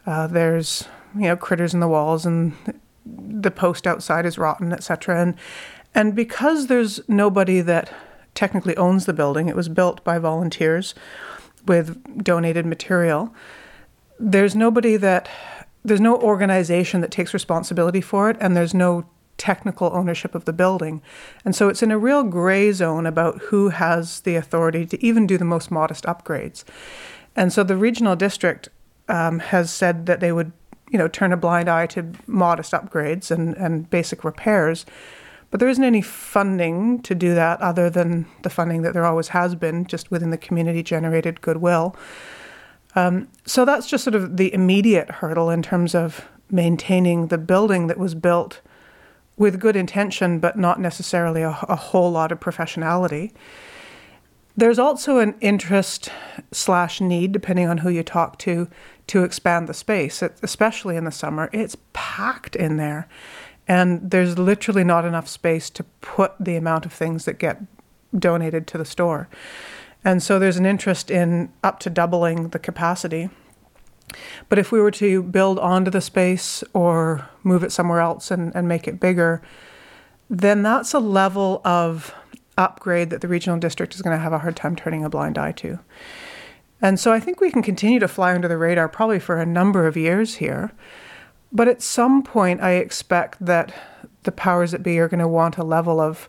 Uh, 0.06 0.26
there's 0.26 0.86
you 1.14 1.22
know 1.22 1.36
critters 1.36 1.74
in 1.74 1.80
the 1.80 1.88
walls 1.88 2.26
and 2.26 2.54
the 3.04 3.50
post 3.50 3.86
outside 3.86 4.26
is 4.26 4.38
rotten, 4.38 4.72
etc. 4.72 5.20
And 5.20 5.34
and 5.94 6.14
because 6.14 6.66
there's 6.66 7.00
nobody 7.08 7.60
that 7.62 7.92
technically 8.34 8.76
owns 8.76 9.06
the 9.06 9.12
building, 9.12 9.48
it 9.48 9.56
was 9.56 9.68
built 9.68 10.04
by 10.04 10.18
volunteers 10.18 10.94
with 11.66 12.22
donated 12.22 12.66
material. 12.66 13.34
There's 14.18 14.54
nobody 14.54 14.96
that 14.96 15.28
there's 15.84 16.00
no 16.00 16.16
organization 16.16 17.00
that 17.00 17.10
takes 17.10 17.32
responsibility 17.32 18.00
for 18.00 18.30
it, 18.30 18.36
and 18.40 18.56
there's 18.56 18.74
no 18.74 19.06
technical 19.38 19.90
ownership 19.94 20.34
of 20.34 20.44
the 20.44 20.52
building. 20.52 21.00
And 21.44 21.54
so 21.54 21.68
it's 21.68 21.82
in 21.82 21.92
a 21.92 21.98
real 21.98 22.24
gray 22.24 22.72
zone 22.72 23.06
about 23.06 23.38
who 23.42 23.68
has 23.68 24.20
the 24.20 24.34
authority 24.34 24.84
to 24.86 25.04
even 25.04 25.26
do 25.26 25.38
the 25.38 25.44
most 25.44 25.70
modest 25.70 26.04
upgrades. 26.04 26.64
And 27.36 27.52
so 27.52 27.62
the 27.62 27.76
regional 27.76 28.16
district 28.16 28.68
um, 29.08 29.38
has 29.38 29.72
said 29.72 30.06
that 30.06 30.18
they 30.20 30.32
would 30.32 30.52
you 30.90 30.98
know, 30.98 31.08
turn 31.08 31.32
a 31.32 31.36
blind 31.36 31.68
eye 31.68 31.86
to 31.86 32.12
modest 32.26 32.72
upgrades 32.72 33.30
and, 33.30 33.56
and 33.56 33.88
basic 33.90 34.24
repairs. 34.24 34.86
But 35.50 35.60
there 35.60 35.68
isn't 35.68 35.84
any 35.84 36.02
funding 36.02 37.00
to 37.02 37.14
do 37.14 37.34
that 37.34 37.60
other 37.60 37.88
than 37.88 38.26
the 38.42 38.50
funding 38.50 38.82
that 38.82 38.92
there 38.92 39.04
always 39.04 39.28
has 39.28 39.54
been, 39.54 39.86
just 39.86 40.10
within 40.10 40.30
the 40.30 40.36
community 40.36 40.82
generated 40.82 41.40
goodwill. 41.40 41.96
Um, 42.94 43.28
so 43.46 43.64
that's 43.64 43.88
just 43.88 44.04
sort 44.04 44.14
of 44.14 44.36
the 44.36 44.52
immediate 44.52 45.10
hurdle 45.10 45.50
in 45.50 45.62
terms 45.62 45.94
of 45.94 46.26
maintaining 46.50 47.28
the 47.28 47.38
building 47.38 47.86
that 47.86 47.98
was 47.98 48.14
built 48.14 48.60
with 49.36 49.60
good 49.60 49.76
intention, 49.76 50.38
but 50.38 50.58
not 50.58 50.80
necessarily 50.80 51.42
a, 51.42 51.56
a 51.68 51.76
whole 51.76 52.10
lot 52.10 52.32
of 52.32 52.40
professionality. 52.40 53.32
There's 54.58 54.80
also 54.80 55.18
an 55.18 55.36
interest 55.40 56.10
slash 56.50 57.00
need, 57.00 57.30
depending 57.30 57.68
on 57.68 57.78
who 57.78 57.90
you 57.90 58.02
talk 58.02 58.40
to, 58.40 58.68
to 59.06 59.22
expand 59.22 59.68
the 59.68 59.72
space, 59.72 60.20
especially 60.20 60.96
in 60.96 61.04
the 61.04 61.12
summer. 61.12 61.48
It's 61.52 61.76
packed 61.92 62.56
in 62.56 62.76
there. 62.76 63.06
And 63.68 64.10
there's 64.10 64.36
literally 64.36 64.82
not 64.82 65.04
enough 65.04 65.28
space 65.28 65.70
to 65.70 65.84
put 66.00 66.32
the 66.40 66.56
amount 66.56 66.86
of 66.86 66.92
things 66.92 67.24
that 67.24 67.38
get 67.38 67.62
donated 68.18 68.66
to 68.66 68.78
the 68.78 68.84
store. 68.84 69.28
And 70.04 70.24
so 70.24 70.40
there's 70.40 70.56
an 70.56 70.66
interest 70.66 71.08
in 71.08 71.52
up 71.62 71.78
to 71.80 71.88
doubling 71.88 72.48
the 72.48 72.58
capacity. 72.58 73.30
But 74.48 74.58
if 74.58 74.72
we 74.72 74.80
were 74.80 74.90
to 74.90 75.22
build 75.22 75.60
onto 75.60 75.92
the 75.92 76.00
space 76.00 76.64
or 76.72 77.28
move 77.44 77.62
it 77.62 77.70
somewhere 77.70 78.00
else 78.00 78.32
and, 78.32 78.52
and 78.56 78.66
make 78.66 78.88
it 78.88 78.98
bigger, 78.98 79.40
then 80.28 80.64
that's 80.64 80.94
a 80.94 80.98
level 80.98 81.60
of 81.64 82.12
upgrade 82.58 83.10
that 83.10 83.22
the 83.22 83.28
regional 83.28 83.58
district 83.58 83.94
is 83.94 84.02
going 84.02 84.16
to 84.16 84.22
have 84.22 84.32
a 84.32 84.40
hard 84.40 84.56
time 84.56 84.76
turning 84.76 85.04
a 85.04 85.10
blind 85.10 85.38
eye 85.38 85.52
to. 85.52 85.78
And 86.80 87.00
so 87.00 87.12
I 87.12 87.20
think 87.20 87.40
we 87.40 87.50
can 87.50 87.62
continue 87.62 87.98
to 87.98 88.08
fly 88.08 88.34
under 88.34 88.48
the 88.48 88.58
radar 88.58 88.88
probably 88.88 89.18
for 89.18 89.40
a 89.40 89.46
number 89.46 89.86
of 89.86 89.96
years 89.96 90.36
here. 90.36 90.72
But 91.50 91.68
at 91.68 91.82
some 91.82 92.22
point, 92.22 92.60
I 92.60 92.72
expect 92.72 93.44
that 93.44 93.72
the 94.24 94.32
powers 94.32 94.72
that 94.72 94.82
be 94.82 94.98
are 94.98 95.08
going 95.08 95.20
to 95.20 95.28
want 95.28 95.56
a 95.56 95.64
level 95.64 96.00
of 96.00 96.28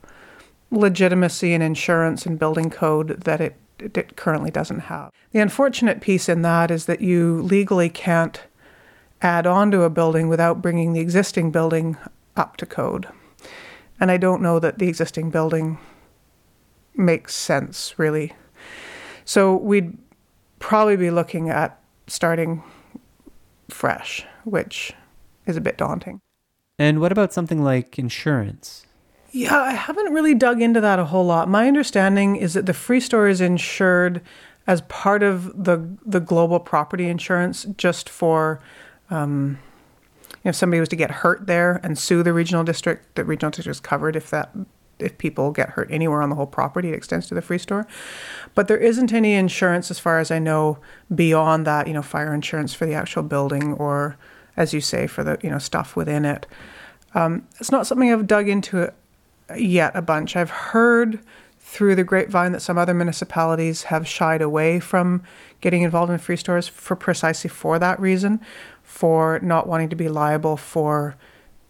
legitimacy 0.71 1.53
and 1.53 1.61
insurance 1.63 2.25
and 2.25 2.39
building 2.39 2.69
code 2.69 3.21
that 3.21 3.41
it, 3.41 3.55
it 3.79 4.15
currently 4.15 4.51
doesn't 4.51 4.81
have. 4.81 5.11
The 5.31 5.39
unfortunate 5.39 5.99
piece 5.99 6.29
in 6.29 6.41
that 6.43 6.71
is 6.71 6.85
that 6.85 7.01
you 7.01 7.41
legally 7.41 7.89
can't 7.89 8.41
add 9.21 9.45
on 9.45 9.71
to 9.71 9.83
a 9.83 9.89
building 9.89 10.29
without 10.29 10.61
bringing 10.61 10.93
the 10.93 10.99
existing 11.01 11.51
building 11.51 11.97
up 12.37 12.57
to 12.57 12.65
code. 12.65 13.07
And 13.99 14.09
I 14.09 14.17
don't 14.17 14.41
know 14.41 14.59
that 14.59 14.79
the 14.79 14.87
existing 14.87 15.29
building 15.29 15.77
makes 16.95 17.35
sense, 17.35 17.93
really. 17.97 18.33
So 19.25 19.55
we'd 19.55 19.97
probably 20.59 20.97
be 20.97 21.11
looking 21.11 21.49
at 21.49 21.79
starting 22.07 22.63
fresh, 23.69 24.25
which 24.43 24.93
is 25.45 25.57
a 25.57 25.61
bit 25.61 25.77
daunting. 25.77 26.21
And 26.77 26.99
what 26.99 27.11
about 27.11 27.33
something 27.33 27.63
like 27.63 27.99
insurance? 27.99 28.85
Yeah, 29.31 29.59
I 29.59 29.73
haven't 29.73 30.13
really 30.13 30.33
dug 30.33 30.61
into 30.61 30.81
that 30.81 30.97
a 30.97 31.05
whole 31.05 31.25
lot. 31.25 31.49
My 31.49 31.67
understanding 31.67 32.35
is 32.35 32.53
that 32.53 32.65
the 32.65 32.73
free 32.73 32.99
store 32.99 33.27
is 33.27 33.41
insured 33.41 34.21
as 34.65 34.81
part 34.81 35.23
of 35.23 35.63
the 35.63 35.87
the 36.05 36.19
global 36.19 36.59
property 36.59 37.07
insurance, 37.09 37.65
just 37.77 38.09
for 38.09 38.59
um, 39.09 39.59
if 40.43 40.55
somebody 40.55 40.79
was 40.79 40.89
to 40.89 40.95
get 40.95 41.11
hurt 41.11 41.47
there 41.47 41.79
and 41.83 41.97
sue 41.97 42.23
the 42.23 42.33
regional 42.33 42.63
district, 42.63 43.15
the 43.15 43.23
regional 43.23 43.51
district 43.51 43.75
is 43.75 43.79
covered 43.79 44.15
if 44.15 44.29
that 44.29 44.51
if 44.99 45.17
people 45.17 45.51
get 45.51 45.69
hurt 45.69 45.89
anywhere 45.91 46.21
on 46.21 46.29
the 46.29 46.35
whole 46.35 46.47
property, 46.47 46.89
it 46.89 46.95
extends 46.95 47.27
to 47.27 47.35
the 47.35 47.41
free 47.41 47.57
store. 47.57 47.87
But 48.55 48.67
there 48.67 48.77
isn't 48.77 49.13
any 49.13 49.33
insurance, 49.33 49.89
as 49.89 49.99
far 49.99 50.19
as 50.19 50.31
I 50.31 50.39
know, 50.39 50.79
beyond 51.13 51.65
that. 51.65 51.87
You 51.87 51.93
know, 51.93 52.01
fire 52.01 52.33
insurance 52.33 52.73
for 52.73 52.85
the 52.85 52.93
actual 52.93 53.23
building, 53.23 53.73
or 53.73 54.17
as 54.57 54.73
you 54.73 54.81
say, 54.81 55.07
for 55.07 55.23
the 55.23 55.37
you 55.41 55.49
know 55.49 55.59
stuff 55.59 55.95
within 55.95 56.25
it. 56.25 56.45
Um, 57.15 57.47
it's 57.59 57.71
not 57.71 57.87
something 57.87 58.11
I've 58.11 58.27
dug 58.27 58.47
into 58.47 58.93
yet 59.57 59.95
a 59.95 60.01
bunch. 60.01 60.35
I've 60.35 60.49
heard 60.49 61.19
through 61.59 61.95
the 61.95 62.03
grapevine 62.03 62.51
that 62.51 62.61
some 62.61 62.77
other 62.77 62.93
municipalities 62.93 63.83
have 63.83 64.07
shied 64.07 64.41
away 64.41 64.79
from 64.79 65.21
getting 65.61 65.83
involved 65.83 66.11
in 66.11 66.17
free 66.17 66.35
stores 66.35 66.67
for 66.67 66.95
precisely 66.95 67.49
for 67.49 67.77
that 67.77 67.99
reason, 67.99 68.39
for 68.81 69.39
not 69.41 69.67
wanting 69.67 69.89
to 69.89 69.95
be 69.95 70.09
liable 70.09 70.57
for 70.57 71.15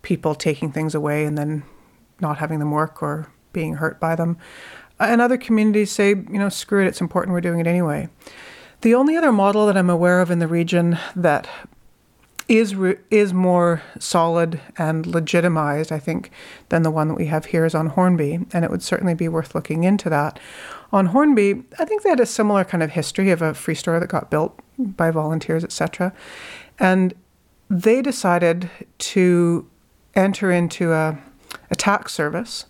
people 0.02 0.36
taking 0.36 0.72
things 0.72 0.96
away 0.96 1.26
and 1.26 1.38
then 1.38 1.64
not 2.22 2.38
having 2.38 2.60
them 2.60 2.72
work 2.72 3.02
or 3.02 3.32
being 3.54 3.76
hurt 3.76 4.00
by 4.00 4.16
them. 4.16 4.38
Uh, 5.00 5.08
and 5.10 5.22
other 5.22 5.38
communities 5.38 5.92
say, 5.92 6.10
you 6.10 6.40
know, 6.40 6.50
screw 6.50 6.84
it, 6.84 6.88
it's 6.88 7.02
important, 7.02 7.34
we're 7.34 7.42
doing 7.42 7.60
it 7.60 7.68
anyway. 7.68 8.10
The 8.82 8.96
only 8.96 9.18
other 9.18 9.32
model 9.32 9.66
that 9.68 9.78
I'm 9.78 9.90
aware 9.90 10.22
of 10.22 10.32
in 10.32 10.40
the 10.40 10.48
region 10.48 10.98
that 11.16 11.48
is 12.50 12.76
re- 12.76 12.98
is 13.12 13.34
more 13.34 13.82
solid 14.00 14.60
and 14.78 15.06
legitimized, 15.06 15.92
I 15.92 16.00
think, 16.00 16.32
than 16.70 16.82
the 16.82 16.92
one 16.92 17.08
that 17.08 17.14
we 17.14 17.28
have 17.28 17.46
here 17.46 17.64
is 17.64 17.76
on 17.76 17.88
Hornby, 17.88 18.40
and 18.52 18.66
it 18.66 18.72
would 18.72 18.82
certainly 18.82 19.14
be 19.14 19.28
worth 19.28 19.54
looking 19.54 19.84
into 19.84 20.10
that. 20.10 20.40
On 20.92 21.08
Hornby, 21.08 21.64
I 21.78 21.86
think 21.86 22.02
they 22.02 22.10
had 22.10 22.20
a 22.20 22.26
similar 22.26 22.64
kind 22.64 22.82
of 22.82 22.92
history 22.92 23.30
of 23.30 23.44
a 23.44 23.54
free 23.54 23.76
store 23.76 24.00
that 24.00 24.08
got 24.08 24.32
built 24.32 24.60
by 24.78 25.12
volunteers, 25.12 25.64
etc., 25.64 26.12
and 26.80 27.14
they 27.70 28.02
decided 28.02 28.70
to 28.98 29.70
enter 30.16 30.50
into 30.52 30.92
a, 30.92 31.20
a 31.72 31.76
tax 31.76 32.14
service 32.14 32.66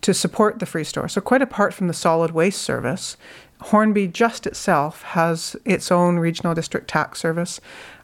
to 0.00 0.12
support 0.12 0.58
the 0.58 0.66
free 0.66 0.84
store. 0.84 1.08
So 1.08 1.20
quite 1.20 1.42
apart 1.42 1.72
from 1.72 1.88
the 1.88 1.94
solid 1.94 2.32
waste 2.32 2.60
service, 2.62 3.16
Hornby 3.60 4.08
just 4.08 4.46
itself 4.46 5.02
has 5.02 5.56
its 5.64 5.90
own 5.90 6.18
regional 6.18 6.54
district 6.54 6.88
tax 6.88 7.20
service 7.20 7.60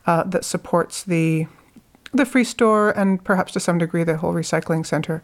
uh, 0.06 0.24
that 0.24 0.44
supports 0.44 1.02
the 1.02 1.46
the 2.12 2.24
free 2.24 2.44
store 2.44 2.90
and 2.98 3.22
perhaps 3.22 3.52
to 3.52 3.60
some 3.60 3.78
degree 3.78 4.02
the 4.02 4.16
whole 4.16 4.32
recycling 4.32 4.84
center. 4.84 5.22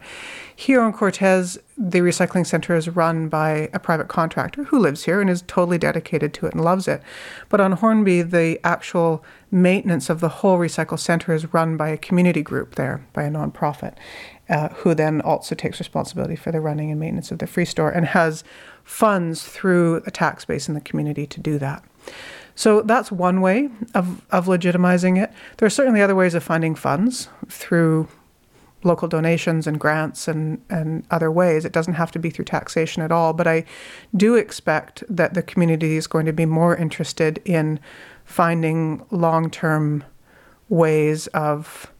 Here 0.55 0.79
on 0.79 0.93
Cortes, 0.93 1.57
the 1.77 1.99
recycling 1.99 2.47
center 2.47 2.75
is 2.75 2.87
run 2.87 3.27
by 3.27 3.69
a 3.73 3.79
private 3.79 4.07
contractor 4.07 4.63
who 4.65 4.79
lives 4.79 5.03
here 5.03 5.19
and 5.19 5.29
is 5.29 5.43
totally 5.47 5.77
dedicated 5.77 6.33
to 6.35 6.45
it 6.45 6.53
and 6.53 6.63
loves 6.63 6.87
it. 6.87 7.01
But 7.49 7.59
on 7.59 7.73
Hornby, 7.73 8.21
the 8.21 8.59
actual 8.63 9.23
maintenance 9.51 10.09
of 10.09 10.21
the 10.21 10.29
whole 10.29 10.57
recycle 10.57 10.97
center 10.97 11.33
is 11.33 11.53
run 11.53 11.75
by 11.75 11.89
a 11.89 11.97
community 11.97 12.41
group 12.41 12.75
there, 12.75 13.05
by 13.11 13.23
a 13.23 13.29
nonprofit, 13.29 13.95
uh, 14.49 14.69
who 14.69 14.93
then 14.93 15.21
also 15.21 15.55
takes 15.55 15.79
responsibility 15.79 16.35
for 16.35 16.51
the 16.51 16.61
running 16.61 16.91
and 16.91 16.99
maintenance 16.99 17.31
of 17.31 17.39
the 17.39 17.47
free 17.47 17.65
store 17.65 17.89
and 17.89 18.05
has 18.07 18.43
funds 18.83 19.43
through 19.43 20.01
a 20.05 20.11
tax 20.11 20.45
base 20.45 20.67
in 20.67 20.73
the 20.73 20.81
community 20.81 21.27
to 21.27 21.39
do 21.39 21.57
that. 21.59 21.83
So 22.55 22.81
that's 22.81 23.11
one 23.11 23.41
way 23.41 23.69
of, 23.93 24.25
of 24.31 24.45
legitimizing 24.45 25.21
it. 25.21 25.31
There 25.57 25.67
are 25.67 25.69
certainly 25.69 26.01
other 26.01 26.15
ways 26.15 26.33
of 26.33 26.43
finding 26.43 26.73
funds 26.73 27.29
through 27.49 28.07
local 28.83 29.07
donations 29.07 29.67
and 29.67 29.79
grants 29.79 30.27
and, 30.27 30.63
and 30.69 31.05
other 31.11 31.31
ways. 31.31 31.65
It 31.65 31.71
doesn't 31.71 31.95
have 31.95 32.11
to 32.11 32.19
be 32.19 32.29
through 32.29 32.45
taxation 32.45 33.03
at 33.03 33.11
all. 33.11 33.33
But 33.33 33.47
I 33.47 33.65
do 34.15 34.35
expect 34.35 35.03
that 35.09 35.33
the 35.33 35.43
community 35.43 35.97
is 35.97 36.07
going 36.07 36.25
to 36.25 36.33
be 36.33 36.45
more 36.45 36.75
interested 36.75 37.41
in 37.45 37.79
finding 38.23 39.05
long 39.11 39.49
term 39.49 40.03
ways 40.69 41.27
of 41.27 41.91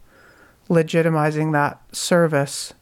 legitimizing 0.68 1.54
that 1.54 1.82
service 1.96 2.74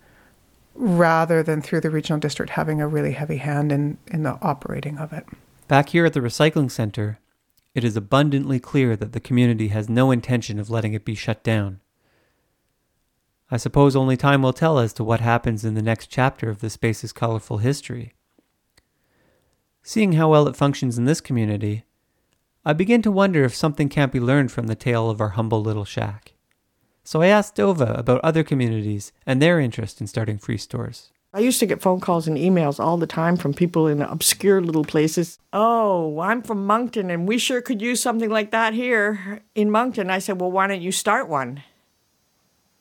rather 0.73 1.41
than 1.41 1.61
through 1.61 1.81
the 1.81 1.89
regional 1.89 2.19
district 2.19 2.51
having 2.51 2.81
a 2.81 2.87
really 2.87 3.13
heavy 3.13 3.37
hand 3.37 3.71
in, 3.71 3.97
in 4.07 4.23
the 4.23 4.37
operating 4.41 4.97
of 4.97 5.13
it. 5.13 5.25
Back 5.67 5.89
here 5.89 6.05
at 6.05 6.13
the 6.13 6.19
recycling 6.19 6.69
center, 6.69 7.19
it 7.73 7.83
is 7.83 7.97
abundantly 7.97 8.59
clear 8.59 8.95
that 8.95 9.13
the 9.13 9.19
community 9.19 9.69
has 9.69 9.89
no 9.89 10.11
intention 10.11 10.59
of 10.59 10.69
letting 10.69 10.93
it 10.93 11.05
be 11.05 11.15
shut 11.15 11.43
down. 11.43 11.79
I 13.51 13.57
suppose 13.57 13.95
only 13.95 14.17
time 14.17 14.41
will 14.41 14.53
tell 14.53 14.79
as 14.79 14.91
to 14.93 15.03
what 15.03 15.19
happens 15.19 15.63
in 15.63 15.75
the 15.75 15.81
next 15.81 16.07
chapter 16.07 16.49
of 16.49 16.59
the 16.59 16.69
space's 16.69 17.13
colorful 17.13 17.59
history. 17.59 18.13
Seeing 19.83 20.13
how 20.13 20.31
well 20.31 20.47
it 20.47 20.55
functions 20.55 20.97
in 20.97 21.05
this 21.05 21.21
community, 21.21 21.83
I 22.65 22.73
begin 22.73 23.01
to 23.03 23.11
wonder 23.11 23.43
if 23.43 23.53
something 23.53 23.87
can't 23.87 24.11
be 24.11 24.19
learned 24.19 24.51
from 24.51 24.67
the 24.67 24.75
tale 24.75 25.09
of 25.09 25.21
our 25.21 25.29
humble 25.29 25.61
little 25.61 25.85
shack. 25.85 26.34
So 27.05 27.21
I 27.21 27.27
asked 27.27 27.55
Noba 27.55 27.97
about 27.97 28.19
other 28.23 28.43
communities 28.43 29.13
and 29.27 29.39
their 29.39 29.59
interest 29.59 30.01
in 30.01 30.07
starting 30.07 30.39
free 30.39 30.57
stores. 30.57 31.11
I 31.35 31.39
used 31.39 31.59
to 31.59 31.67
get 31.67 31.81
phone 31.81 31.99
calls 31.99 32.27
and 32.27 32.35
emails 32.35 32.79
all 32.79 32.97
the 32.97 33.05
time 33.05 33.37
from 33.37 33.53
people 33.53 33.87
in 33.87 34.01
obscure 34.01 34.59
little 34.59 34.83
places. 34.83 35.37
Oh, 35.53 36.19
I'm 36.19 36.41
from 36.41 36.65
Moncton 36.65 37.11
and 37.11 37.27
we 37.27 37.37
sure 37.37 37.61
could 37.61 37.79
use 37.79 38.01
something 38.01 38.29
like 38.29 38.49
that 38.51 38.73
here 38.73 39.41
in 39.53 39.69
Moncton. 39.69 40.09
I 40.09 40.17
said, 40.17 40.41
Well, 40.41 40.51
why 40.51 40.65
don't 40.65 40.81
you 40.81 40.91
start 40.91 41.29
one? 41.29 41.61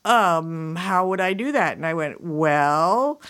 Um, 0.07 0.77
how 0.77 1.07
would 1.09 1.21
I 1.21 1.35
do 1.35 1.53
that? 1.53 1.77
And 1.77 1.85
I 1.85 1.93
went, 1.93 2.23
Well, 2.23 3.21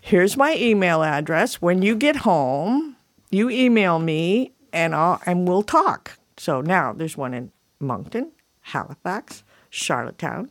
here's 0.00 0.36
my 0.36 0.54
email 0.54 1.02
address. 1.02 1.60
When 1.60 1.82
you 1.82 1.96
get 1.96 2.16
home, 2.16 2.96
you 3.30 3.50
email 3.50 3.98
me 3.98 4.52
and 4.72 4.94
I'll, 4.94 5.20
and 5.26 5.48
we'll 5.48 5.62
talk. 5.62 6.18
So 6.36 6.60
now 6.60 6.92
there's 6.92 7.16
one 7.16 7.34
in 7.34 7.50
Moncton, 7.80 8.30
Halifax, 8.60 9.42
Charlottetown, 9.70 10.50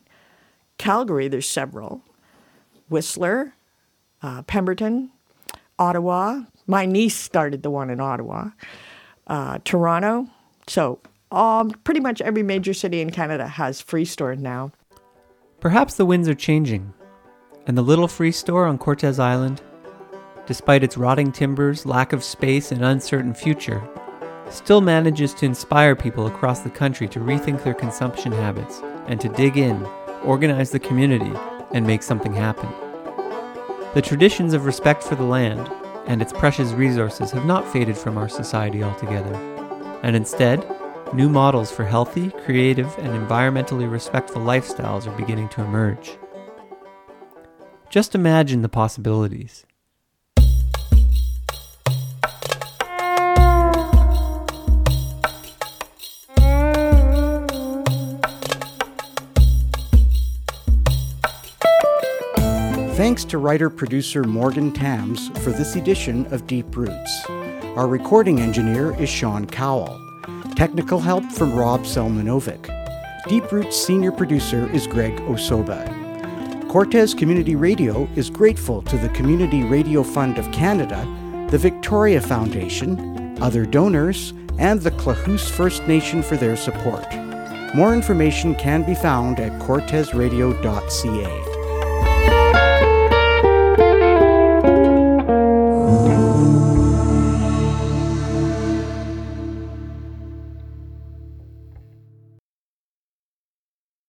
Calgary, 0.78 1.28
there's 1.28 1.48
several. 1.48 2.02
Whistler, 2.88 3.54
uh, 4.22 4.42
Pemberton, 4.42 5.10
Ottawa. 5.78 6.42
My 6.66 6.86
niece 6.86 7.16
started 7.16 7.62
the 7.62 7.70
one 7.70 7.90
in 7.90 8.00
Ottawa, 8.00 8.50
uh, 9.26 9.58
Toronto. 9.64 10.28
So, 10.66 11.00
um, 11.30 11.70
pretty 11.84 12.00
much 12.00 12.20
every 12.20 12.42
major 12.42 12.74
city 12.74 13.00
in 13.00 13.10
Canada 13.10 13.46
has 13.46 13.80
free 13.80 14.04
store 14.04 14.34
now. 14.34 14.72
Perhaps 15.60 15.94
the 15.94 16.06
winds 16.06 16.28
are 16.28 16.34
changing, 16.34 16.92
and 17.66 17.76
the 17.76 17.82
little 17.82 18.08
free 18.08 18.32
store 18.32 18.66
on 18.66 18.78
Cortes 18.78 19.18
Island, 19.18 19.62
despite 20.46 20.82
its 20.82 20.96
rotting 20.96 21.30
timbers, 21.30 21.86
lack 21.86 22.12
of 22.12 22.24
space, 22.24 22.72
and 22.72 22.84
uncertain 22.84 23.34
future, 23.34 23.82
still 24.50 24.80
manages 24.80 25.32
to 25.34 25.46
inspire 25.46 25.94
people 25.96 26.26
across 26.26 26.60
the 26.60 26.70
country 26.70 27.08
to 27.08 27.20
rethink 27.20 27.62
their 27.62 27.74
consumption 27.74 28.32
habits 28.32 28.80
and 29.06 29.20
to 29.20 29.28
dig 29.28 29.56
in, 29.56 29.84
organize 30.24 30.70
the 30.70 30.78
community, 30.78 31.32
and 31.72 31.86
make 31.86 32.02
something 32.02 32.32
happen. 32.32 32.68
The 33.94 34.02
traditions 34.02 34.52
of 34.52 34.66
respect 34.66 35.02
for 35.02 35.14
the 35.14 35.24
land 35.24 35.70
and 36.06 36.20
its 36.20 36.32
precious 36.32 36.72
resources 36.72 37.30
have 37.30 37.44
not 37.44 37.66
faded 37.66 37.96
from 37.96 38.18
our 38.18 38.28
society 38.28 38.82
altogether, 38.82 39.34
and 40.02 40.16
instead, 40.16 40.64
new 41.12 41.28
models 41.28 41.70
for 41.70 41.84
healthy, 41.84 42.30
creative, 42.30 42.92
and 42.98 43.08
environmentally 43.08 43.90
respectful 43.90 44.42
lifestyles 44.42 45.06
are 45.06 45.16
beginning 45.16 45.48
to 45.50 45.62
emerge. 45.62 46.18
Just 47.88 48.14
imagine 48.14 48.62
the 48.62 48.68
possibilities. 48.68 49.64
Thanks 63.00 63.24
to 63.24 63.38
writer 63.38 63.70
producer 63.70 64.24
Morgan 64.24 64.70
Tams 64.70 65.30
for 65.42 65.52
this 65.52 65.74
edition 65.74 66.26
of 66.34 66.46
Deep 66.46 66.76
Roots. 66.76 67.24
Our 67.74 67.88
recording 67.88 68.40
engineer 68.40 68.94
is 69.00 69.08
Sean 69.08 69.46
Cowell. 69.46 69.98
Technical 70.54 71.00
help 71.00 71.24
from 71.32 71.54
Rob 71.54 71.84
Selmanovic. 71.84 72.66
Deep 73.26 73.50
Roots 73.50 73.74
senior 73.74 74.12
producer 74.12 74.70
is 74.70 74.86
Greg 74.86 75.16
Osoba. 75.20 75.88
Cortes 76.68 77.14
Community 77.14 77.56
Radio 77.56 78.06
is 78.16 78.28
grateful 78.28 78.82
to 78.82 78.98
the 78.98 79.08
Community 79.08 79.62
Radio 79.62 80.02
Fund 80.02 80.36
of 80.36 80.52
Canada, 80.52 81.02
the 81.50 81.56
Victoria 81.56 82.20
Foundation, 82.20 83.34
other 83.40 83.64
donors, 83.64 84.34
and 84.58 84.78
the 84.78 84.90
Klahoose 84.90 85.48
First 85.48 85.86
Nation 85.86 86.22
for 86.22 86.36
their 86.36 86.54
support. 86.54 87.06
More 87.74 87.94
information 87.94 88.54
can 88.56 88.82
be 88.82 88.94
found 88.94 89.40
at 89.40 89.58
cortesradio.ca. 89.62 91.49